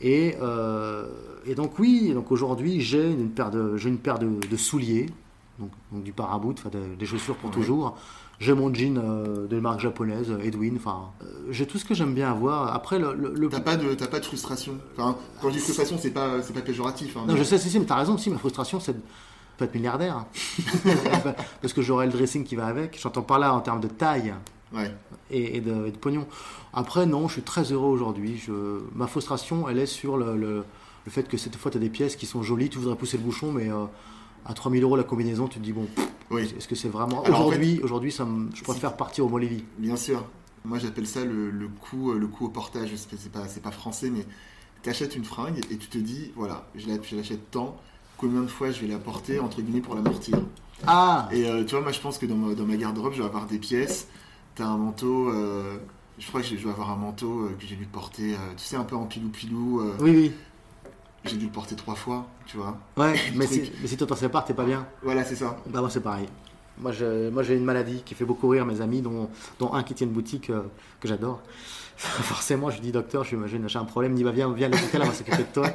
Et, 0.00 0.36
euh, 0.42 1.06
et 1.46 1.54
donc 1.54 1.78
oui, 1.78 2.12
donc 2.14 2.30
aujourd'hui 2.32 2.80
j'ai 2.80 3.10
une 3.10 3.30
paire 3.30 3.50
de, 3.50 3.76
j'ai 3.76 3.88
une 3.88 3.98
paire 3.98 4.18
de, 4.18 4.28
de 4.50 4.56
souliers, 4.56 5.06
donc, 5.58 5.70
donc 5.92 6.02
du 6.02 6.12
de- 6.12 6.94
des 6.98 7.06
chaussures 7.06 7.36
pour 7.36 7.50
Ouais. 7.50 7.56
toujours. 7.56 7.96
J'ai 8.38 8.54
mon 8.54 8.72
jean 8.72 8.96
euh, 8.96 9.46
de 9.46 9.60
marque 9.60 9.80
japonaise, 9.80 10.32
Edwin. 10.42 10.76
Enfin, 10.76 11.10
euh, 11.22 11.26
j'ai 11.50 11.66
tout 11.66 11.76
ce 11.76 11.84
que 11.84 11.92
j'aime 11.92 12.14
bien 12.14 12.30
avoir. 12.30 12.74
Après 12.74 12.98
le, 12.98 13.12
le- 13.14 13.34
le- 13.34 13.48
T'as 13.50 13.60
pas 13.60 13.76
de, 13.76 13.92
t'as 13.92 14.06
pas 14.06 14.18
de 14.20 14.24
frustration? 14.24 14.78
Enfin, 14.96 15.16
quand 15.42 15.48
je 15.50 15.54
dis 15.56 15.60
frustration, 15.60 15.98
c'est 16.00 16.10
pas, 16.10 16.40
c'est 16.42 16.54
pas 16.54 16.62
péjoratif. 16.62 17.16
hein, 17.18 17.24
non, 17.26 17.34
mais- 17.34 17.38
je 17.38 17.44
sais, 17.44 17.58
si, 17.58 17.68
si, 17.68 17.78
mais 17.78 17.84
t'as 17.84 17.96
raison. 17.96 18.16
Si 18.16 18.30
ma 18.30 18.38
frustration, 18.38 18.80
c'est 18.80 18.94
de 18.94 19.00
pas 19.58 19.66
être 19.66 19.74
milliardaire, 19.74 20.24
parce 21.60 21.72
que 21.74 21.82
j'aurai 21.82 22.06
le 22.06 22.12
dressing 22.12 22.44
qui 22.44 22.56
va 22.56 22.66
avec. 22.66 22.98
J'entends 23.00 23.20
par 23.22 23.38
là 23.38 23.52
en 23.54 23.60
termes 23.60 23.80
de 23.80 23.88
taille. 23.88 24.34
Ouais. 24.72 24.94
et, 25.32 25.56
et 25.56 25.60
de, 25.60 25.86
et 25.86 25.90
de 25.90 25.96
pognon. 25.96 26.26
Après, 26.72 27.06
non, 27.06 27.26
je 27.28 27.34
suis 27.34 27.42
très 27.42 27.72
heureux 27.72 27.88
aujourd'hui. 27.90 28.38
Je, 28.38 28.80
ma 28.94 29.06
frustration, 29.06 29.68
elle 29.68 29.78
est 29.78 29.86
sur 29.86 30.16
le, 30.16 30.36
le, 30.36 30.64
le 31.04 31.10
fait 31.10 31.28
que 31.28 31.36
cette 31.36 31.56
fois, 31.56 31.70
tu 31.70 31.78
as 31.78 31.80
des 31.80 31.90
pièces 31.90 32.16
qui 32.16 32.26
sont 32.26 32.42
jolies, 32.42 32.68
tu 32.70 32.78
voudrais 32.78 32.96
pousser 32.96 33.16
le 33.16 33.24
bouchon, 33.24 33.50
mais 33.52 33.70
euh, 33.70 33.84
à 34.44 34.54
3000 34.54 34.82
euros 34.82 34.96
la 34.96 35.02
combinaison, 35.02 35.48
tu 35.48 35.58
te 35.58 35.64
dis, 35.64 35.72
bon, 35.72 35.86
Oui. 36.30 36.52
est-ce 36.56 36.68
que 36.68 36.74
c'est 36.76 36.88
vraiment. 36.88 37.20
En 37.20 37.28
Aujourd'hui, 37.28 37.80
aujourd'hui 37.82 38.12
ça 38.12 38.24
me- 38.24 38.50
je 38.54 38.62
préfère 38.62 38.96
partir 38.96 39.26
au 39.26 39.28
Bolivie. 39.28 39.64
Bien 39.78 39.96
sûr. 39.96 40.24
Moi, 40.64 40.78
j'appelle 40.78 41.06
ça 41.06 41.24
le, 41.24 41.50
le 41.50 41.68
coût, 41.68 42.12
le 42.12 42.26
coût 42.26 42.46
au 42.46 42.50
portage. 42.50 42.90
C'est 42.94 43.32
pas, 43.32 43.46
pas 43.62 43.70
français, 43.70 44.10
mais 44.10 44.24
tu 44.82 44.90
achètes 44.90 45.16
une 45.16 45.24
fringue 45.24 45.58
et 45.70 45.76
tu 45.76 45.88
te 45.88 45.98
dis, 45.98 46.32
voilà, 46.36 46.66
je 46.76 46.86
la- 46.86 47.02
je 47.02 47.16
l'achète 47.16 47.50
tant. 47.50 47.76
Combien 48.18 48.42
de 48.42 48.46
fois 48.48 48.70
je 48.70 48.80
vais 48.82 48.86
la 48.86 48.98
porter 48.98 49.40
entre 49.40 49.62
guillemets 49.62 49.80
pour 49.80 49.94
l'amortir 49.94 50.36
Ah 50.86 51.28
Et 51.32 51.48
euh, 51.48 51.64
tu 51.64 51.70
vois, 51.74 51.80
moi, 51.80 51.92
je 51.92 52.00
pense 52.00 52.18
que 52.18 52.26
dans 52.26 52.36
ma, 52.36 52.54
dans 52.54 52.66
ma 52.66 52.76
garde-robe, 52.76 53.14
je 53.14 53.18
vais 53.22 53.24
avoir 53.28 53.46
des 53.46 53.58
pièces. 53.58 54.06
T'as 54.54 54.66
un 54.66 54.76
manteau. 54.76 55.30
euh, 55.30 55.78
je 56.18 56.26
crois 56.26 56.40
que 56.42 56.46
je 56.46 56.54
vais 56.56 56.70
avoir 56.70 56.90
un 56.90 56.96
manteau 56.96 57.44
euh, 57.46 57.56
que 57.58 57.66
j'ai 57.66 57.76
dû 57.76 57.86
porter, 57.86 58.34
euh, 58.34 58.36
tu 58.56 58.64
sais, 58.64 58.76
un 58.76 58.84
peu 58.84 58.96
en 58.96 59.06
pilou-pilou. 59.06 59.80
euh, 59.80 59.96
Oui, 60.00 60.10
oui. 60.10 60.32
J'ai 61.24 61.36
dû 61.36 61.46
le 61.46 61.52
porter 61.52 61.76
trois 61.76 61.94
fois, 61.94 62.26
tu 62.46 62.56
vois. 62.56 62.78
Ouais, 62.96 63.14
mais, 63.34 63.46
si, 63.46 63.70
mais 63.80 63.86
si 63.88 63.96
toi 63.96 64.06
t'en 64.06 64.16
sépares, 64.16 64.44
t'es 64.44 64.54
pas 64.54 64.64
bien. 64.64 64.86
Voilà, 65.02 65.24
c'est 65.24 65.36
ça. 65.36 65.56
Bah, 65.66 65.80
moi, 65.80 65.90
c'est 65.90 66.00
pareil. 66.00 66.26
Moi, 66.78 66.92
je- 66.92 67.28
moi, 67.30 67.42
j'ai 67.42 67.56
une 67.56 67.64
maladie 67.64 68.02
qui 68.04 68.14
fait 68.14 68.24
beaucoup 68.24 68.48
rire 68.48 68.64
mes 68.64 68.80
amis, 68.80 69.02
dont, 69.02 69.28
dont 69.58 69.72
un 69.74 69.82
qui 69.82 69.92
tient 69.94 70.06
une 70.06 70.12
boutique 70.14 70.48
euh, 70.50 70.62
que 70.98 71.08
j'adore. 71.08 71.40
Forcément, 71.96 72.70
je 72.70 72.76
lui 72.76 72.82
dis 72.82 72.92
docteur, 72.92 73.24
je 73.24 73.30
lui 73.30 73.36
imagine, 73.36 73.68
j'ai 73.68 73.78
un 73.78 73.84
problème, 73.84 74.12
il 74.12 74.16
dit 74.16 74.24
bah, 74.24 74.30
viens, 74.32 74.50
viens 74.52 74.68
à 74.68 74.70
l'hôpital, 74.70 75.02
on 75.02 75.06
va 75.06 75.12
s'occuper 75.12 75.38
de 75.44 75.52
toi. 75.52 75.70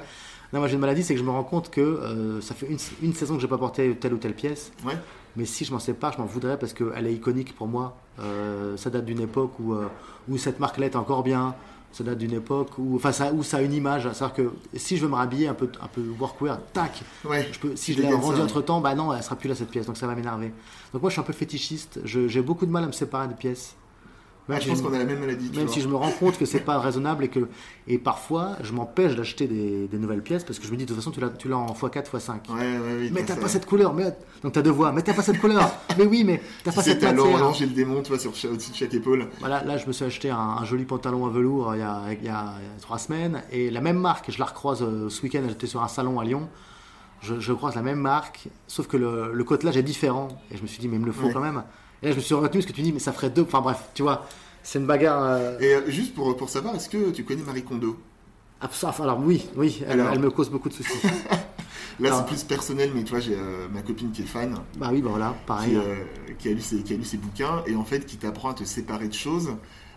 Non, 0.54 0.60
moi 0.60 0.68
j'ai 0.68 0.76
une 0.76 0.80
maladie, 0.82 1.04
c'est 1.04 1.14
que 1.14 1.20
je 1.20 1.26
me 1.26 1.32
rends 1.32 1.44
compte 1.44 1.70
que 1.70 1.82
euh, 1.82 2.42
ça 2.42 2.54
fait 2.56 2.68
une, 2.68 2.78
une 3.02 3.14
saison 3.14 3.36
que 3.36 3.42
j'ai 3.42 3.48
pas 3.48 3.58
porté 3.58 3.96
telle 3.96 4.14
ou 4.14 4.18
telle 4.18 4.36
pièce. 4.36 4.72
Ouais. 4.86 4.98
Mais 5.36 5.46
si 5.46 5.66
je 5.66 5.74
m'en 5.74 5.80
sépare, 5.80 6.14
je 6.14 6.18
m'en 6.20 6.26
voudrais 6.26 6.58
parce 6.58 6.74
qu'elle 6.74 7.08
est 7.08 7.14
iconique 7.14 7.56
pour 7.56 7.68
moi. 7.68 7.98
Euh, 8.22 8.78
ça 8.78 8.90
date 8.90 9.06
d'une 9.06 9.20
époque 9.20 9.52
où, 9.60 9.74
euh, 9.74 9.88
où 10.30 10.38
cette 10.38 10.60
marque-là 10.60 10.86
est 10.86 10.96
encore 10.96 11.24
bien. 11.24 11.56
Ça 11.92 12.04
date 12.04 12.18
d'une 12.18 12.34
époque 12.34 12.72
où, 12.78 12.96
enfin, 12.98 13.12
ça, 13.14 13.32
où 13.34 13.42
ça 13.44 13.58
a 13.58 13.62
une 13.62 13.74
image. 13.74 14.04
C'est-à-dire 14.14 14.34
que 14.34 14.52
si 14.78 14.98
je 14.98 15.02
veux 15.04 15.10
me 15.10 15.16
rhabiller 15.16 15.48
un 15.48 15.54
peu, 15.54 15.70
un 15.82 15.88
peu 15.88 16.02
workwear, 16.20 16.60
tac, 16.74 17.02
Ouais. 17.26 17.48
je 17.52 17.60
peux, 17.60 17.76
si 17.76 17.94
je 17.94 18.02
l'ai 18.02 18.10
ça. 18.10 18.16
entre 18.18 18.62
temps, 18.62 18.82
bah 18.82 18.96
non, 18.96 19.14
elle 19.14 19.24
sera 19.24 19.36
plus 19.38 19.48
là 19.50 19.56
cette 19.56 19.70
pièce, 19.70 19.86
donc 19.86 19.96
ça 19.98 20.06
va 20.08 20.14
m'énerver. 20.16 20.52
Donc 20.94 21.02
moi 21.02 21.10
je 21.10 21.14
suis 21.14 21.22
un 21.22 21.26
peu 21.26 21.32
fétichiste, 21.34 22.00
Je- 22.04 22.28
j'ai 22.28 22.42
beaucoup 22.42 22.66
de 22.66 22.72
mal 22.72 22.84
à 22.84 22.88
me 22.88 22.92
séparer 22.92 23.28
des 23.30 23.34
pièces. 23.36 23.76
Même 24.48 24.60
je 24.60 24.64
si 24.64 24.70
pense 24.70 24.78
je- 24.78 24.84
qu'on 24.84 24.94
a 24.94 25.00
la 25.00 25.06
même 25.06 25.20
maladie. 25.20 25.52
Même 25.56 25.68
si 25.68 25.82
je 25.82 25.88
me 25.88 25.96
rends 25.96 26.12
compte 26.12 26.38
que 26.38 26.46
c'est 26.46 26.60
pas 26.60 26.78
raisonnable 26.80 27.24
et 27.24 27.30
que 27.30 27.48
et 27.88 27.98
parfois 27.98 28.58
je 28.62 28.74
m'empêche 28.74 29.16
d'acheter 29.16 29.48
des, 29.48 29.88
des 29.88 29.98
nouvelles 29.98 30.22
pièces 30.22 30.44
parce 30.44 30.60
que 30.60 30.66
je 30.68 30.72
me 30.72 30.78
dis 30.78 30.84
de 30.84 30.90
toute 30.90 30.98
façon 30.98 31.10
tu 31.12 31.20
l'as 31.20 31.30
tu 31.30 31.48
l'as 31.50 31.58
en 31.58 31.66
x4 31.74 32.04
x5. 32.12 32.32
Ouais, 32.50 32.60
ouais, 32.60 32.80
oui. 33.00 33.10
Mais 33.12 33.24
t'as 33.24 33.34
t'as 33.36 33.42
pas 33.42 33.48
cette 33.48 33.66
couleur, 33.66 33.94
mais 33.94 34.16
donc 34.44 34.54
t'as 34.54 34.62
deux 34.62 34.70
voix, 34.70 34.92
mais 34.92 35.02
t'as 35.02 35.14
pas 35.16 35.24
cette 35.24 35.40
couleur. 35.42 35.68
mais 35.98 36.06
oui, 36.06 36.24
mais 36.24 36.42
t'as 36.64 36.72
pas 36.72 36.84
cette 36.84 37.00
t'as 37.00 37.12
matière. 37.14 37.38
l'orange 37.38 37.62
et 37.62 37.66
le 37.66 37.72
démon, 37.74 38.02
tu 38.04 38.10
vois, 38.10 38.20
sur, 38.20 38.30
au-dessus 38.52 38.72
de 38.72 38.76
chaque 38.76 38.94
épaule. 38.94 39.28
Voilà, 39.40 39.64
là 39.64 39.78
je 39.78 39.88
me 39.88 39.92
suis 39.94 40.06
acheté 40.06 40.30
un, 40.30 40.38
un 40.38 40.64
joli 40.66 40.86
pantalon 40.86 41.26
à 41.26 41.30
velours 41.30 41.72
euh, 41.72 41.78
il 41.78 41.80
y, 41.80 41.84
a, 41.84 42.02
il 42.12 42.24
y 42.24 42.30
a- 42.30 42.54
il 42.60 42.66
y 42.66 42.78
a 42.78 42.80
trois 42.82 43.00
semaines 43.00 43.42
et 43.52 43.72
la 43.72 43.82
même 43.82 43.98
marque, 43.98 44.30
je 44.32 44.38
la 44.38 44.46
recroise 44.46 44.84
euh, 44.84 45.10
ce 45.10 45.24
week-end, 45.24 45.42
j'étais 45.48 45.68
sur 45.68 45.82
un 45.82 45.88
salon 45.88 46.20
à 46.20 46.24
Lyon. 46.24 46.48
Je, 47.22 47.40
je 47.40 47.54
croise 47.54 47.74
la 47.74 47.82
même 47.82 48.00
marque, 48.00 48.50
sauf 48.68 48.86
que 48.88 48.98
le, 48.98 49.32
le 49.34 49.44
côtelage 49.44 49.78
est 49.78 49.82
différent. 49.84 50.28
Et 50.52 50.58
je 50.58 50.62
me 50.62 50.68
suis 50.68 50.80
dit, 50.80 50.88
mais 50.88 50.98
il 50.98 51.02
me 51.02 51.08
le 51.08 51.12
faut 51.12 51.28
Ouais. 51.28 51.34
quand 51.34 51.40
même. 51.40 51.64
Et 52.06 52.10
là, 52.10 52.12
je 52.12 52.18
me 52.18 52.22
suis 52.22 52.36
retenu 52.36 52.60
parce 52.60 52.68
que 52.68 52.72
tu 52.76 52.84
dis, 52.84 52.94
mais 52.94 53.00
ça 53.00 53.12
ferait 53.12 53.32
deux. 53.32 53.42
Enfin 53.42 53.62
bref, 53.62 53.90
tu 53.96 54.04
vois, 54.04 54.28
c'est 54.62 54.78
une 54.78 54.86
bagarre. 54.86 55.24
euh, 55.24 55.58
Et 55.60 55.74
euh, 55.74 55.82
juste 55.90 56.14
pour, 56.14 56.38
pour 56.38 56.50
savoir, 56.50 56.76
est-ce 56.76 56.88
que 56.88 57.10
tu 57.10 57.24
connais 57.24 57.42
Marie 57.42 57.64
Kondo? 57.64 57.98
Enfin, 58.62 58.92
alors 59.04 59.20
oui, 59.20 59.48
oui, 59.56 59.82
elle, 59.88 60.00
Alors. 60.02 60.14
elle 60.14 60.20
me 60.20 60.30
cause 60.30 60.50
beaucoup 60.52 60.70
de 60.70 60.74
soucis. 60.76 60.98
Là, 62.00 62.10
Ah. 62.12 62.18
c'est 62.20 62.26
plus 62.28 62.44
personnel, 62.44 62.92
mais 62.94 63.04
tu 63.04 63.12
vois, 63.12 63.20
j'ai 63.22 63.34
euh, 63.36 63.68
ma 63.74 63.82
copine 63.82 64.12
qui 64.12 64.22
est 64.22 64.26
fan, 64.26 64.56
bah 64.78 64.90
oui, 64.92 65.02
bah 65.02 65.10
voilà, 65.10 65.34
pareil. 65.48 65.72
qui, 65.72 65.78
euh, 65.78 65.96
qui 66.38 66.50
a 66.50 66.52
lu 66.52 66.62
ses, 66.62 66.78
qui 66.84 66.94
a 66.94 66.98
lu 66.98 67.04
ses 67.06 67.18
bouquins, 67.18 67.64
et 67.66 67.76
en 67.76 67.84
fait, 67.86 68.06
qui 68.06 68.18
t'apprend 68.18 68.50
à 68.50 68.54
te 68.54 68.64
séparer 68.66 69.08
de 69.08 69.14
choses. 69.14 69.50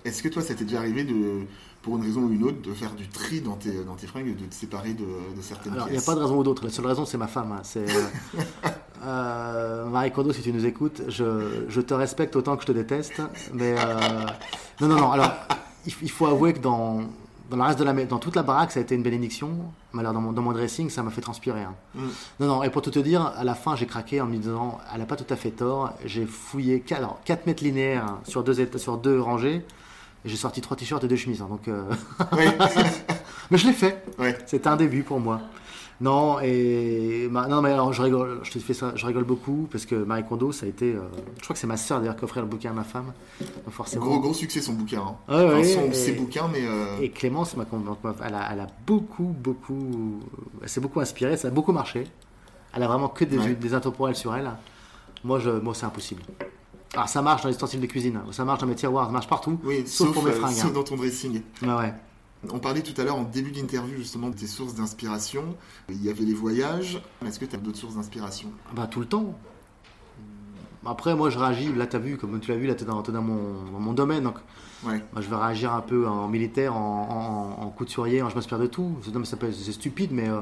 Est-ce 0.04 0.22
que 0.22 0.28
toi, 0.28 0.40
ça 0.42 0.54
t'est 0.54 0.64
déjà 0.64 0.78
arrivé, 0.78 1.04
de, 1.04 1.40
pour 1.82 1.96
une 1.96 2.02
raison 2.02 2.22
ou 2.22 2.30
une 2.32 2.42
autre, 2.44 2.60
de 2.60 2.72
faire 2.74 2.92
du 2.94 3.08
tri 3.08 3.40
dans 3.40 3.54
tes, 3.54 3.84
dans 3.84 3.94
tes 3.94 4.06
fringues, 4.06 4.36
de 4.36 4.44
te 4.44 4.54
séparer 4.54 4.94
de, 4.94 5.04
de 5.36 5.40
certaines 5.42 5.72
Alors, 5.74 5.86
il 5.88 5.92
n'y 5.92 5.98
a 5.98 6.02
pas 6.02 6.14
de 6.14 6.20
raison 6.20 6.36
ou 6.38 6.42
d'autre. 6.42 6.64
La 6.64 6.70
seule 6.70 6.86
raison, 6.86 7.04
c'est 7.06 7.16
ma 7.18 7.28
femme. 7.28 7.52
hein. 7.52 7.60
C'est 7.62 7.88
euh, 7.88 8.02
euh, 9.04 9.86
Marie 9.86 10.10
Kondo, 10.12 10.32
si 10.32 10.42
tu 10.42 10.52
nous 10.52 10.66
écoutes, 10.66 11.02
je, 11.08 11.64
je 11.68 11.80
te 11.80 11.94
respecte 11.94 12.36
autant 12.36 12.56
que 12.56 12.62
je 12.62 12.66
te 12.66 12.72
déteste. 12.72 13.22
Mais 13.52 13.74
euh, 13.78 14.26
non, 14.80 14.88
non, 14.88 14.96
non. 14.96 15.12
Alors, 15.12 15.30
il, 15.86 15.92
il 16.02 16.10
faut 16.10 16.26
avouer 16.26 16.52
que 16.52 16.58
dans, 16.58 17.02
dans 17.50 17.56
le 17.56 17.62
reste 17.62 17.78
de 17.78 17.84
la, 17.84 17.92
dans 18.04 18.18
toute 18.18 18.36
la 18.36 18.42
baraque, 18.42 18.72
ça 18.72 18.80
a 18.80 18.82
été 18.82 18.94
une 18.94 19.02
bénédiction. 19.02 19.50
Mais 19.92 20.00
alors, 20.00 20.12
dans 20.12 20.20
mon, 20.20 20.32
dans 20.32 20.42
mon 20.42 20.52
dressing, 20.52 20.90
ça 20.90 21.02
m'a 21.02 21.10
fait 21.10 21.20
transpirer. 21.20 21.62
hein. 21.62 21.74
Mm. 21.94 22.00
Non, 22.40 22.46
non. 22.46 22.62
Et 22.64 22.70
pour 22.70 22.82
tout 22.82 22.90
te 22.90 22.98
dire, 22.98 23.22
à 23.36 23.44
la 23.44 23.54
fin, 23.54 23.76
j'ai 23.76 23.86
craqué 23.86 24.20
en 24.20 24.26
me 24.26 24.36
disant, 24.36 24.78
elle 24.92 25.00
n'a 25.00 25.06
pas 25.06 25.16
tout 25.16 25.32
à 25.32 25.36
fait 25.36 25.52
tort. 25.52 25.92
J'ai 26.04 26.26
fouillé 26.26 26.80
4, 26.80 26.98
alors, 26.98 27.20
4 27.24 27.46
mètres 27.46 27.62
linéaires 27.62 28.16
sur 28.24 28.42
deux, 28.42 28.68
sur 28.76 28.96
deux 28.98 29.20
rangées. 29.20 29.64
J'ai 30.28 30.36
sorti 30.36 30.60
trois 30.60 30.76
t-shirts 30.76 31.02
et 31.04 31.08
deux 31.08 31.16
chemises. 31.16 31.42
hein. 31.42 31.48
donc, 31.48 31.66
euh, 31.68 31.82
mais 33.50 33.58
je 33.58 33.66
l'ai 33.66 33.72
fait. 33.72 34.02
ouais. 34.18 34.36
C'était 34.46 34.68
un 34.68 34.76
début 34.76 35.02
pour 35.02 35.20
moi. 35.20 35.40
Non, 36.00 36.38
et 36.40 37.28
non, 37.32 37.60
mais 37.60 37.72
alors 37.72 37.92
je 37.92 38.00
rigole, 38.02 38.38
je 38.44 38.52
te 38.52 38.60
fais 38.60 38.72
ça, 38.72 38.92
je 38.94 39.04
rigole 39.04 39.24
beaucoup 39.24 39.66
parce 39.72 39.84
que 39.84 39.96
Marie 39.96 40.22
Kondo, 40.24 40.52
ça 40.52 40.64
a 40.66 40.68
été, 40.68 40.92
euh, 40.94 41.00
je 41.38 41.42
crois 41.42 41.54
que 41.54 41.58
c'est 41.58 41.66
ma 41.66 41.76
sœur 41.76 41.98
d'ailleurs 41.98 42.14
qui 42.14 42.22
offrait 42.22 42.40
le 42.40 42.46
bouquin 42.46 42.70
à 42.70 42.72
ma 42.72 42.84
femme, 42.84 43.12
donc 43.40 43.74
forcément. 43.74 44.06
Gros, 44.06 44.20
gros 44.20 44.32
succès 44.32 44.60
son 44.60 44.74
bouquin. 44.74 45.00
hein. 45.00 45.16
Enfin, 45.26 45.64
son- 45.64 45.86
et- 45.90 45.92
ses 45.94 46.12
bouquins, 46.12 46.46
mais. 46.52 46.60
euh, 46.64 47.00
Et 47.02 47.10
Clémence, 47.10 47.56
ma 47.56 47.64
elle 48.24 48.34
a, 48.36 48.48
elle 48.52 48.60
a 48.60 48.68
beaucoup, 48.86 49.34
beaucoup, 49.36 50.20
elle 50.62 50.68
s'est 50.68 50.80
beaucoup 50.80 51.00
inspirée, 51.00 51.36
ça 51.36 51.48
a 51.48 51.50
beaucoup 51.50 51.72
marché. 51.72 52.04
Elle 52.74 52.84
a 52.84 52.86
vraiment 52.86 53.08
que 53.08 53.24
des, 53.24 53.38
Ouais. 53.38 53.54
des 53.54 53.74
intemporels 53.74 54.14
sur 54.14 54.32
elle. 54.36 54.48
Moi, 55.24 55.40
je, 55.40 55.50
moi, 55.50 55.74
c'est 55.74 55.86
impossible. 55.86 56.22
Alors, 56.94 57.08
ça 57.08 57.20
marche 57.22 57.42
dans 57.42 57.48
les 57.48 57.54
ustensiles 57.54 57.80
de 57.80 57.86
cuisine, 57.86 58.20
ça 58.32 58.44
marche 58.44 58.60
dans 58.60 58.66
mes 58.66 58.74
tiroirs, 58.74 59.06
ça 59.06 59.12
marche 59.12 59.28
partout. 59.28 59.58
Oui, 59.62 59.82
Sauf 59.86 60.08
sauf, 60.08 60.14
pour 60.14 60.22
mes 60.24 60.30
euh, 60.30 60.34
fringues, 60.40 60.54
sauf 60.54 60.64
hein. 60.66 60.72
dans 60.74 60.84
ton 60.84 60.96
dressing. 60.96 61.42
Ouais. 61.62 61.94
On 62.50 62.58
parlait 62.60 62.82
tout 62.82 62.98
à 63.00 63.04
l'heure 63.04 63.16
en 63.16 63.24
début 63.24 63.50
d'interview 63.50 63.96
justement 63.98 64.30
de 64.30 64.34
tes 64.36 64.46
sources 64.46 64.74
d'inspiration. 64.74 65.56
Il 65.88 66.02
y 66.04 66.08
avait 66.08 66.24
les 66.24 66.34
voyages. 66.34 67.02
Est-ce 67.26 67.38
que 67.40 67.44
tu 67.44 67.56
as 67.56 67.58
d'autres 67.58 67.78
sources 67.78 67.96
d'inspiration? 67.96 68.48
Bah 68.74 68.86
tout 68.86 69.00
le 69.00 69.06
temps. 69.06 69.36
Après, 70.86 71.14
moi, 71.14 71.28
je 71.30 71.38
réagis. 71.38 71.72
Là, 71.74 71.86
t'as 71.86 71.98
vu, 71.98 72.16
comme 72.16 72.38
tu 72.40 72.50
l'as 72.50 72.56
vu, 72.56 72.66
là, 72.66 72.74
t'es 72.74 72.84
dans, 72.84 73.02
dans 73.02 73.22
mon, 73.22 73.70
dans 73.72 73.80
mon 73.80 73.92
domaine. 73.92 74.22
Donc, 74.24 74.36
Ouais. 74.86 75.02
moi, 75.12 75.20
je 75.20 75.28
vais 75.28 75.34
réagir 75.34 75.74
un 75.74 75.80
peu 75.80 76.06
en 76.06 76.28
militaire, 76.28 76.76
en, 76.76 77.56
en, 77.58 77.64
en 77.64 77.68
couturier. 77.70 78.22
Je 78.30 78.34
m'inspire 78.34 78.60
de 78.60 78.68
tout. 78.68 78.96
C'est, 79.02 79.72
stupide, 79.72 80.12
mais 80.12 80.28
euh, 80.28 80.40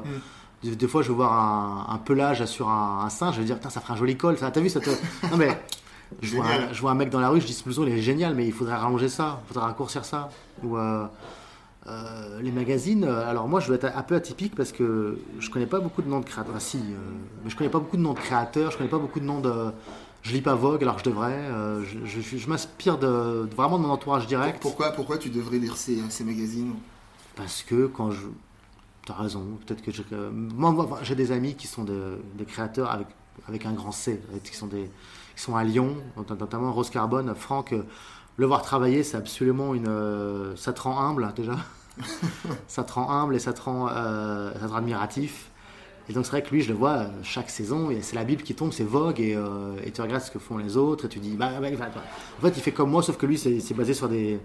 des, 0.63 0.75
des 0.75 0.87
fois, 0.87 1.01
je 1.01 1.07
vais 1.09 1.15
voir 1.15 1.33
un, 1.33 1.93
un 1.93 1.97
pelage 1.97 2.45
sur 2.45 2.69
un, 2.69 3.03
un 3.03 3.09
singe. 3.09 3.33
Je 3.35 3.39
vais 3.39 3.45
dire, 3.45 3.55
putain, 3.57 3.71
ça 3.71 3.81
ferait 3.81 3.93
un 3.93 3.97
joli 3.97 4.15
col. 4.15 4.37
T'as 4.37 4.51
vu, 4.61 4.69
ça 4.69 4.79
te. 4.79 4.91
Non, 5.31 5.37
mais. 5.37 5.59
Je 6.21 6.35
vois, 6.35 6.45
un, 6.45 6.73
je 6.73 6.81
vois 6.81 6.91
un 6.91 6.95
mec 6.95 7.09
dans 7.09 7.19
la 7.19 7.29
rue, 7.29 7.41
je 7.41 7.45
dis 7.47 7.53
ce 7.53 7.63
blouson 7.63 7.83
il 7.85 7.93
est 7.93 8.01
génial, 8.01 8.33
mais 8.35 8.45
il 8.45 8.53
faudrait 8.53 8.75
rallonger 8.75 9.09
ça, 9.09 9.41
il 9.43 9.47
faudrait 9.53 9.65
raccourcir 9.67 10.05
ça. 10.05 10.29
Ou 10.63 10.77
euh, 10.77 11.05
euh, 11.87 12.41
les 12.41 12.51
magazines, 12.51 13.03
euh, 13.05 13.29
alors 13.29 13.47
moi 13.47 13.59
je 13.59 13.69
vais 13.69 13.75
être 13.75 13.85
un 13.95 14.01
peu 14.03 14.15
atypique 14.15 14.55
parce 14.55 14.71
que 14.71 15.19
je 15.39 15.49
connais 15.49 15.65
pas 15.67 15.79
beaucoup 15.79 16.01
de 16.01 16.09
noms 16.09 16.19
de 16.19 16.25
créateurs. 16.25 16.53
Ah, 16.57 16.59
si, 16.59 16.77
euh, 16.77 16.97
mais 17.43 17.49
je 17.49 17.55
connais 17.55 17.69
pas 17.69 17.79
beaucoup 17.79 17.97
de 17.97 18.01
noms 18.01 18.13
de 18.13 18.19
créateurs, 18.19 18.71
je 18.71 18.77
connais 18.77 18.89
pas 18.89 18.97
beaucoup 18.99 19.19
de 19.19 19.25
noms 19.25 19.39
de. 19.39 19.53
Je 20.23 20.33
lis 20.33 20.41
pas 20.41 20.55
Vogue 20.55 20.81
alors 20.83 20.95
que 20.95 21.03
je 21.05 21.09
devrais. 21.09 21.39
je 21.85 22.05
je- 22.05 22.21
je- 22.21 22.37
je 22.37 22.49
m'inspire 22.49 22.97
de, 22.97 23.47
de- 23.49 23.55
vraiment 23.55 23.77
de 23.77 23.83
mon 23.83 23.91
entourage 23.91 24.27
direct. 24.27 24.61
Pourquoi, 24.61 24.91
pourquoi 24.91 25.17
tu 25.17 25.29
devrais 25.29 25.57
lire 25.59 25.77
ces, 25.77 25.97
ces 26.09 26.23
magazines? 26.25 26.73
Parce 27.35 27.63
que 27.63 27.85
quand 27.87 28.11
je. 28.11 28.25
T'as 29.05 29.13
raison, 29.13 29.45
peut-être 29.65 29.81
que 29.81 29.91
je- 29.91 30.01
moi, 30.33 30.71
moi, 30.71 30.99
j'ai 31.03 31.15
des 31.15 31.31
amis 31.31 31.55
qui 31.55 31.67
sont 31.67 31.85
de- 31.85 32.17
des 32.37 32.43
créateurs 32.43 32.91
avec, 32.91 33.07
avec 33.47 33.65
un 33.65 33.71
grand 33.71 33.93
C, 33.93 34.19
qui 34.43 34.53
sont, 34.53 34.67
des, 34.67 34.89
qui 35.37 35.43
sont 35.43 35.55
à 35.55 35.63
Lyon, 35.63 35.95
not- 36.17 36.35
notamment 36.35 36.73
Rose 36.73 36.89
Carbone. 36.89 37.33
Franck, 37.35 37.73
euh, 37.73 37.83
le 38.37 38.45
voir 38.47 38.61
travailler, 38.63 39.03
c'est 39.03 39.17
absolument 39.17 39.73
une. 39.75 39.87
euh, 39.87 40.55
ça 40.57 40.73
te 40.73 40.81
rend 40.81 40.99
humble 40.99 41.31
déjà. 41.35 41.55
ça 42.67 42.83
te 42.83 42.93
rend 42.93 43.09
humble 43.11 43.35
et 43.35 43.39
ça 43.39 43.53
te 43.53 43.61
rend, 43.61 43.87
euh, 43.89 44.51
ça 44.53 44.59
te 44.59 44.67
rend 44.67 44.77
admiratif. 44.77 45.49
Et 46.09 46.13
donc 46.13 46.25
c'est 46.25 46.31
vrai 46.31 46.41
que 46.43 46.51
lui, 46.51 46.61
je 46.61 46.69
le 46.69 46.75
vois 46.75 47.07
chaque 47.23 47.49
saison, 47.49 47.91
et 47.91 48.01
c'est 48.01 48.15
la 48.15 48.23
Bible 48.23 48.41
qui 48.41 48.55
tombe, 48.55 48.71
c'est 48.71 48.85
Vogue, 48.85 49.19
et, 49.19 49.35
euh, 49.35 49.75
et 49.83 49.91
tu 49.91 50.01
regardes 50.01 50.23
ce 50.23 50.31
que 50.31 50.39
font 50.39 50.57
les 50.57 50.77
autres, 50.77 51.05
et 51.05 51.09
tu 51.09 51.19
dis, 51.19 51.35
bah, 51.35 51.51
bah, 51.59 51.69
bah, 51.77 51.87
bah. 51.93 52.01
en 52.39 52.41
fait, 52.41 52.53
il 52.55 52.61
fait 52.63 52.71
comme 52.71 52.89
moi, 52.91 53.03
sauf 53.03 53.17
que 53.17 53.25
lui, 53.25 53.37
c'est 53.37 53.73
basé 53.73 53.93
sur 53.93 54.07
des 54.09 54.39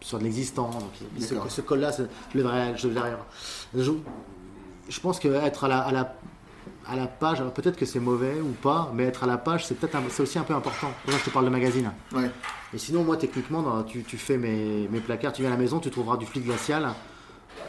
sur 0.00 0.18
de 0.18 0.24
l'existant. 0.24 0.70
Ce, 1.20 1.34
ce 1.48 1.60
col-là, 1.62 1.90
je 2.32 2.38
le 2.38 2.42
verrai, 2.42 2.74
je. 2.76 2.88
Je, 3.74 3.92
je 4.88 5.00
pense 5.00 5.18
qu'être 5.18 5.64
à 5.64 5.68
la, 5.68 5.78
à 5.80 5.92
la 5.92 6.14
à 6.86 6.96
la 6.96 7.06
page, 7.06 7.40
alors 7.40 7.52
peut-être 7.52 7.76
que 7.76 7.86
c'est 7.86 8.00
mauvais 8.00 8.40
ou 8.40 8.50
pas, 8.62 8.90
mais 8.94 9.04
être 9.04 9.24
à 9.24 9.26
la 9.26 9.38
page, 9.38 9.66
c'est 9.66 9.74
peut-être 9.74 9.96
c'est 10.10 10.22
aussi 10.22 10.38
un 10.38 10.42
peu 10.44 10.54
important. 10.54 10.88
Pour 11.04 11.12
ça, 11.12 11.18
je 11.18 11.24
te 11.24 11.30
parle 11.30 11.44
de 11.46 11.50
magazine. 11.50 11.92
Ouais. 12.14 12.30
Et 12.72 12.78
sinon, 12.78 13.04
moi, 13.04 13.16
techniquement, 13.16 13.62
dans- 13.62 13.82
tu, 13.82 14.02
tu 14.02 14.18
fais 14.18 14.36
mes, 14.36 14.88
mes 14.90 15.00
placards, 15.00 15.32
tu 15.32 15.42
viens 15.42 15.50
à 15.50 15.54
la 15.54 15.60
maison, 15.60 15.78
tu 15.80 15.90
trouveras 15.90 16.16
du 16.16 16.26
fluide 16.26 16.44
glacial. 16.44 16.88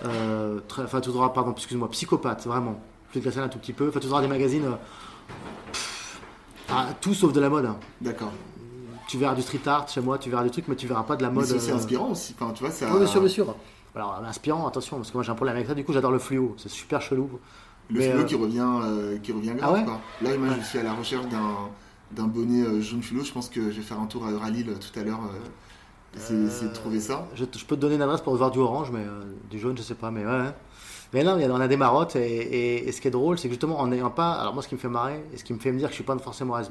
Euh, 0.06 0.60
très- 0.68 0.84
Enfin, 0.84 1.00
tu 1.02 1.10
trouveras, 1.10 1.30
pardon, 1.30 1.52
excuse-moi, 1.54 1.90
psychopathe, 1.92 2.46
vraiment. 2.46 2.80
Fluide 3.10 3.24
glacial 3.24 3.46
un 3.46 3.50
tout 3.50 3.60
petit 3.60 3.74
peu. 3.74 3.88
Enfin, 3.90 4.00
tu 4.00 4.08
trouveras 4.08 4.22
des 4.22 4.28
magazines. 4.28 4.66
euh, 4.66 4.76
pff, 5.72 6.20
ah, 6.70 6.88
tout 7.00 7.14
sauf 7.14 7.32
de 7.34 7.40
la 7.40 7.50
mode. 7.50 7.70
D'accord. 8.02 8.32
Tu 9.08 9.18
verras 9.18 9.36
du 9.36 9.42
street 9.44 9.62
art 9.68 9.88
chez 9.88 10.02
moi, 10.02 10.18
tu 10.18 10.30
verras 10.30 10.44
des 10.44 10.50
trucs, 10.50 10.68
mais 10.68 10.76
tu 10.76 10.88
verras 10.88 11.04
pas 11.04 11.16
de 11.16 11.22
la 11.24 11.30
mode. 11.30 11.46
c'est 11.46 11.72
euh, 11.72 11.76
inspirant 11.76 12.10
aussi. 12.12 12.36
Enfin, 12.40 12.52
tu 12.54 12.64
vois, 12.64 12.72
ça. 12.72 12.88
oui, 12.92 12.98
bien 12.98 13.08
sûr, 13.08 13.22
bien 13.22 13.30
sûr. 13.30 13.56
Alors, 13.96 14.22
inspirant, 14.28 14.68
attention, 14.68 14.98
parce 14.98 15.10
que 15.10 15.14
moi 15.16 15.24
j'ai 15.24 15.32
un 15.32 15.36
problème 15.36 15.56
avec 15.56 15.68
ça, 15.70 15.74
du 15.74 15.86
coup 15.86 15.94
j'adore 15.94 16.12
le 16.12 16.20
fluo, 16.20 16.54
c'est 16.58 16.68
super 16.70 17.02
chelou. 17.02 17.30
Le 17.90 18.00
Mais, 18.00 18.10
euh, 18.12 18.24
qui 18.24 18.36
revient, 18.36 18.68
euh, 18.84 19.18
qui 19.20 19.32
revient 19.32 19.54
grave. 19.56 19.60
Ah 19.62 19.74
ouais 19.74 19.84
quoi. 19.84 20.02
Là, 20.22 20.38
moi, 20.38 20.48
je 20.60 20.66
suis 20.66 20.80
à 20.80 20.84
la 20.84 20.94
recherche 20.94 21.28
d'un 21.28 21.70
d'un 22.12 22.28
bonnet 22.28 22.62
euh, 22.62 22.82
jaune 22.82 23.02
fluo. 23.02 23.24
Je 23.24 23.32
pense 23.32 23.50
que 23.50 23.62
je 23.72 23.78
vais 23.78 23.82
faire 23.82 24.00
un 24.00 24.06
tour 24.06 24.26
à 24.26 24.32
Euralil 24.32 24.70
euh, 24.70 24.74
tout 24.76 24.98
à 25.00 25.04
l'heure. 25.04 25.20
essayer, 26.16 26.46
essayer 26.46 26.70
de 26.70 26.74
trouver 26.74 27.00
ça. 27.00 27.28
Je, 27.36 27.44
je 27.46 27.66
peux 27.66 27.76
te 27.76 27.82
donner 27.82 27.96
une 27.96 28.02
adresse 28.02 28.22
pour 28.22 28.36
voir 28.36 28.52
du 28.52 28.60
orange, 28.60 28.90
mais 28.92 29.06
du 29.50 29.60
jaune, 29.60 29.78
je 29.78 29.82
sais 29.84 29.96
pas, 29.96 30.12
mais 30.12 30.26
ouais. 30.26 30.32
ouais. 30.32 30.54
Mais 31.14 31.24
non, 31.24 31.38
on 31.40 31.62
a 31.62 31.68
des 31.68 31.78
marottes, 31.78 32.16
et, 32.16 32.22
et- 32.26 32.88
et 32.88 32.92
ce 32.92 33.00
qui 33.02 33.08
est 33.08 33.12
drôle, 33.12 33.38
c'est 33.38 33.48
que 33.48 33.54
justement 33.54 33.80
en 33.80 33.88
n'ayant 33.88 34.10
pas. 34.12 34.34
Alors, 34.34 34.54
moi, 34.54 34.64
ce 34.64 34.68
qui 34.68 34.76
me 34.76 34.80
fait 34.80 34.90
marrer, 34.90 35.24
et 35.34 35.38
ce 35.38 35.44
qui 35.44 35.54
me 35.54 35.60
fait 35.60 35.72
me 35.72 35.78
dire 35.78 35.88
que 35.88 35.94
je 35.94 35.96
suis 35.98 36.04
pas 36.04 36.18
forcément 36.18 36.56
has 36.56 36.70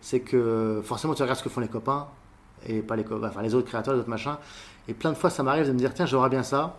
c'est 0.00 0.20
que 0.20 0.80
forcément 0.84 1.14
tu 1.14 1.22
regardes 1.22 1.38
ce 1.38 1.44
que 1.44 1.48
font 1.48 1.60
les 1.60 1.68
copains, 1.68 2.08
et 2.66 2.82
pas 2.82 2.96
les, 2.96 3.04
co- 3.04 3.22
enfin, 3.24 3.42
les 3.42 3.54
autres 3.54 3.68
créateurs, 3.68 3.94
les 3.94 4.00
autres 4.00 4.10
machins, 4.10 4.36
et 4.88 4.94
plein 4.94 5.12
de 5.12 5.16
fois 5.16 5.30
ça 5.30 5.42
m'arrive 5.42 5.66
de 5.66 5.72
me 5.72 5.78
dire, 5.78 5.94
tiens, 5.94 6.06
j'aurais 6.06 6.28
bien 6.30 6.42
ça, 6.42 6.78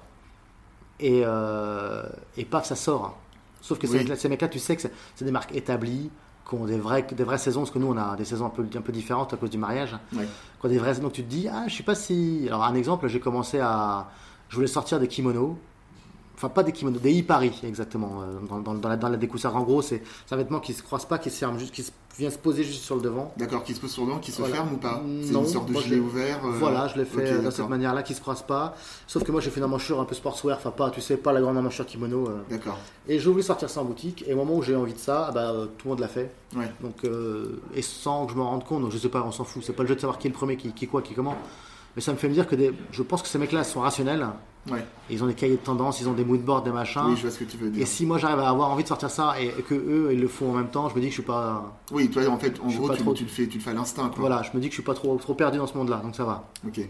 et, 0.99 1.21
euh, 1.25 2.03
et 2.37 2.45
paf, 2.45 2.65
ça 2.65 2.75
sort. 2.75 3.17
Sauf 3.65 3.79
que 3.79 3.87
ces 3.87 3.93
Oui. 3.93 3.99
mecs-là, 3.99 4.15
ces 4.15 4.29
mecs-là, 4.29 4.47
tu 4.47 4.59
sais 4.59 4.75
que 4.75 4.81
c'est 5.15 5.25
des 5.25 5.31
marques 5.31 5.55
établies, 5.55 6.11
qui 6.47 6.53
ont 6.55 6.65
des 6.65 6.77
vraies, 6.77 7.01
des 7.11 7.23
vraies 7.23 7.39
saisons, 7.39 7.61
parce 7.61 7.71
que 7.71 7.79
nous, 7.79 7.87
on 7.87 7.97
a 7.97 8.15
des 8.15 8.25
saisons 8.25 8.45
un 8.45 8.49
peu, 8.51 8.63
un 8.75 8.81
peu 8.81 8.91
différentes 8.91 9.33
à 9.33 9.37
cause 9.37 9.49
du 9.49 9.57
mariage. 9.57 9.97
Ouais. 10.15 10.27
Quand 10.61 10.67
des 10.69 10.77
vrais, 10.77 10.93
donc 10.99 11.13
tu 11.13 11.23
te 11.23 11.27
dis, 11.29 11.47
ah, 11.51 11.63
je 11.67 11.73
suis 11.73 11.83
pas 11.83 11.95
si. 11.95 12.43
Alors, 12.47 12.63
un 12.63 12.75
exemple, 12.75 13.07
j'ai 13.07 13.19
commencé 13.19 13.59
à. 13.59 14.07
Je 14.49 14.55
voulais 14.55 14.67
sortir 14.67 14.99
des 14.99 15.07
kimonos. 15.07 15.57
Enfin, 16.35 16.49
pas 16.49 16.63
des 16.63 16.71
kimonos, 16.73 16.99
des 16.99 17.11
Ipari, 17.13 17.51
exactement. 17.63 18.21
euh, 18.21 18.39
Dans, 18.49 18.59
dans, 18.59 18.73
dans 18.73 18.89
la, 18.89 18.97
dans 18.97 19.07
la 19.09 19.17
en 19.17 19.63
gros, 19.63 19.81
c'est 19.81 20.03
c'est 20.25 20.35
un 20.35 20.37
vêtement 20.37 20.59
qui 20.59 20.73
se 20.73 20.83
croise 20.83 21.05
pas, 21.05 21.17
qui 21.17 21.29
se 21.29 21.37
ferme 21.37 21.57
juste, 21.57 21.73
qui 21.73 21.81
se- 21.81 21.91
vient 22.17 22.29
se 22.29 22.37
poser 22.37 22.63
juste 22.63 22.83
sur 22.83 22.95
le 22.95 23.01
devant. 23.01 23.33
D'accord, 23.37 23.63
qui 23.63 23.73
se 23.73 23.79
pose 23.79 23.91
sur 23.91 24.05
le 24.05 24.11
banc, 24.11 24.19
qui 24.19 24.31
se 24.31 24.39
Voilà. 24.39 24.55
ferme 24.55 24.73
ou 24.73 24.77
pas 24.77 25.01
C'est 25.21 25.31
Non, 25.31 25.41
une 25.43 25.47
sorte 25.47 25.69
de 25.69 25.77
gilet 25.79 25.99
ouvert. 25.99 26.45
euh, 26.45 26.51
Voilà, 26.59 26.87
je 26.89 26.97
l'ai 26.97 27.05
fait 27.05 27.35
d'accord. 27.37 27.51
cette 27.53 27.69
manière-là, 27.69 28.03
qui 28.03 28.13
se 28.13 28.21
croise 28.21 28.41
pas. 28.41 28.75
Sauf 29.07 29.23
que 29.23 29.31
moi, 29.31 29.39
j'ai 29.41 29.49
fait 29.49 29.59
une 29.59 29.65
emmanchure 29.65 29.99
un 30.01 30.05
peu 30.05 30.15
sportswear, 30.15 30.57
enfin, 30.57 30.71
pas, 30.71 30.89
tu 30.89 30.99
sais, 31.01 31.15
pas 31.17 31.31
la 31.33 31.39
grande 31.41 31.57
emmanchure 31.57 31.85
kimono. 31.85 32.27
euh. 32.27 32.41
D'accord. 32.49 32.77
Et 33.07 33.19
je 33.19 33.29
voulais 33.29 33.41
sortir 33.43 33.69
ça 33.69 33.79
en 33.81 33.85
boutique, 33.85 34.23
et 34.27 34.33
au 34.33 34.37
moment 34.37 34.55
où 34.55 34.61
j'ai 34.61 34.75
envie 34.75 34.93
de 34.93 34.99
ça, 34.99 35.27
ah 35.29 35.31
bah, 35.31 35.53
tout 35.77 35.87
le 35.87 35.89
monde 35.91 35.99
l'a 35.99 36.07
fait. 36.09 36.31
Ouais. 36.55 36.69
Donc, 36.81 37.03
euh, 37.05 37.61
et 37.73 37.81
sans 37.81 38.25
que 38.25 38.33
je 38.33 38.37
m'en 38.37 38.49
rende 38.49 38.65
compte, 38.65 38.81
donc 38.81 38.91
je 38.91 38.97
sais 38.97 39.09
pas, 39.09 39.23
on 39.25 39.31
s'en 39.31 39.43
fout. 39.45 39.63
C'est 39.65 39.73
pas 39.73 39.83
le 39.83 39.89
jeu 39.89 39.95
de 39.95 40.01
savoir 40.01 40.17
qui 40.17 40.27
est 40.27 40.31
le 40.31 40.35
premier, 40.35 40.57
qui, 40.57 40.71
qui 40.73 40.87
quoi, 40.87 41.01
qui 41.01 41.13
comment. 41.13 41.35
Mais 41.95 42.01
ça 42.01 42.11
me 42.11 42.17
fait 42.17 42.27
me 42.27 42.33
dire 42.33 42.45
que 42.47 42.55
des, 42.55 42.73
je 42.91 43.03
pense 43.03 43.21
que 43.21 43.27
ces 43.29 43.37
mecs-là 43.37 43.63
sont 43.63 43.79
rationnels 43.79 44.25
Ouais. 44.71 44.83
Et 45.09 45.13
ils 45.13 45.23
ont 45.23 45.27
des 45.27 45.35
cahiers 45.35 45.57
de 45.57 45.61
tendance, 45.61 46.01
ils 46.01 46.09
ont 46.09 46.13
des 46.13 46.25
moodboards, 46.25 46.63
des 46.63 46.71
machins. 46.71 47.03
Oui, 47.05 47.15
je 47.15 47.21
vois 47.21 47.31
ce 47.31 47.37
que 47.39 47.43
tu 47.43 47.55
veux 47.57 47.69
dire. 47.69 47.83
Et 47.83 47.85
si 47.85 48.05
moi 48.05 48.17
j'arrive 48.17 48.39
à 48.39 48.49
avoir 48.49 48.71
envie 48.71 48.81
de 48.83 48.87
sortir 48.87 49.11
ça 49.11 49.39
et 49.39 49.49
que 49.61 49.75
eux 49.75 50.09
ils 50.11 50.19
le 50.19 50.27
font 50.27 50.49
en 50.51 50.53
même 50.55 50.69
temps, 50.69 50.89
je 50.89 50.95
me 50.95 51.01
dis 51.01 51.07
que 51.07 51.11
je 51.11 51.17
suis 51.21 51.23
pas. 51.23 51.77
Oui, 51.91 52.09
toi 52.09 52.27
en 52.29 52.37
fait, 52.37 52.59
en 52.59 52.67
gros, 52.69 52.89
tu, 52.89 52.97
trop- 53.03 53.13
tu 53.13 53.23
le 53.25 53.29
fais, 53.29 53.47
tu 53.47 53.59
le 53.59 53.63
fais 53.63 53.69
à 53.69 53.73
l'instinct. 53.73 54.09
Voilà, 54.17 54.41
je 54.41 54.49
me 54.55 54.59
dis 54.61 54.67
que 54.69 54.71
je 54.73 54.77
suis 54.77 54.83
pas 54.83 54.95
trop, 54.95 55.15
trop 55.17 55.35
perdu 55.35 55.59
dans 55.59 55.67
ce 55.67 55.77
monde-là, 55.77 55.97
donc 55.97 56.15
ça 56.15 56.25
va. 56.25 56.49
Ok. 56.67 56.81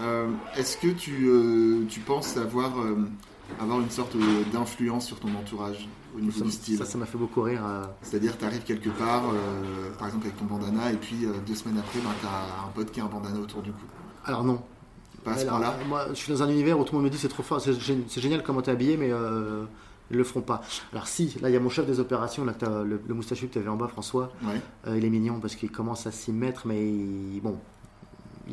Euh, 0.00 0.28
Est-ce 0.56 0.76
que 0.76 0.88
tu, 0.88 1.26
euh, 1.28 1.84
tu 1.88 2.00
penses 2.00 2.36
avoir, 2.36 2.78
euh, 2.80 2.96
avoir 3.60 3.80
une 3.80 3.90
sorte 3.90 4.14
d'influence 4.52 5.06
sur 5.06 5.18
ton 5.20 5.28
entourage 5.28 5.88
au 6.16 6.20
niveau 6.20 6.38
Ça, 6.38 6.44
du 6.44 6.50
style 6.50 6.76
ça, 6.78 6.84
ça 6.84 6.98
m'a 6.98 7.06
fait 7.06 7.16
beaucoup 7.18 7.42
rire. 7.42 7.62
C'est-à-dire, 8.02 8.36
tu 8.36 8.44
arrives 8.44 8.64
quelque 8.64 8.90
part, 8.90 9.22
par 9.98 10.08
exemple 10.08 10.26
avec 10.26 10.36
ton 10.36 10.44
bandana, 10.46 10.92
et 10.92 10.96
puis 10.96 11.26
deux 11.46 11.54
semaines 11.54 11.78
après, 11.78 12.00
ben, 12.00 12.10
tu 12.20 12.26
as 12.26 12.66
un 12.66 12.70
pote 12.74 12.90
qui 12.90 13.00
a 13.00 13.04
un 13.04 13.08
bandana 13.08 13.38
autour 13.38 13.62
du 13.62 13.70
cou. 13.70 13.84
Alors 14.26 14.42
non. 14.44 14.60
Moi, 15.88 16.06
je 16.10 16.14
suis 16.14 16.32
dans 16.32 16.42
un 16.42 16.48
univers 16.48 16.78
où 16.78 16.84
tout 16.84 16.92
le 16.92 16.98
monde 16.98 17.04
me 17.06 17.10
dit 17.10 17.18
c'est 17.18 17.28
trop 17.28 17.42
fort, 17.42 17.60
c'est 17.60 17.72
gé- 17.72 18.02
c'est 18.08 18.20
génial 18.20 18.42
comment 18.42 18.62
t'es 18.62 18.70
habillé, 18.70 18.96
mais 18.96 19.10
euh, 19.12 19.64
ils 20.10 20.16
le 20.16 20.24
feront 20.24 20.42
pas. 20.42 20.60
Alors 20.92 21.06
si, 21.06 21.34
là 21.40 21.48
il 21.50 21.52
y 21.52 21.56
a 21.56 21.60
mon 21.60 21.68
chef 21.70 21.86
des 21.86 21.98
opérations, 22.00 22.44
là, 22.44 22.52
que 22.52 22.58
t'as- 22.60 22.82
le, 22.82 23.00
le 23.06 23.14
moustachu 23.14 23.48
que 23.48 23.52
tu 23.54 23.58
avais 23.58 23.68
en 23.68 23.76
bas, 23.76 23.88
François. 23.88 24.32
Ouais. 24.44 24.60
Euh, 24.86 24.96
il 24.98 25.04
est 25.04 25.10
mignon 25.10 25.40
parce 25.40 25.54
qu'il 25.56 25.70
commence 25.70 26.06
à 26.06 26.10
s'y 26.12 26.32
mettre, 26.32 26.66
mais 26.66 26.82
il- 26.86 27.40
bon, 27.42 27.58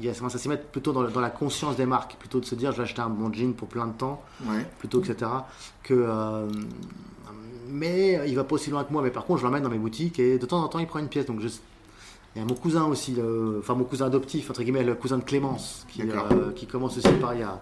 il 0.02 0.10
commence 0.14 0.36
à 0.36 0.38
s'y 0.38 0.48
mettre 0.48 0.66
plutôt 0.68 0.94
dans, 0.94 1.04
la 1.20 1.30
conscience 1.30 1.76
des 1.76 1.86
marques, 1.86 2.16
plutôt 2.18 2.40
de 2.40 2.46
se 2.46 2.56
dire 2.56 2.72
je 2.72 2.78
vais 2.78 2.84
acheter 2.84 3.02
un 3.02 3.10
bon 3.10 3.32
jean 3.34 3.54
pour 3.54 3.68
plein 3.68 3.88
de 3.88 3.94
temps, 3.94 4.22
Ouais. 4.46 4.66
plutôt 4.80 5.02
etc. 5.04 5.30
Que, 5.84 5.94
euh, 5.94 6.48
mais 7.68 8.22
il 8.28 8.36
va 8.36 8.44
pas 8.44 8.56
aussi 8.56 8.70
loin 8.70 8.84
que 8.84 8.92
moi, 8.92 9.02
mais 9.02 9.12
par 9.12 9.26
contre 9.26 9.40
je 9.40 9.46
l'emmène 9.46 9.64
dans 9.64 9.70
mes 9.70 9.78
boutiques 9.78 10.20
et 10.20 10.38
de 10.38 10.46
temps 10.46 10.62
en 10.64 10.68
temps 10.68 10.80
il 10.80 10.88
prend 10.88 11.00
une 11.00 11.08
pièce. 11.10 11.26
Donc 11.26 11.40
je, 11.42 11.48
il 12.36 12.40
y 12.40 12.42
a 12.42 12.48
mon 12.48 12.56
cousin 12.56 12.86
aussi, 12.86 13.18
enfin 13.60 13.74
mon 13.76 13.84
cousin 13.84 14.06
adoptif, 14.06 14.50
entre 14.50 14.64
guillemets, 14.64 14.84
le 14.84 14.96
cousin 14.96 15.18
de 15.18 15.24
Clémence, 15.24 15.86
qui, 15.90 16.02
euh, 16.04 16.52
qui 16.56 16.66
commence 16.68 16.98
aussi 16.98 17.10
pareil 17.20 17.44
à. 17.44 17.62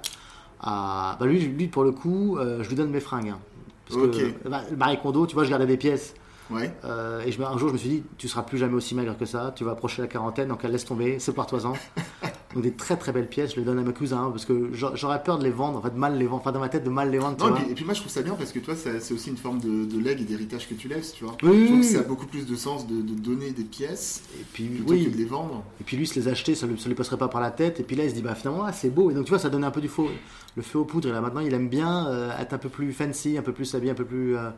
à- 0.61 1.17
bah 1.19 1.25
lui, 1.25 1.39
lui, 1.39 1.67
pour 1.67 1.83
le 1.83 1.91
coup, 1.91 2.37
euh, 2.37 2.61
je 2.63 2.69
lui 2.69 2.75
donne 2.75 2.91
mes 2.91 2.99
fringues. 2.99 3.29
hein. 3.29 3.39
Parce 3.87 4.01
que 4.01 4.47
bah, 4.49 4.61
Marie 4.77 4.99
Kondo, 5.01 5.25
tu 5.25 5.33
vois, 5.33 5.43
je 5.45 5.49
gardais 5.49 5.65
des 5.65 5.77
pièces. 5.77 6.13
Ouais. 6.51 6.71
Euh, 6.83 7.21
et 7.25 7.31
je, 7.31 7.41
un 7.41 7.57
jour, 7.57 7.69
je 7.69 7.73
me 7.73 7.77
suis 7.77 7.89
dit, 7.89 8.03
tu 8.17 8.27
seras 8.27 8.41
plus 8.43 8.57
jamais 8.57 8.73
aussi 8.75 8.93
maigre 8.95 9.15
que 9.17 9.25
ça, 9.25 9.51
tu 9.55 9.63
vas 9.63 9.71
approcher 9.71 10.01
la 10.01 10.07
quarantaine, 10.07 10.47
donc 10.49 10.59
elle 10.63 10.71
laisse 10.71 10.85
tomber, 10.85 11.17
sépare-toi-en. 11.19 11.73
donc 12.53 12.63
des 12.63 12.71
très 12.71 12.97
très 12.97 13.11
belles 13.11 13.27
pièces, 13.29 13.51
je 13.53 13.57
les 13.59 13.63
donne 13.63 13.77
à 13.77 13.83
mes 13.83 13.93
cousins, 13.93 14.29
parce 14.31 14.43
que 14.45 14.71
j'a- 14.73 14.93
j'aurais 14.95 15.21
peur 15.21 15.37
de 15.37 15.43
les 15.43 15.51
vendre, 15.51 15.77
en 15.77 15.81
fait, 15.83 15.91
de 15.91 15.97
mal 15.99 16.17
les 16.17 16.25
vendre, 16.25 16.41
enfin 16.41 16.51
dans 16.51 16.59
ma 16.59 16.69
tête, 16.69 16.83
de 16.83 16.89
mal 16.89 17.11
les 17.11 17.19
vendre, 17.19 17.37
tu 17.37 17.43
Non, 17.43 17.55
et, 17.55 17.59
puis, 17.61 17.71
et 17.71 17.75
puis 17.75 17.85
moi 17.85 17.93
je 17.93 17.99
trouve 17.99 18.11
ça 18.11 18.23
bien 18.23 18.33
parce 18.33 18.51
que 18.51 18.57
toi 18.59 18.73
c'est 18.75 19.13
aussi 19.13 19.29
une 19.29 19.37
forme 19.37 19.59
de, 19.59 19.85
de 19.85 19.99
legs 19.99 20.19
et 20.21 20.23
d'héritage 20.23 20.67
que 20.67 20.73
tu 20.73 20.87
laisses, 20.87 21.13
tu 21.13 21.23
vois. 21.25 21.35
Oui, 21.43 21.67
je 21.67 21.73
oui, 21.73 21.79
que 21.81 21.85
ça 21.85 21.99
a 21.99 22.03
beaucoup 22.03 22.25
plus 22.25 22.47
de 22.47 22.55
sens 22.55 22.87
de, 22.87 23.01
de 23.01 23.13
donner 23.13 23.51
des 23.51 23.63
pièces 23.63 24.23
Et 24.39 24.43
puis, 24.51 24.65
plutôt 24.65 24.93
oui. 24.93 25.05
que 25.05 25.09
de 25.11 25.17
les 25.17 25.25
vendre. 25.25 25.63
Et 25.79 25.83
puis 25.83 25.95
lui, 25.95 26.07
se 26.07 26.19
les 26.19 26.27
acheter, 26.27 26.55
ça 26.55 26.65
lui, 26.65 26.79
ça 26.79 26.87
lui 26.89 26.95
passerait 26.95 27.17
pas 27.17 27.27
par 27.27 27.41
la 27.41 27.51
tête. 27.51 27.79
Et 27.79 27.83
puis 27.83 27.95
là, 27.95 28.03
il 28.05 28.09
se 28.09 28.15
dit, 28.15 28.21
bah 28.23 28.33
finalement, 28.33 28.63
ah, 28.65 28.73
c'est 28.73 28.89
beau. 28.89 29.11
Et 29.11 29.13
donc 29.13 29.25
tu 29.25 29.29
vois, 29.29 29.39
ça 29.39 29.49
donne 29.49 29.63
un 29.63 29.71
peu 29.71 29.81
du 29.81 29.87
faux, 29.87 30.09
le 30.55 30.61
feu 30.63 30.79
aux 30.79 30.85
poudres. 30.85 31.09
Et 31.09 31.11
là 31.11 31.21
maintenant, 31.21 31.41
il 31.41 31.53
aime 31.53 31.69
bien 31.69 32.07
euh, 32.07 32.31
être 32.39 32.53
un 32.53 32.57
peu 32.57 32.69
plus 32.69 32.91
fancy, 32.93 33.37
un 33.37 33.43
peu 33.43 33.53
plus 33.53 33.75
habillé, 33.75 33.91
un 33.91 33.95
peu 33.95 34.05
plus. 34.05 34.35
euh, 34.35 34.49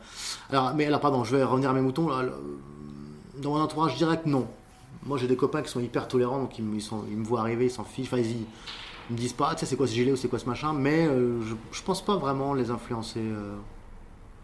Alors, 0.49 0.73
mais 0.75 0.85
alors, 0.85 1.01
pardon, 1.01 1.25
je 1.25 1.35
vais 1.35 1.43
revenir 1.43 1.69
à 1.69 1.73
mes 1.73 1.81
moutons. 1.81 2.07
Dans 3.41 3.51
mon 3.53 3.59
entourage, 3.61 3.97
que 3.97 4.29
non. 4.29 4.47
Moi, 5.05 5.17
j'ai 5.17 5.27
des 5.27 5.35
copains 5.35 5.61
qui 5.61 5.69
sont 5.69 5.79
hyper 5.79 6.07
tolérants, 6.07 6.39
donc 6.39 6.57
ils, 6.59 6.63
me- 6.65 6.75
ils 6.75 6.81
sont, 6.81 7.03
ils 7.09 7.17
me 7.17 7.23
voient 7.25 7.39
arriver, 7.41 7.65
ils 7.65 7.71
s'en 7.71 7.83
fichent. 7.83 8.07
Enfin, 8.07 8.17
ils, 8.19 8.31
ils 9.09 9.13
me 9.13 9.17
disent 9.17 9.33
pas, 9.33 9.49
Ah, 9.51 9.55
tu 9.55 9.61
sais, 9.61 9.65
c'est 9.65 9.75
quoi 9.75 9.87
ce 9.87 9.93
gilet 9.93 10.11
ou 10.11 10.15
c'est 10.15 10.27
quoi 10.27 10.39
ce 10.39 10.47
machin. 10.47 10.73
Mais 10.73 11.07
euh, 11.07 11.41
je, 11.41 11.55
je 11.71 11.81
pense 11.83 12.03
pas 12.05 12.15
vraiment 12.17 12.53
les 12.53 12.69
influencer. 12.71 13.19
euh. 13.21 13.55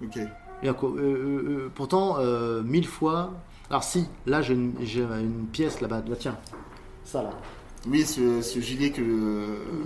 Ok. 0.03 0.17
Et 0.63 0.69
euh, 0.69 1.69
pourtant, 1.75 2.17
mille 2.63 2.87
fois. 2.87 3.31
Alors 3.69 3.83
si, 3.83 4.07
là 4.25 4.41
j'ai 4.41 4.53
une, 4.53 4.73
pièce 5.51 5.81
là-bas. 5.81 6.01
Bah, 6.07 6.15
tiens, 6.17 6.37
ça 7.03 7.21
là. 7.23 7.29
Oui, 7.87 8.03
ce, 8.05 8.41
ce 8.41 8.59
gilet 8.59 8.89
que. 8.91 9.01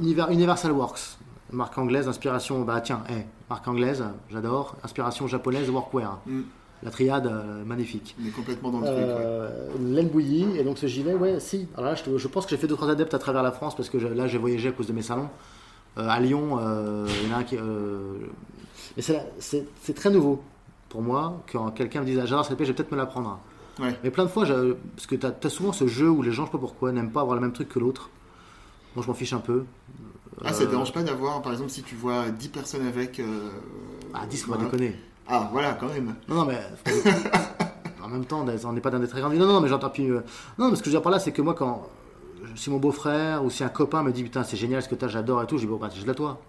Univer- 0.02 0.32
Universal 0.32 0.72
Works, 0.72 1.18
marque 1.52 1.78
anglaise, 1.78 2.08
inspiration, 2.08 2.62
bah 2.62 2.80
tiens, 2.82 3.04
eh, 3.10 3.26
marque 3.50 3.68
anglaise, 3.68 4.04
j'adore, 4.30 4.76
inspiration 4.84 5.28
japonaise, 5.28 5.70
workwear. 5.70 6.20
Mm. 6.26 6.42
La 6.84 6.90
triade, 6.92 7.28
euh, 7.28 7.64
magnifique. 7.64 8.16
on 8.22 8.28
est 8.28 8.32
complètement 8.32 8.72
dans 8.72 8.80
le 8.80 8.86
truc. 8.88 8.98
ouais. 8.98 9.04
Euh, 9.08 9.68
une 9.80 9.94
laine 9.94 10.10
bouillie, 10.10 10.48
et 10.58 10.64
donc 10.64 10.78
ce 10.80 10.88
gilet, 10.88 11.14
ouais, 11.14 11.40
si. 11.40 11.68
Alors 11.78 11.92
là, 11.92 11.96
je, 11.96 12.28
pense 12.28 12.46
que 12.46 12.50
j'ai 12.52 12.58
fait 12.58 12.68
deux 12.68 12.76
trois 12.76 12.90
adeptes 12.90 13.14
à 13.14 13.20
travers 13.20 13.44
la 13.44 13.52
France 13.52 13.76
parce 13.76 13.90
que 13.90 14.00
je- 14.00 14.08
là, 14.08 14.28
j'ai 14.28 14.38
voyagé 14.40 14.70
à 14.70 14.72
cause 14.72 14.88
de 14.88 14.94
mes 14.94 15.04
salons. 15.04 15.30
Euh, 15.98 16.08
à 16.08 16.20
Lyon, 16.20 16.58
euh, 16.60 17.06
il 17.24 17.30
y 17.30 17.32
en 17.34 17.36
a 17.36 17.40
un 17.40 17.44
qui. 17.44 17.58
euh, 17.58 18.18
mais 18.98 19.04
c'est 19.04 19.94
très 19.94 20.10
nouveau 20.10 20.42
pour 20.90 21.02
moi 21.02 21.44
quand 21.52 21.70
quelqu'un 21.72 22.02
me 22.02 22.06
dise 22.06 22.20
ah, 22.22 22.26
J'adore 22.26 22.46
cette 22.46 22.58
pièce, 22.58 22.68
je 22.68 22.74
vais 22.74 22.78
peut-être 22.78 22.92
me 22.92 22.98
la 22.98 23.06
prendre. 23.06 23.40
Ouais. 23.80 23.98
Mais 24.04 24.10
plein 24.10 24.24
de 24.24 24.30
fois, 24.30 24.46
je- 24.46 24.74
parce 24.96 25.06
que 25.08 25.16
tu 25.16 25.26
as, 25.26 25.50
souvent 25.50 25.72
ce 25.74 25.86
jeu 25.88 26.10
où 26.10 26.22
les 26.24 26.32
gens, 26.32 26.44
je 26.46 26.48
sais 26.48 26.52
pas 26.54 26.58
pourquoi, 26.58 26.92
n'aiment 26.92 27.12
pas 27.12 27.22
avoir 27.22 27.36
le 27.36 27.42
même 27.42 27.54
truc 27.54 27.70
que 27.70 27.80
l'autre. 27.80 28.10
Moi, 28.96 29.04
je 29.04 29.08
m'en 29.08 29.14
fiche 29.14 29.34
un 29.34 29.40
peu. 29.40 29.66
Ah, 30.44 30.52
ça 30.52 30.64
Euh, 30.64 30.66
te 30.66 30.72
dérange 30.72 30.92
pas 30.94 31.04
d'avoir, 31.04 31.42
par 31.44 31.52
exemple, 31.52 31.70
si 31.70 31.84
tu 31.84 31.96
vois 31.96 32.30
10 32.32 32.50
personnes 32.50 32.86
avec. 32.88 33.22
Ah, 34.14 34.26
10, 34.30 34.44
faut 34.44 34.52
pas 34.52 34.58
voilà. 34.58 34.72
déconner. 34.72 34.96
Ah, 35.32 35.50
voilà, 35.52 35.74
quand 35.80 35.88
même. 35.88 36.16
Non, 36.28 36.36
non, 36.36 36.46
mais. 36.46 36.60
en 38.04 38.08
même 38.10 38.26
temps, 38.26 38.46
on 38.66 38.74
n'est 38.74 38.82
pas 38.82 38.90
dans 38.92 39.00
des 39.00 39.08
très 39.08 39.20
grandes 39.22 39.32
villes. 39.34 39.42
Non, 39.42 39.48
non, 39.48 39.62
mais 39.62 39.70
j'entends 39.70 39.90
plus. 39.90 40.14
euh, 40.16 40.22
Non, 40.58 40.70
mais 40.70 40.76
ce 40.76 40.82
que 40.82 40.86
je 40.90 40.92
veux 40.92 40.98
dire 40.98 41.02
par 41.02 41.12
là, 41.12 41.20
c'est 41.20 41.32
que 41.32 41.42
moi, 41.42 41.54
quand. 41.54 41.88
Si 42.56 42.70
mon 42.70 42.78
beau-frère 42.78 43.44
ou 43.46 43.50
si 43.50 43.64
un 43.64 43.70
copain 43.70 44.02
me 44.04 44.12
dit 44.12 44.24
Putain, 44.24 44.44
c'est 44.44 44.58
génial 44.58 44.82
ce 44.82 44.90
que 44.90 44.96
t'as, 44.96 45.08
j'adore 45.08 45.42
et 45.44 45.48
tout, 45.48 45.58
je 45.58 45.64
dis 45.64 45.68
Bon, 45.68 45.78
bah, 45.78 45.90
je 45.96 46.06
la 46.06 46.14
toi. 46.16 46.42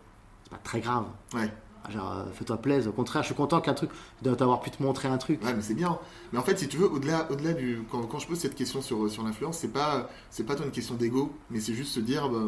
C'est 0.44 0.50
pas 0.50 0.60
très 0.64 0.80
grave. 0.80 1.04
Ouais. 1.34 1.52
Ah, 1.84 1.90
Genre, 1.90 2.12
euh, 2.12 2.24
fais-toi 2.32 2.56
plaisir. 2.56 2.90
Au 2.90 2.92
contraire, 2.94 3.22
je 3.22 3.26
suis 3.26 3.34
content 3.34 3.60
qu'un 3.60 3.74
truc. 3.74 3.90
de 4.22 4.34
t'avoir 4.34 4.60
pu 4.60 4.70
te 4.70 4.82
montrer 4.82 5.08
un 5.08 5.18
truc. 5.18 5.44
Ouais, 5.44 5.52
mais 5.54 5.62
c'est 5.62 5.74
bien. 5.74 5.98
Mais 6.32 6.38
en 6.38 6.42
fait, 6.42 6.58
si 6.58 6.66
tu 6.68 6.76
veux, 6.78 6.90
au-delà, 6.90 7.26
au-delà 7.30 7.52
du. 7.52 7.82
Quand, 7.90 8.02
quand 8.02 8.18
je 8.18 8.26
pose 8.26 8.38
cette 8.38 8.54
question 8.54 8.80
sur, 8.82 9.10
sur 9.10 9.22
l'influence, 9.22 9.58
c'est 9.58 9.72
pas, 9.72 10.08
c'est 10.30 10.44
pas 10.44 10.54
tant 10.54 10.64
une 10.64 10.70
question 10.70 10.94
d'ego, 10.94 11.30
mais 11.50 11.60
c'est 11.60 11.74
juste 11.74 11.92
se 11.92 12.00
dire, 12.00 12.28
bah, 12.30 12.38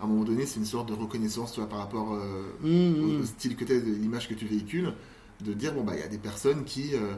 à 0.00 0.04
un 0.04 0.06
moment 0.06 0.24
donné, 0.24 0.46
c'est 0.46 0.58
une 0.58 0.64
sorte 0.66 0.88
de 0.88 0.94
reconnaissance, 0.94 1.52
tu 1.52 1.60
vois, 1.60 1.68
par 1.68 1.80
rapport 1.80 2.14
euh, 2.14 2.52
Mmh, 2.62 3.02
au, 3.02 3.06
mmh. 3.18 3.20
au 3.20 3.24
style 3.24 3.56
que 3.56 3.64
tu 3.64 3.78
l'image 3.80 4.28
que 4.28 4.34
tu 4.34 4.46
véhicules, 4.46 4.94
de 5.42 5.52
dire, 5.52 5.72
bon, 5.74 5.82
bah, 5.82 5.92
il 5.94 6.00
y 6.00 6.04
a 6.04 6.08
des 6.08 6.18
personnes 6.18 6.64
qui 6.64 6.94
euh, 6.94 7.14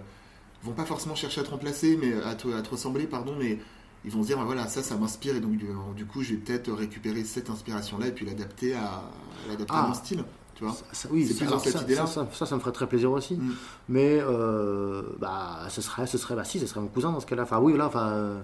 vont 0.62 0.72
pas 0.72 0.84
forcément 0.84 1.14
chercher 1.14 1.40
à 1.40 1.44
te 1.44 1.50
remplacer, 1.50 1.98
mais 2.00 2.12
à 2.22 2.34
te, 2.34 2.48
à 2.54 2.62
te 2.62 2.70
ressembler, 2.70 3.06
pardon, 3.06 3.34
mais 3.38 3.58
ils 4.04 4.10
vont 4.10 4.22
se 4.22 4.28
dire, 4.28 4.38
bah, 4.38 4.44
voilà, 4.44 4.66
ça, 4.68 4.82
ça 4.82 4.96
m'inspire, 4.96 5.36
et 5.36 5.40
donc, 5.40 5.52
du, 5.56 5.66
du 5.96 6.04
coup, 6.06 6.22
je 6.22 6.30
vais 6.30 6.36
peut-être 6.36 6.72
récupérer 6.72 7.24
cette 7.24 7.50
inspiration-là 7.50 8.08
et 8.08 8.12
puis 8.12 8.26
l'adapter 8.26 8.74
à, 8.74 9.02
l'adapter 9.48 9.74
à 9.74 9.82
Ah. 9.84 9.88
mon 9.88 9.94
style, 9.94 10.24
tu 10.54 10.64
vois. 10.64 10.72
Ça- 10.74 10.84
ça- 10.92 11.08
oui, 11.10 11.26
C'est 11.26 11.34
ça, 11.44 11.46
plus 11.46 11.60
cette 11.60 11.72
ça, 11.72 11.82
idée-là. 11.82 12.06
ça, 12.06 12.12
ça, 12.26 12.28
ça, 12.32 12.46
ça 12.46 12.54
me 12.56 12.60
ferait 12.60 12.72
très 12.72 12.86
plaisir 12.86 13.10
aussi. 13.12 13.34
Mm. 13.34 13.52
Mais 13.88 14.18
euh, 14.20 15.02
bah, 15.18 15.66
ce 15.68 15.80
serait, 15.80 16.06
ce 16.06 16.18
serait, 16.18 16.34
bah 16.36 16.44
si, 16.44 16.58
ce 16.60 16.66
serait 16.66 16.80
mon 16.80 16.88
cousin 16.88 17.10
dans 17.12 17.20
ce 17.20 17.26
cas-là. 17.26 17.42
Enfin, 17.44 17.58
oui, 17.60 17.76
là, 17.76 17.86
enfin, 17.86 18.08
euh, 18.12 18.40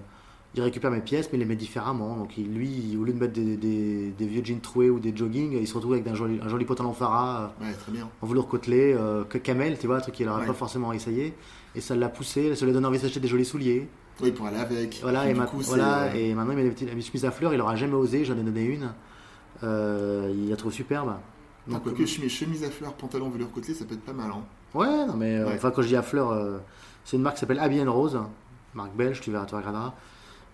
il 0.55 0.61
récupère 0.61 0.89
mes 0.91 1.01
pièces, 1.01 1.29
mais 1.31 1.37
il 1.37 1.41
les 1.41 1.45
met 1.45 1.55
différemment. 1.55 2.15
Donc, 2.17 2.37
il- 2.37 2.51
lui, 2.53 2.97
au 2.99 3.03
lieu 3.03 3.13
de 3.13 3.19
mettre 3.19 3.33
des, 3.33 3.55
des, 3.57 4.09
des 4.17 4.25
vieux 4.27 4.43
jeans 4.43 4.59
troués 4.59 4.89
ou 4.89 4.99
des 4.99 5.15
jogging, 5.15 5.53
il 5.59 5.67
se 5.67 5.73
retrouve 5.75 5.93
avec 5.93 6.07
un 6.07 6.15
joli, 6.15 6.39
un 6.43 6.47
joli 6.49 6.65
pantalon 6.65 6.93
Farah 6.93 7.53
Ouais, 7.61 7.71
très 7.73 7.91
bien. 7.91 8.09
en 8.21 8.25
velours 8.27 8.47
côtelé, 8.47 8.93
euh, 8.97 9.23
que 9.23 9.37
camel, 9.37 9.77
tu 9.77 9.87
vois, 9.87 9.97
un 9.97 10.01
truc 10.01 10.15
qu'il 10.15 10.25
n'aurait 10.25 10.41
Ouais. 10.41 10.47
pas 10.47 10.53
forcément 10.53 10.91
essayé. 10.93 11.33
Et 11.75 11.81
ça 11.81 11.95
l'a 11.95 12.09
poussé, 12.09 12.55
ça 12.55 12.65
lui 12.65 12.71
a 12.71 12.73
donné 12.73 12.87
envie 12.87 12.97
d'acheter 12.99 13.19
des 13.19 13.27
jolis 13.27 13.45
souliers. 13.45 13.87
Oui, 14.21 14.31
pour 14.31 14.47
aller 14.47 14.57
avec. 14.57 14.99
Voilà, 15.01 15.27
Et 15.27 15.29
et, 15.29 15.33
du 15.33 15.39
ma- 15.39 15.45
coup, 15.45 15.61
c'est, 15.61 15.69
voilà, 15.69 16.03
euh, 16.05 16.13
et 16.13 16.33
maintenant 16.33 16.51
il 16.51 16.57
met 16.57 16.63
des 16.63 16.71
petites 16.71 16.89
chemises 16.89 17.25
à 17.25 17.31
fleurs, 17.31 17.53
il 17.53 17.57
n'aura 17.57 17.75
jamais 17.75 17.93
osé, 17.93 18.25
j'en 18.25 18.37
ai 18.37 18.43
donné 18.43 18.63
une. 18.65 18.89
Euh, 19.63 20.31
il 20.33 20.49
la 20.49 20.55
trouve 20.55 20.71
superbe. 20.73 21.13
Donc, 21.67 21.83
quoique 21.83 22.05
chemise, 22.05 22.31
chemise 22.31 22.63
à 22.63 22.69
fleurs, 22.69 22.93
pantalon 22.93 23.29
velours 23.29 23.51
côtelé, 23.51 23.73
ça 23.73 23.85
peut 23.85 23.93
être 23.93 24.01
pas 24.03 24.13
mal. 24.13 24.31
Hein. 24.31 24.41
Ouais, 24.73 25.05
non, 25.05 25.13
mais 25.15 25.37
euh, 25.37 25.45
Ouais. 25.45 25.53
enfin, 25.55 25.71
quand 25.71 25.81
je 25.81 25.87
dis 25.87 25.95
à 25.95 26.01
fleurs, 26.01 26.31
euh, 26.31 26.57
c'est 27.05 27.17
une 27.17 27.23
marque 27.23 27.35
qui 27.35 27.41
s'appelle 27.41 27.59
Abbey 27.59 27.83
Rose, 27.83 28.19
marque 28.73 28.95
belge, 28.95 29.21
tu 29.21 29.31
verras, 29.31 29.45
tu 29.45 29.55
regarderas. 29.55 29.93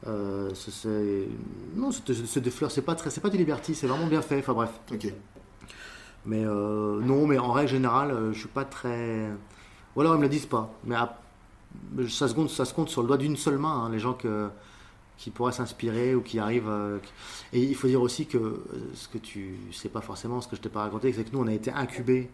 Euh, 0.07 0.51
c'est- 0.53 1.27
non, 1.75 1.89
c'est 1.91 2.39
des 2.41 2.51
fleurs, 2.51 2.69
c'est 2.71 2.81
pas 2.83 2.95
très, 2.95 3.09
pas 3.19 3.29
du 3.29 3.37
Liberty, 3.37 3.73
c'est 3.75 3.87
vraiment 3.87 4.07
bien 4.07 4.21
fait. 4.21 4.39
Enfin 4.39 4.53
bref, 4.53 4.69
Ok. 4.91 5.11
mais 6.25 6.43
euh, 6.45 6.99
non, 7.01 7.25
mais 7.27 7.37
en 7.39 7.51
règle 7.51 7.69
générale, 7.71 8.11
euh, 8.11 8.33
je 8.33 8.39
suis 8.39 8.47
pas 8.47 8.65
très. 8.65 9.29
Ou 9.95 10.01
alors 10.01 10.13
ils 10.15 10.17
me 10.17 10.23
le 10.23 10.29
disent 10.29 10.45
pas, 10.45 10.71
mais 10.83 10.95
à- 10.95 11.19
ça 12.09 12.27
se 12.27 12.33
compte, 12.33 12.49
ça 12.49 12.65
se 12.65 12.73
compte 12.73 12.89
sur 12.89 13.01
le 13.01 13.07
doigt 13.07 13.17
d'une 13.17 13.35
seule 13.37 13.57
main, 13.57 13.85
hein, 13.85 13.89
les 13.89 13.99
gens 13.99 14.13
que 14.13 14.49
qui 15.17 15.31
pourraient 15.31 15.53
s'inspirer 15.53 16.13
ou 16.13 16.21
qui 16.21 16.39
arrivent. 16.39 16.67
euh, 16.69 16.99
Et 17.53 17.61
il 17.63 17.73
faut 17.75 17.87
dire 17.87 18.01
aussi 18.01 18.25
que 18.27 18.37
euh, 18.37 18.57
ce 18.95 19.07
que 19.07 19.17
tu 19.17 19.55
sais 19.71 19.87
pas 19.89 20.01
forcément, 20.01 20.41
ce 20.41 20.47
que 20.49 20.55
je 20.57 20.61
t'ai 20.61 20.69
pas 20.69 20.81
raconté, 20.81 21.13
c'est 21.13 21.23
que 21.23 21.31
nous 21.31 21.39
on 21.41 21.47
a 21.47 21.53
été 21.53 21.71
incubés 21.71 22.29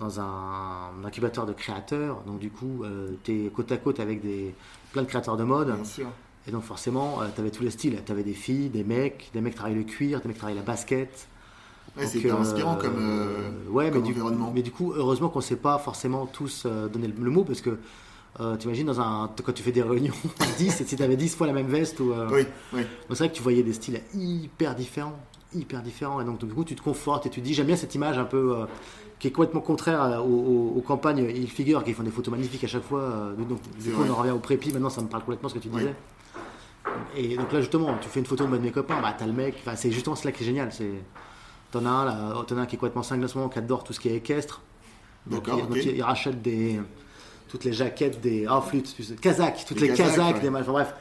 dans 0.00 0.18
un 0.20 0.90
incubateur 1.04 1.46
de 1.46 1.52
créateurs. 1.52 2.20
Donc 2.26 2.40
du 2.40 2.50
coup, 2.50 2.84
tu 3.24 3.46
es 3.46 3.48
côte 3.50 3.70
à 3.72 3.76
côte 3.76 4.00
avec 4.00 4.20
des, 4.22 4.54
plein 4.92 5.02
de 5.02 5.08
créateurs 5.08 5.36
de 5.36 5.44
mode. 5.44 5.72
Bien 5.72 5.84
sûr. 5.84 6.08
Et 6.46 6.50
donc 6.52 6.62
forcément, 6.62 7.18
tu 7.34 7.40
avais 7.40 7.50
tous 7.50 7.62
les 7.62 7.70
styles. 7.70 8.00
Tu 8.04 8.12
avais 8.12 8.22
des 8.22 8.32
filles, 8.34 8.68
des 8.70 8.84
mecs, 8.84 9.30
des 9.34 9.40
mecs 9.40 9.52
qui 9.52 9.58
travaillaient 9.58 9.78
le 9.80 9.84
cuir, 9.84 10.20
des 10.20 10.28
mecs 10.28 10.36
qui 10.36 10.40
travaillaient 10.40 10.60
la 10.60 10.66
basket. 10.66 11.28
Ouais, 11.96 12.06
hyper 12.18 12.36
euh, 12.36 12.40
inspirant 12.40 12.76
comme, 12.76 12.96
euh, 12.98 13.50
ouais, 13.68 13.90
comme 13.90 14.00
mais 14.02 14.06
du, 14.06 14.12
environnement. 14.12 14.52
mais 14.54 14.62
du 14.62 14.70
coup, 14.70 14.92
heureusement 14.94 15.28
qu'on 15.28 15.40
ne 15.40 15.44
s'est 15.44 15.56
pas 15.56 15.78
forcément 15.78 16.24
tous 16.26 16.62
euh, 16.66 16.88
donné 16.88 17.08
le, 17.08 17.14
le 17.22 17.30
mot 17.30 17.42
parce 17.44 17.60
que 17.60 17.78
euh, 18.38 18.56
tu 18.56 18.66
imagines 18.66 18.86
dans 18.86 19.00
un, 19.00 19.28
quand 19.44 19.52
tu 19.52 19.62
fais 19.62 19.72
des 19.72 19.82
réunions 19.82 20.14
10, 20.58 20.80
et 20.80 20.84
si 20.84 20.96
tu 20.96 21.02
avais 21.02 21.16
10 21.16 21.34
fois 21.34 21.46
la 21.48 21.52
même 21.52 21.66
veste 21.66 21.98
ou, 22.00 22.12
euh, 22.12 22.28
Oui, 22.32 22.46
c'est 23.10 23.18
vrai 23.18 23.28
que 23.28 23.34
tu 23.34 23.42
voyais 23.42 23.62
des 23.64 23.72
styles 23.72 24.00
hyper 24.14 24.76
différents, 24.76 25.18
hyper 25.52 25.82
différents. 25.82 26.20
Et 26.20 26.24
donc, 26.24 26.38
du 26.44 26.54
coup, 26.54 26.64
tu 26.64 26.76
te 26.76 26.82
confortes 26.82 27.26
et 27.26 27.30
tu 27.30 27.40
te 27.40 27.44
dis, 27.44 27.54
j'aime 27.54 27.66
bien 27.66 27.76
cette 27.76 27.94
image 27.96 28.18
un 28.18 28.24
peu 28.24 28.54
euh, 28.56 28.66
qui 29.18 29.26
est 29.26 29.32
complètement 29.32 29.60
contraire 29.60 30.22
aux, 30.24 30.28
aux- 30.28 30.74
aux 30.78 30.80
campagnes 30.82 31.26
Il 31.34 31.50
Figure 31.50 31.82
qui 31.82 31.92
font 31.92 32.04
des 32.04 32.10
photos 32.12 32.30
magnifiques 32.32 32.62
à 32.64 32.68
chaque 32.68 32.84
fois. 32.84 33.00
euh, 33.00 33.34
donc, 33.34 33.58
du 33.82 33.90
coup, 33.90 34.02
on 34.06 34.10
en 34.10 34.14
revient 34.14 34.30
au 34.30 34.38
prépi. 34.38 34.72
Maintenant, 34.72 34.90
ça 34.90 35.02
me 35.02 35.08
parle 35.08 35.24
complètement 35.24 35.48
ce 35.48 35.54
que 35.54 35.58
tu 35.58 35.68
Oui. 35.72 35.82
Et 37.16 37.36
donc 37.36 37.52
là, 37.52 37.60
justement, 37.60 37.96
tu 38.00 38.08
fais 38.08 38.20
une 38.20 38.26
photo 38.26 38.44
de 38.44 38.50
mode 38.50 38.62
mes 38.62 38.70
copains, 38.70 39.00
bah, 39.00 39.14
t'as 39.16 39.26
le 39.26 39.32
mec. 39.32 39.56
Enfin, 39.60 39.76
c'est 39.76 39.90
justement 39.90 40.16
cela 40.16 40.32
qui 40.32 40.42
est 40.42 40.46
génial. 40.46 40.72
C'est 40.72 40.90
T'en 41.72 41.84
as 41.86 41.88
un 41.90 42.04
là, 42.04 42.44
t'en 42.48 42.56
as 42.58 42.62
un 42.62 42.66
qui 42.66 42.74
est 42.74 42.78
complètement 42.78 43.02
cinglé 43.04 43.24
en 43.24 43.28
ce 43.28 43.38
moment, 43.38 43.48
qui 43.48 43.58
adore 43.58 43.84
tout 43.84 43.92
ce 43.92 44.00
qui 44.00 44.08
est 44.08 44.16
équestre. 44.16 44.60
Donc, 45.26 45.44
il, 45.46 45.50
donc, 45.52 45.70
ok. 45.70 45.76
il- 45.76 45.96
il 45.96 46.02
rachète 46.02 46.42
des, 46.42 46.80
toutes 47.48 47.62
les 47.64 47.72
jaquettes 47.72 48.20
des. 48.20 48.46
Oh, 48.50 48.60
flûte, 48.60 48.92
tu 48.96 49.04
sais, 49.04 49.14
Kazakhs, 49.14 49.64
toutes 49.66 49.80
Les 49.80 49.88
les, 49.88 49.94
Kazakhs, 49.94 50.16
Kazakhs, 50.16 50.34
ouais. 50.36 50.40
des 50.40 50.48
Enfin 50.48 50.72
bref, 50.72 50.94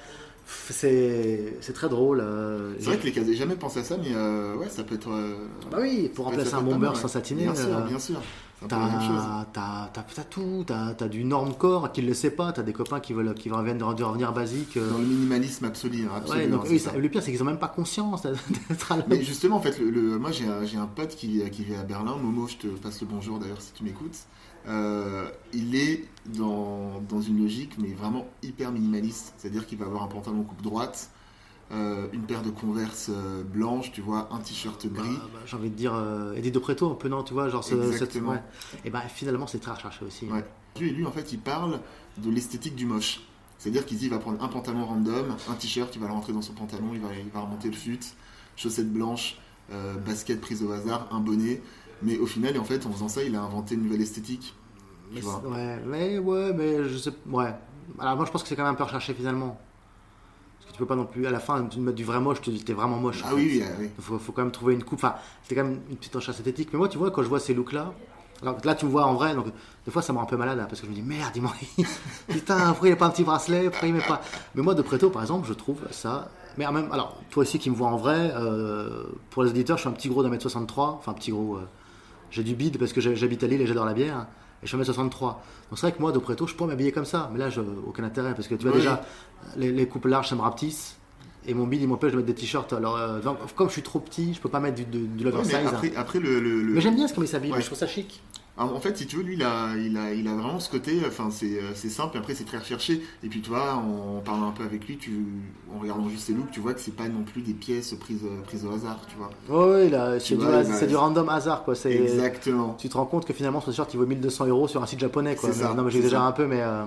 c'est 0.45 1.57
c'est 1.61 1.73
très 1.73 1.89
drôle. 1.89 2.19
euh, 2.21 2.73
C'est 2.79 2.85
vrai 2.85 2.97
que 2.97 3.05
les 3.05 3.11
cas, 3.11 3.21
j'ai 3.25 3.35
jamais 3.35 3.55
pensé 3.55 3.79
à 3.79 3.83
ça, 3.83 3.97
mais 3.97 4.13
euh, 4.13 4.55
ouais, 4.55 4.69
ça 4.69 4.83
peut 4.83 4.95
être. 4.95 5.09
euh, 5.11 5.47
Bah 5.71 5.77
oui, 5.81 6.09
pour 6.13 6.25
remplacer 6.25 6.53
un 6.53 6.61
bomber 6.61 6.91
sans 6.95 7.07
satiner. 7.07 7.43
Bien 7.43 7.55
sûr, 7.55 7.77
euh, 7.77 7.81
bien 7.87 7.99
sûr. 7.99 8.21
T'as 8.67 9.45
t'as 9.53 10.23
tout, 10.29 10.63
t'as 10.67 10.93
as 10.99 11.07
du 11.07 11.23
normcore 11.23 11.91
qui 11.91 12.01
ne 12.01 12.07
le 12.07 12.13
sait 12.13 12.31
pas, 12.31 12.51
t'as 12.51 12.61
des 12.63 12.73
copains 12.73 12.99
qui 12.99 13.13
veulent 13.13 13.33
qui 13.33 13.49
reviennent 13.49 13.77
de 13.77 13.93
de 13.93 14.03
revenir 14.03 14.33
basique. 14.33 14.75
euh. 14.77 14.89
Dans 14.91 14.97
le 14.97 15.05
minimalisme 15.05 15.65
absolu, 15.65 16.05
hein, 16.05 16.15
absolu, 16.17 16.39
Ouais, 16.41 16.47
donc 16.47 16.65
hein, 16.65 16.69
eux, 16.73 16.77
ça. 16.77 16.97
le 16.97 17.09
pire 17.09 17.23
c'est 17.23 17.31
qu'ils 17.31 17.41
ont 17.41 17.45
même 17.45 17.57
pas 17.59 17.69
conscience 17.69 18.23
d'être 18.23 18.91
à 18.91 18.97
la 18.97 19.05
Mais 19.07 19.23
justement, 19.23 19.55
en 19.57 19.61
fait, 19.61 19.79
le, 19.79 19.89
le- 19.89 20.19
moi 20.19 20.31
j'ai 20.31 20.45
un, 20.45 20.81
un 20.81 20.87
pote 20.87 21.15
qui, 21.15 21.41
qui 21.51 21.63
vit 21.63 21.75
à 21.75 21.83
Berlin, 21.83 22.15
Momo, 22.17 22.47
je 22.47 22.57
te 22.57 22.67
passe 22.67 22.99
le 23.01 23.07
bonjour 23.07 23.39
d'ailleurs 23.39 23.61
si 23.61 23.71
tu 23.73 23.83
m'écoutes. 23.83 24.17
Euh, 24.67 25.29
il 25.53 25.75
est 25.75 26.03
dans, 26.25 27.01
dans 27.07 27.21
une 27.21 27.41
logique, 27.41 27.71
mais 27.79 27.93
vraiment 27.93 28.27
hyper 28.43 28.71
minimaliste. 28.73 29.33
C'est-à-dire 29.37 29.65
qu'il 29.65 29.77
va 29.77 29.85
avoir 29.85 30.03
un 30.03 30.07
pantalon 30.07 30.43
coupe 30.43 30.61
droite, 30.61 31.09
euh, 31.71 32.07
une 32.13 32.23
paire 32.23 32.41
de 32.41 32.49
converse 32.49 33.09
euh, 33.13 33.43
blanches, 33.43 33.91
tu 33.91 34.01
vois, 34.01 34.27
un 34.31 34.39
t-shirt 34.39 34.87
Bah, 34.87 35.01
gris. 35.01 35.15
bah, 35.33 35.39
J'ai 35.45 35.55
envie 35.57 35.69
de 35.69 35.75
dire 35.75 35.93
euh, 35.93 36.33
Eddie 36.33 36.51
de 36.51 36.59
Preto 36.59 36.91
un 36.91 36.95
peu 36.95 37.09
non 37.09 37.23
tu 37.23 37.33
vois 37.33 37.47
genre 37.49 37.63
ce- 37.63 37.75
cette, 37.75 37.91
Exactement. 37.91 38.31
ouais. 38.31 38.43
Et 38.85 38.89
ben 38.89 39.01
finalement 39.01 39.45
c'est 39.47 39.59
très 39.59 39.71
recherché 39.73 40.03
aussi. 40.05 40.25
Ouais. 40.25 40.43
Lui, 40.79 40.91
lui, 40.91 41.05
en 41.05 41.11
fait, 41.11 41.31
il 41.33 41.39
parle 41.39 41.79
de 42.17 42.29
l'esthétique 42.29 42.75
du 42.75 42.85
moche. 42.85 43.21
C'est-à-dire 43.57 43.85
qu'il 43.85 43.97
dit 43.97 44.05
il 44.05 44.11
va 44.11 44.19
prendre 44.19 44.41
un 44.43 44.47
pantalon 44.47 44.85
random, 44.85 45.35
un 45.49 45.53
t-shirt, 45.55 45.93
il 45.95 46.01
va 46.01 46.07
le 46.07 46.13
rentrer 46.13 46.31
dans 46.33 46.41
son 46.41 46.53
pantalon, 46.53 46.91
il 46.93 47.01
va, 47.01 47.09
il 47.13 47.29
va 47.29 47.41
remonter 47.41 47.67
le 47.69 47.75
fut, 47.75 47.99
chaussettes 48.55 48.91
blanches, 48.91 49.37
euh, 49.71 49.95
basket 49.95 50.39
prise 50.39 50.63
au 50.63 50.71
hasard, 50.71 51.07
un 51.11 51.19
bonnet. 51.19 51.61
Mais 52.01 52.17
au 52.17 52.25
final, 52.25 52.57
en 52.57 52.63
fait, 52.63 52.85
en 52.85 52.91
faisant 52.91 53.09
ça, 53.09 53.21
il 53.23 53.35
a 53.35 53.41
inventé 53.41 53.75
une 53.75 53.83
nouvelle 53.83 54.01
esthétique. 54.01 54.55
Mais 55.11 55.19
Tu 55.19 55.25
vois. 55.25 55.41
ouais, 55.45 55.79
mais 55.85 56.17
ouais, 56.19 56.53
mais 56.53 56.87
je 56.87 56.97
sais 56.97 57.11
ouais. 57.29 57.53
Alors 57.97 58.15
moi 58.15 58.25
je 58.25 58.31
pense 58.31 58.43
que 58.43 58.47
c'est 58.47 58.55
quand 58.55 58.63
même 58.63 58.73
un 58.73 58.77
peu 58.77 58.83
recherché 58.83 59.13
finalement. 59.13 59.59
Peux 60.79 60.85
pas 60.85 60.95
non 60.95 61.05
plus 61.05 61.27
à 61.27 61.31
la 61.31 61.39
fin 61.39 61.61
tu 61.65 61.79
mettre 61.79 61.97
du 61.97 62.05
vrai 62.05 62.19
moche, 62.21 62.41
tu 62.41 62.49
dis 62.51 62.63
t'es 62.63 62.73
vraiment 62.73 62.97
moche. 62.97 63.21
Ah 63.25 63.31
oui, 63.35 63.49
oui, 63.55 63.63
ah 63.63 63.71
oui. 63.79 63.89
Faut, 63.99 64.17
faut 64.17 64.31
quand 64.31 64.41
même 64.43 64.51
trouver 64.51 64.73
une 64.73 64.83
coupe. 64.83 64.99
Enfin, 65.03 65.15
c'était 65.43 65.55
quand 65.55 65.67
même 65.67 65.81
une 65.89 65.97
petite 65.97 66.15
recherche 66.15 66.37
esthétique. 66.37 66.69
Mais 66.71 66.79
moi, 66.79 66.87
tu 66.87 66.97
vois, 66.97 67.11
quand 67.11 67.21
je 67.21 67.27
vois 67.27 67.39
ces 67.41 67.53
looks-là, 67.53 67.93
alors 68.41 68.57
là, 68.63 68.73
tu 68.75 68.85
me 68.85 68.91
vois 68.91 69.05
en 69.05 69.13
vrai, 69.15 69.35
donc 69.35 69.47
des 69.85 69.91
fois, 69.91 70.01
ça 70.01 70.13
me 70.13 70.17
rend 70.17 70.23
un 70.23 70.27
peu 70.27 70.37
malade 70.37 70.57
hein, 70.57 70.67
parce 70.69 70.79
que 70.79 70.85
je 70.87 70.91
me 70.91 70.95
dis 70.95 71.01
merde, 71.01 71.31
il 71.35 71.41
m'a 71.41 71.51
putain, 72.29 72.67
pourquoi 72.69 72.87
il 72.87 72.91
n'y 72.91 72.93
a 72.93 72.95
pas 72.97 73.07
un 73.07 73.09
petit 73.09 73.23
bracelet 73.25 73.69
Pourquoi 73.69 73.87
il 73.89 73.93
met 73.93 73.99
pas 74.07 74.21
Mais 74.55 74.61
moi, 74.61 74.73
de 74.73 74.81
Préto, 74.81 75.09
par 75.09 75.21
exemple, 75.21 75.45
je 75.47 75.53
trouve 75.53 75.79
ça. 75.91 76.29
Mais 76.57 76.65
en 76.65 76.71
même, 76.71 76.89
alors, 76.93 77.17
toi 77.29 77.41
aussi 77.41 77.59
qui 77.59 77.69
me 77.69 77.75
vois 77.75 77.89
en 77.89 77.97
vrai, 77.97 78.31
euh, 78.35 79.03
pour 79.29 79.43
les 79.43 79.49
auditeurs, 79.49 79.75
je 79.77 79.81
suis 79.81 79.89
un 79.89 79.93
petit 79.93 80.07
gros 80.07 80.23
d'un 80.23 80.29
mètre 80.29 80.43
63. 80.43 80.95
Enfin, 80.99 81.11
un 81.11 81.15
petit 81.15 81.31
gros. 81.31 81.57
euh, 81.57 81.67
j'ai 82.31 82.43
du 82.43 82.55
bide 82.55 82.77
parce 82.77 82.93
que 82.93 83.01
j'habite 83.01 83.43
à 83.43 83.47
Lille 83.47 83.61
et 83.61 83.67
j'adore 83.67 83.85
la 83.85 83.93
bière. 83.93 84.27
Et 84.63 84.67
je 84.67 84.75
mètre 84.77 84.87
63. 84.87 85.43
Donc 85.69 85.79
c'est 85.79 85.87
vrai 85.87 85.91
que 85.95 86.01
moi, 86.01 86.11
de 86.11 86.19
Préto, 86.19 86.45
je 86.47 86.53
pourrais 86.55 86.69
m'habiller 86.69 86.91
comme 86.91 87.05
ça. 87.05 87.29
Mais 87.31 87.39
là, 87.39 87.49
je, 87.49 87.61
aucun 87.61 88.03
intérêt 88.03 88.33
parce 88.33 88.47
que 88.47 88.55
tu 88.55 88.63
vois 88.63 88.71
Oui. 88.73 88.79
déjà, 88.81 89.01
les, 89.57 89.71
les 89.71 89.87
coupes 89.87 90.05
larges, 90.05 90.29
ça 90.29 90.35
me 90.35 90.41
rapetisse. 90.41 90.95
Et 91.45 91.53
mon 91.53 91.65
bide, 91.65 91.81
il 91.81 91.87
m'empêche 91.87 92.11
de 92.11 92.17
mettre 92.17 92.27
des 92.27 92.35
t-shirts. 92.35 92.73
Alors, 92.73 92.97
euh, 92.97 93.19
comme 93.55 93.67
je 93.69 93.73
suis 93.73 93.81
trop 93.81 93.99
petit, 93.99 94.33
je 94.33 94.41
peux 94.41 94.49
pas 94.49 94.59
mettre 94.59 94.75
du, 94.75 94.85
du, 94.85 95.23
mais 95.25 95.31
hein. 95.55 95.61
après, 95.67 95.95
après 95.95 96.19
le, 96.19 96.39
le- 96.39 96.61
le- 96.61 96.73
Mais 96.73 96.81
j'aime 96.81 96.95
bien 96.95 97.07
ce 97.07 97.13
comme 97.13 97.23
il 97.23 97.27
s'habille, 97.27 97.51
Ouais. 97.53 97.61
je 97.61 97.65
trouve 97.65 97.77
ça 97.77 97.87
chic. 97.87 98.21
En 98.59 98.79
fait, 98.81 98.97
si 98.97 99.07
tu 99.07 99.15
veux, 99.15 99.23
lui, 99.23 99.35
il 99.35 99.43
a, 99.43 99.75
il 99.77 99.97
a, 99.97 100.13
il 100.13 100.27
a 100.27 100.33
vraiment 100.33 100.59
ce 100.59 100.69
côté, 100.69 100.99
enfin, 101.07 101.29
c'est 101.31 101.59
euh, 101.61 101.73
simple, 101.73 102.17
et 102.17 102.19
après, 102.19 102.35
c'est 102.35 102.43
très 102.43 102.57
recherché. 102.57 103.01
Et 103.23 103.27
puis, 103.29 103.39
tu 103.41 103.49
vois, 103.49 103.75
en 103.75 104.19
parlant 104.19 104.49
un 104.49 104.51
peu 104.51 104.63
avec 104.63 104.85
lui, 104.85 104.97
tu, 104.97 105.11
en 105.73 105.79
regardant 105.79 106.09
juste 106.09 106.27
ses 106.27 106.33
looks, 106.33 106.51
tu 106.51 106.59
vois 106.59 106.73
que 106.73 106.81
c'est 106.81 106.95
pas 106.95 107.07
non 107.07 107.23
plus 107.23 107.41
des 107.41 107.53
pièces 107.53 107.93
prises, 107.93 108.25
prises 108.45 108.65
au 108.65 108.73
hasard, 108.73 108.99
tu 109.07 109.15
vois. 109.15 109.69
Ouais, 109.69 109.89
là, 109.89 110.19
c'est 110.19 110.35
du, 110.35 110.43
va- 110.43 110.99
random 110.99 111.29
hasard, 111.29 111.63
quoi. 111.63 111.73
C'est, 111.73 111.93
Exactement. 111.93 112.75
tu 112.77 112.89
te 112.89 112.97
rends 112.97 113.05
compte 113.05 113.25
que 113.25 113.33
finalement, 113.33 113.61
son 113.61 113.71
t-shirt, 113.71 113.93
il 113.93 113.97
vaut 113.97 114.05
1200 114.05 114.47
euros 114.47 114.67
sur 114.67 114.83
un 114.83 114.85
site 114.85 114.99
japonais, 114.99 115.35
quoi. 115.37 115.53
C'est 115.53 115.59
ça, 115.59 115.73
non, 115.73 115.83
mais 115.83 115.91
j'exagère 115.91 116.23
un 116.23 116.33
peu, 116.33 116.45
mais 116.45 116.61
euh, 116.61 116.83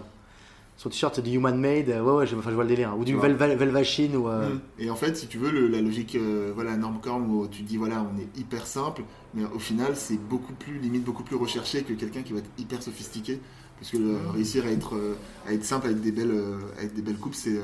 son 0.76 0.88
t-shirt, 0.88 1.14
c'est 1.14 1.22
du 1.22 1.30
human 1.30 1.56
made. 1.58 1.88
Ouais, 1.88 2.00
ouais, 2.00 2.26
je, 2.26 2.34
enfin, 2.36 2.50
je 2.50 2.54
vois 2.54 2.64
le 2.64 2.68
délire. 2.70 2.90
hein. 2.90 2.96
Ou 2.98 3.04
du 3.04 3.14
Ouais. 3.14 3.20
vel, 3.28 3.34
vel, 3.34 3.56
Velvachine, 3.56 4.16
ou. 4.16 4.28
euh, 4.28 4.50
Mm. 4.54 4.60
Et 4.78 4.90
en 4.90 4.96
fait, 4.96 5.16
si 5.16 5.26
tu 5.28 5.38
veux, 5.38 5.50
le- 5.50 5.68
la 5.68 5.80
logique, 5.80 6.14
euh, 6.16 6.50
voilà, 6.54 6.76
normcorn, 6.76 7.22
où 7.30 7.46
tu 7.46 7.62
te 7.62 7.68
dis, 7.68 7.76
voilà, 7.76 8.02
on 8.02 8.18
est 8.20 8.38
hyper 8.40 8.66
simple, 8.66 9.02
mais 9.34 9.44
au 9.44 9.58
final, 9.58 9.94
c'est 9.96 10.16
beaucoup 10.18 10.54
plus, 10.54 10.78
limite, 10.78 11.04
beaucoup 11.04 11.22
plus 11.22 11.36
recherché 11.36 11.82
que 11.82 11.92
quelqu'un 11.92 12.22
qui 12.22 12.32
va 12.32 12.40
être 12.40 12.50
hyper 12.58 12.82
sophistiqué. 12.82 13.40
Parce 13.78 13.90
que 13.90 13.96
euh, 13.96 14.16
réussir 14.32 14.64
à 14.64 14.70
être, 14.70 14.94
euh, 14.94 15.14
à 15.46 15.52
être 15.52 15.64
simple 15.64 15.86
avec 15.86 16.00
des 16.00 16.12
belles, 16.12 16.30
euh, 16.30 16.58
avec 16.78 16.94
des 16.94 17.02
belles 17.02 17.16
coupes, 17.18 17.34
c'est, 17.34 17.58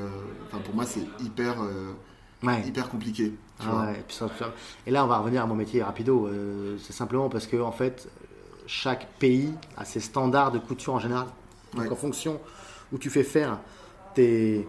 enfin, 0.47 0.59
pour 0.63 0.75
moi, 0.75 0.85
c'est 0.85 1.03
hyper, 1.23 1.55
Ouais. 2.43 2.61
hyper 2.67 2.89
compliqué. 2.89 3.33
Ah 3.61 3.87
ouais, 3.87 3.99
et, 3.99 4.03
puis 4.07 4.17
et 4.87 4.91
là, 4.91 5.03
on 5.03 5.07
va 5.07 5.17
revenir 5.19 5.43
à 5.43 5.45
mon 5.45 5.55
métier 5.55 5.83
rapido. 5.83 6.27
euh, 6.27 6.77
c'est 6.79 6.93
simplement 6.93 7.27
parce 7.29 7.47
que, 7.47 7.57
en 7.57 7.71
fait, 7.73 8.07
chaque 8.65 9.07
pays 9.19 9.51
a 9.77 9.83
ses 9.85 9.99
standards 9.99 10.51
de 10.51 10.59
couture 10.59 10.93
en 10.93 10.99
général. 10.99 11.27
Donc, 11.73 11.83
Ouais. 11.85 11.91
en 11.91 11.95
fonction 11.95 12.39
où 12.93 12.97
tu 12.97 13.09
fais 13.09 13.23
faire 13.23 13.59
tes, 14.15 14.67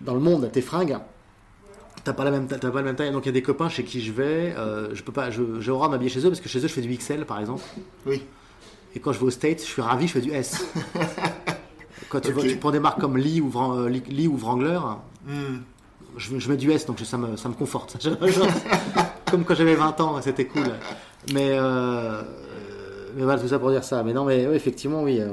dans 0.00 0.14
le 0.14 0.20
monde 0.20 0.50
tes 0.52 0.60
fringues, 0.62 0.98
t'as 2.04 2.12
pas 2.12 2.24
la 2.24 2.30
même, 2.30 2.46
pas 2.48 2.56
la 2.62 2.82
même 2.82 2.96
taille. 2.96 3.12
Donc, 3.12 3.24
il 3.24 3.28
y 3.28 3.30
a 3.30 3.32
des 3.32 3.42
copains 3.42 3.68
chez 3.68 3.84
qui 3.84 4.00
je 4.02 4.12
vais. 4.12 4.54
euh, 4.56 4.94
je 4.94 5.02
peux 5.02 5.12
pas, 5.12 5.30
je- 5.30 5.60
j'ai 5.60 5.70
horreur 5.70 5.88
de 5.88 5.94
m'habiller 5.94 6.10
chez 6.10 6.20
eux 6.26 6.28
parce 6.28 6.40
que 6.40 6.48
chez 6.48 6.58
eux, 6.58 6.68
je 6.68 6.72
fais 6.72 6.80
du 6.80 6.92
XL, 6.96 7.24
par 7.24 7.38
exemple. 7.40 7.62
Oui. 8.06 8.22
Et 8.94 9.00
quand 9.00 9.12
je 9.12 9.18
vais 9.20 9.26
aux 9.26 9.30
States, 9.30 9.60
je 9.60 9.64
suis 9.66 9.80
ravi, 9.82 10.06
je 10.08 10.12
fais 10.12 10.20
du 10.20 10.32
S. 10.32 10.66
quand 12.10 12.20
tu, 12.20 12.32
vois- 12.32 12.42
Ok. 12.42 12.48
tu 12.50 12.56
prends 12.56 12.70
des 12.72 12.80
marques 12.80 13.00
comme 13.00 13.16
Lee 13.16 13.40
ou, 13.40 13.50
euh, 13.74 13.88
Lee- 13.88 14.02
Lee 14.08 14.28
ou 14.28 14.36
Wrangler, 14.36 14.78
Mm. 15.26 15.58
je, 16.18 16.38
je 16.38 16.48
mets 16.50 16.56
du 16.56 16.70
S, 16.72 16.84
donc 16.84 16.98
ça 17.00 17.16
me, 17.16 17.36
ça 17.36 17.48
me 17.48 17.54
conforte. 17.54 17.96
Comme 19.30 19.44
quand 19.44 19.54
j'avais 19.54 19.76
20 19.76 19.98
ans, 20.02 20.20
c'était 20.20 20.44
cool. 20.44 20.66
Mais, 21.32 21.50
euh, 21.52 22.20
mais 23.16 23.22
voilà, 23.22 23.40
tout 23.40 23.48
ça 23.48 23.58
pour 23.58 23.70
dire 23.70 23.82
ça. 23.84 24.02
Mais 24.02 24.12
non, 24.12 24.24
mais 24.26 24.46
ouais, 24.46 24.54
effectivement, 24.56 25.02
oui. 25.04 25.20
euh, 25.20 25.32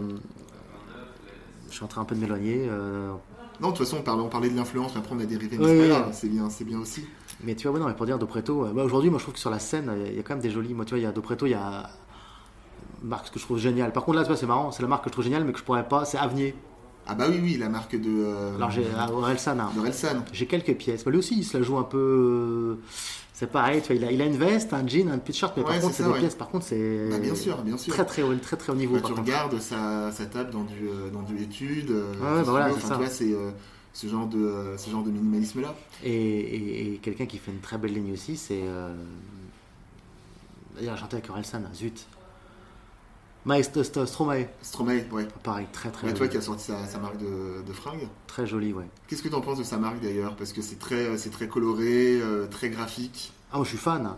je 1.70 1.76
suis 1.76 1.84
en 1.84 1.88
train 1.88 2.01
un 2.01 2.05
peu 2.05 2.15
de 2.15 2.20
m'éloigner. 2.22 2.67
euh, 2.70 3.11
Non, 3.61 3.70
de 3.70 3.74
toute 3.78 3.86
façon, 3.86 3.97
on 3.99 4.01
parlait, 4.03 4.22
on 4.24 4.30
parlait 4.30 4.49
de 4.49 4.55
l'influence, 4.55 4.93
mais 4.93 4.99
après, 5.01 5.15
on 5.15 5.20
a 5.20 5.26
dérivé, 5.26 5.57
mais 5.57 5.65
Oui, 5.65 5.72
c'est 6.13 6.28
oui. 6.28 6.34
bien, 6.34 6.49
c'est 6.49 6.63
bien 6.65 6.80
aussi. 6.80 7.05
mais 7.43 7.55
tu 7.55 7.67
vois, 7.67 7.74
ouais, 7.76 7.80
non, 7.80 7.88
mais 7.88 7.95
pour 7.95 8.05
dire 8.05 8.17
Dopreto, 8.20 8.65
euh, 8.65 8.74
bah, 8.74 8.84
aujourd'hui, 8.84 9.09
moi 9.09 9.20
je 9.20 9.24
trouve 9.26 9.34
que 9.36 9.39
sur 9.39 9.49
la 9.49 9.59
scène, 9.59 9.91
il 10.07 10.15
y 10.15 10.20
a 10.20 10.24
quand 10.24 10.34
même 10.34 10.41
des 10.43 10.49
jolis. 10.51 10.74
Moi, 10.74 10.86
tu 10.86 10.91
vois, 10.91 10.99
il 10.99 11.03
y 11.03 11.05
a 11.05 11.11
Dopreto, 11.11 11.45
il 11.45 11.51
y 11.51 11.53
a 11.55 11.89
une 13.01 13.09
marque 13.09 13.32
que 13.32 13.39
je 13.39 13.45
trouve 13.45 13.57
géniale. 13.59 13.91
Par 13.93 14.03
contre, 14.05 14.17
là, 14.17 14.24
tu 14.24 14.28
vois, 14.30 14.38
c'est 14.38 14.45
marrant, 14.45 14.72
c'est 14.72 14.82
la 14.82 14.88
marque 14.89 15.03
que 15.05 15.09
je 15.09 15.13
trouve 15.13 15.24
géniale, 15.26 15.43
mais 15.43 15.53
que 15.53 15.59
je 15.59 15.63
pourrais 15.63 15.88
pas, 15.88 16.05
c'est 16.05 16.17
Avenir. 16.17 16.53
Ah 17.08 17.16
bah 17.16 17.26
oui, 17.30 17.39
oui, 17.41 17.58
la 17.58 17.70
marque 17.70 17.95
de, 17.95 18.08
euh, 18.10 18.56
Alors, 18.56 18.70
j'ai 18.70 18.86
à 18.97 19.12
Orelsan, 19.12 19.58
hein. 19.60 19.72
J'ai 20.32 20.45
quelques 20.45 20.76
pièces. 20.76 21.06
Mais 21.06 21.12
lui 21.12 21.20
aussi, 21.20 21.36
il 21.39 21.43
se 21.43 21.58
la 21.58 21.64
joue 21.64 21.78
un 21.78 21.84
peu. 21.84 22.78
C'est 23.34 23.50
pareil, 23.52 23.82
tu 23.82 23.88
vois, 23.88 23.95
il 23.95 24.06
a, 24.06 24.12
il 24.12 24.22
a 24.22 24.26
une 24.26 24.36
veste, 24.38 24.74
un 24.74 24.86
jean, 24.86 25.10
un 25.10 25.18
t-shirt, 25.18 25.56
mais 25.58 25.64
Ouais, 25.64 25.70
par 25.72 25.80
contre, 25.82 25.95
c'est 25.95 26.04
ça, 26.04 26.08
des 26.10 26.14
ouais. 26.14 26.20
pièces. 26.20 26.36
Par 26.36 26.50
contre, 26.50 26.66
c'est. 26.66 27.08
Bah, 27.10 27.20
bien 27.20 27.34
sûr, 27.36 27.58
bien 27.64 27.78
sûr. 27.78 27.93
Très 27.93 28.06
très 28.06 28.22
haut, 28.22 28.36
très 28.36 28.58
très 28.58 28.72
haut 28.72 28.76
niveau. 28.76 28.95
Par 28.95 29.04
tu 29.04 29.14
contre. 29.16 29.22
regardes 29.26 29.60
sa, 29.60 30.12
sa 30.12 30.26
table 30.26 30.52
dans 30.52 30.64
du, 30.66 30.88
euh, 30.88 31.10
dans 31.10 31.22
du 31.24 31.41
étude, 31.41 31.89
euh, 31.89 32.12
Ouais, 32.16 32.43
bah 32.43 32.52
voilà, 32.52 32.70
ce 32.74 32.80
c'est 32.80 32.86
enfin, 32.91 33.08
ça. 33.08 33.24
euh, 33.24 33.52
ce 33.93 34.08
genre 34.08 34.28
de, 34.28 34.38
euh, 34.38 34.78
ce 34.78 34.89
genre 34.89 35.04
de 35.04 35.10
minimalisme-là. 35.10 35.74
Et, 36.04 36.12
et- 36.14 36.93
et 36.93 36.97
quelqu'un 36.97 37.26
qui 37.26 37.38
fait 37.38 37.52
une 37.52 37.60
très 37.62 37.78
belle 37.78 37.93
ligne 37.93 38.12
aussi, 38.14 38.36
c'est. 38.38 38.62
Euh... 38.62 38.93
D'ailleurs, 40.76 40.97
chanté 40.97 41.16
avec 41.18 41.30
Orelsan, 41.30 41.62
zut. 41.74 42.06
Maestro 43.45 43.83
Sto- 43.83 44.05
Stromae. 44.05 44.47
Stromae, 44.61 45.05
ouais. 45.11 45.27
Pareil, 45.43 45.65
très 45.71 45.89
très 45.91 46.07
Ouais, 46.07 46.13
toi 46.13 46.27
qui 46.27 46.37
as 46.37 46.41
sorti 46.41 46.65
sa, 46.65 46.85
sa 46.85 46.99
marque 46.99 47.17
de, 47.17 47.63
de 47.65 47.73
fringues. 47.73 48.07
Très 48.27 48.45
joli, 48.45 48.73
ouais. 48.73 48.85
Qu'est-ce 49.07 49.23
que 49.23 49.29
tu 49.29 49.35
en 49.35 49.41
penses 49.41 49.57
de 49.59 49.63
sa 49.63 49.77
marque 49.77 50.01
d'ailleurs? 50.01 50.35
Parce 50.35 50.53
que 50.53 50.61
c'est 50.61 50.77
très, 50.77 51.17
c'est 51.17 51.29
très 51.29 51.47
coloré, 51.47 52.19
euh, 52.21 52.47
très 52.47 52.69
graphique. 52.69 53.31
Ah, 53.51 53.55
moi 53.57 53.63
je 53.63 53.69
suis 53.69 53.77
fan. 53.77 54.11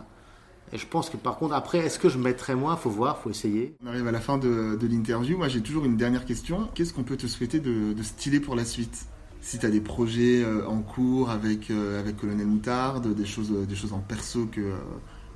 Et 0.74 0.78
je 0.78 0.86
pense 0.86 1.08
que 1.10 1.16
par 1.16 1.36
contre, 1.36 1.54
après, 1.54 1.78
est-ce 1.78 1.98
que 1.98 2.08
je 2.08 2.18
mettrais 2.18 2.54
moi 2.54 2.76
Faut 2.76 2.90
voir, 2.90 3.18
faut 3.18 3.30
essayer. 3.30 3.74
On 3.84 3.88
arrive 3.88 4.06
à 4.08 4.12
la 4.12 4.20
fin 4.20 4.38
de, 4.38 4.76
de 4.80 4.86
l'interview. 4.86 5.36
Moi, 5.36 5.48
j'ai 5.48 5.60
toujours 5.60 5.84
une 5.84 5.96
dernière 5.96 6.24
question. 6.24 6.68
Qu'est-ce 6.74 6.92
qu'on 6.94 7.02
peut 7.04 7.16
te 7.16 7.26
souhaiter 7.26 7.60
de, 7.60 7.92
de 7.92 8.02
stylé 8.02 8.40
pour 8.40 8.54
la 8.56 8.64
suite? 8.64 9.04
Si 9.42 9.58
tu 9.58 9.66
as 9.66 9.70
des 9.70 9.80
projets 9.80 10.42
euh, 10.42 10.66
en 10.66 10.80
cours 10.80 11.30
avec, 11.30 11.70
euh, 11.70 12.00
avec 12.00 12.16
Colonel 12.16 12.46
Moutarde, 12.46 13.14
des 13.14 13.26
choses, 13.26 13.50
des 13.50 13.74
choses 13.76 13.92
en 13.92 13.98
perso 13.98 14.46
que, 14.46 14.72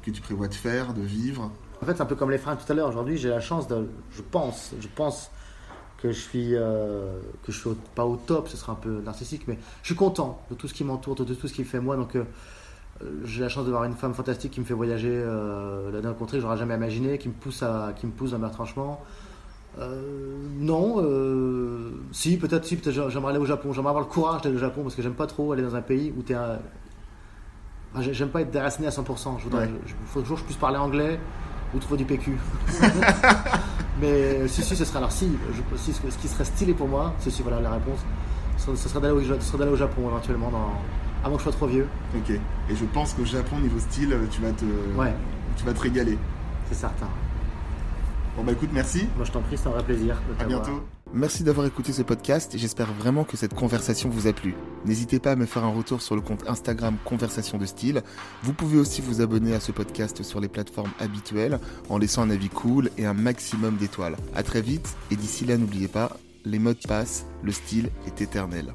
que 0.03 0.11
tu 0.11 0.23
prévois 0.23 0.49
de 0.49 0.55
faire, 0.55 0.95
de 0.95 1.03
vivre? 1.03 1.51
En 1.83 1.87
fait, 1.87 1.95
c'est 1.95 2.03
un 2.03 2.07
peu 2.07 2.15
comme 2.17 2.31
les 2.31 2.39
freins 2.39 2.57
tout 2.57 2.71
à 2.71 2.75
l'heure. 2.75 2.89
Aujourd'hui, 2.89 3.17
j'ai 3.19 3.29
la 3.29 3.41
chance 3.41 3.69
de. 3.69 3.87
Je 4.11 4.23
pense, 4.23 4.73
je 4.81 4.89
pense 4.89 5.31
que 5.99 6.11
je 6.13 6.19
suis. 6.21 6.55
euh, 6.55 7.19
que 7.45 7.53
je 7.53 7.59
suis 7.59 7.69
au- 7.71 7.77
pas 7.95 8.05
au 8.07 8.17
top, 8.17 8.49
ce 8.49 8.57
sera 8.57 8.73
un 8.73 8.77
peu 8.77 9.01
narcissique, 9.03 9.43
mais 9.47 9.59
je 9.83 9.87
suis 9.89 9.95
content 9.97 10.41
de 10.51 10.55
tout 10.55 10.69
ce 10.69 10.75
qui 10.75 10.85
m'entoure, 10.85 11.15
de 11.15 11.35
tout 11.35 11.49
ce 11.49 11.53
qui 11.53 11.65
fait 11.65 11.81
moi. 11.81 11.97
Donc, 11.97 12.17
euh, 12.17 12.25
j'ai 13.25 13.43
la 13.43 13.49
chance 13.51 13.65
d'avoir 13.67 13.85
une 13.85 13.93
femme 13.95 14.15
fantastique 14.15 14.53
qui 14.53 14.61
me 14.61 14.65
fait 14.65 14.75
voyager 14.75 15.11
euh, 15.13 15.91
là 15.93 16.01
d'un 16.01 16.15
contrée 16.15 16.39
que 16.39 16.43
j'aurais 16.43 16.57
jamais 16.57 16.75
imaginé, 16.77 17.19
qui 17.19 17.29
me 17.29 17.35
pousse, 17.35 17.63
à, 17.63 17.93
qui 17.95 18.07
me 18.07 18.13
pousse 18.13 18.31
dans 18.31 18.39
mes 18.39 18.47
retranchements. 18.47 19.03
Euh, 19.79 20.35
non, 20.59 21.93
si, 22.13 22.39
peut-être, 22.39 22.65
si, 22.65 22.77
peut-être 22.77 23.11
j'aimerais 23.11 23.33
aller 23.33 23.39
au 23.43 23.45
Japon. 23.45 23.75
J'aimerais 23.75 23.91
avoir 23.91 24.05
le 24.05 24.11
courage 24.11 24.41
d'aller 24.41 24.57
au 24.57 24.61
Japon 24.61 24.83
parce 24.83 24.95
que 24.95 25.03
j'aime 25.03 25.13
pas 25.15 25.27
trop 25.27 25.53
aller 25.53 25.63
dans 25.63 25.77
un 25.77 25.83
pays 25.83 26.15
où 26.17 26.23
tu 26.23 26.33
es. 26.33 26.37
J'aime 28.13 28.31
pas 28.31 28.41
être 28.43 28.51
déraciné 28.51 28.87
à 28.89 28.91
100%. 28.91 29.39
Je 29.39 29.45
voudrais, 29.45 29.67
Ouais. 29.67 29.71
je- 29.87 29.93
il 29.93 30.07
faut 30.07 30.21
toujours 30.21 30.37
que 30.37 30.41
je 30.43 30.47
puisse 30.47 30.59
parler 30.59 30.79
anglais 30.79 31.19
ou 31.75 31.79
trouver 31.79 31.99
du 31.99 32.05
PQ. 32.05 32.37
Mais 34.01 34.47
si, 34.49 34.63
si, 34.63 34.77
ce 34.77 34.85
serait 34.85 34.99
alors 34.99 35.13
si, 35.13 35.31
je, 35.55 35.77
si, 35.79 35.93
ce, 35.93 36.19
qui 36.19 36.29
serait 36.29 36.45
stylé 36.45 36.75
pour 36.75 36.89
moi, 36.89 37.15
c'est 37.19 37.31
si, 37.31 37.43
voilà 37.43 37.61
la 37.61 37.71
réponse, 37.71 37.99
ce 38.59 38.67
serait, 38.67 38.77
ce 38.77 38.89
serait 38.89 39.01
d'aller 39.01 39.15
au, 39.71 39.73
au 39.73 39.77
Japon 39.77 40.03
éventuellement, 40.09 40.51
dans, 40.51 40.73
avant 41.25 41.37
que 41.37 41.41
je 41.41 41.45
sois 41.45 41.53
trop 41.53 41.67
vieux. 41.67 41.89
Ok. 42.15 42.31
Et 42.31 42.77
je 42.77 42.85
pense 42.85 43.15
qu'au 43.15 43.25
Japon, 43.25 43.59
niveau 43.59 43.79
style, 43.79 44.15
tu 44.31 44.43
vas 44.43 44.53
te, 44.53 44.65
Ouais. 44.99 45.15
tu 45.57 45.65
vas 45.65 45.73
te 45.73 45.81
régaler. 45.81 46.19
C'est 46.69 46.75
certain. 46.77 47.09
Bon 48.37 48.45
bah 48.45 48.53
écoute, 48.53 48.71
merci. 48.73 49.09
Moi 49.17 49.25
je 49.25 49.33
t'en 49.33 49.41
prie, 49.41 49.57
c'est 49.57 49.69
un 49.69 49.73
vrai 49.73 49.83
plaisir 49.83 50.17
de 50.39 50.43
À 50.45 50.47
bientôt. 50.47 50.83
Merci 51.13 51.45
d'avoir 51.45 51.67
écouté 51.67 51.93
ce 51.93 52.03
podcast 52.03 52.55
et 52.55 52.59
j'espère 52.59 52.93
vraiment 52.93 53.25
que 53.25 53.37
cette 53.37 53.55
conversation 53.55 54.09
vous 54.09 54.27
a 54.27 54.33
plu. 54.33 54.55
N'hésitez 54.85 55.21
pas 55.21 55.33
à 55.33 55.37
me 55.37 55.47
faire 55.47 55.65
un 55.65 55.73
retour 55.73 56.03
sur 56.03 56.17
le 56.17 56.21
compte 56.21 56.49
Instagram 56.49 56.97
Conversation 57.05 57.59
de 57.59 57.65
Style. 57.65 58.03
Vous 58.43 58.53
pouvez 58.53 58.77
aussi 58.79 59.01
vous 59.01 59.21
abonner 59.21 59.55
à 59.55 59.61
ce 59.61 59.71
podcast 59.73 60.23
sur 60.25 60.41
les 60.41 60.49
plateformes 60.49 60.91
habituelles 60.99 61.61
en 61.89 61.99
laissant 61.99 62.23
un 62.23 62.31
avis 62.31 62.49
cool 62.49 62.91
et 62.99 63.07
un 63.07 63.15
maximum 63.15 63.77
d'étoiles. 63.77 64.17
À 64.35 64.43
très 64.43 64.61
vite 64.61 64.97
et 65.11 65.17
d'ici 65.17 65.45
là 65.45 65.57
n'oubliez 65.57 65.89
pas, 65.89 66.17
les 66.45 66.59
modes 66.59 66.85
passent, 66.87 67.27
le 67.43 67.53
style 67.53 67.91
est 68.07 68.21
éternel. 68.21 68.75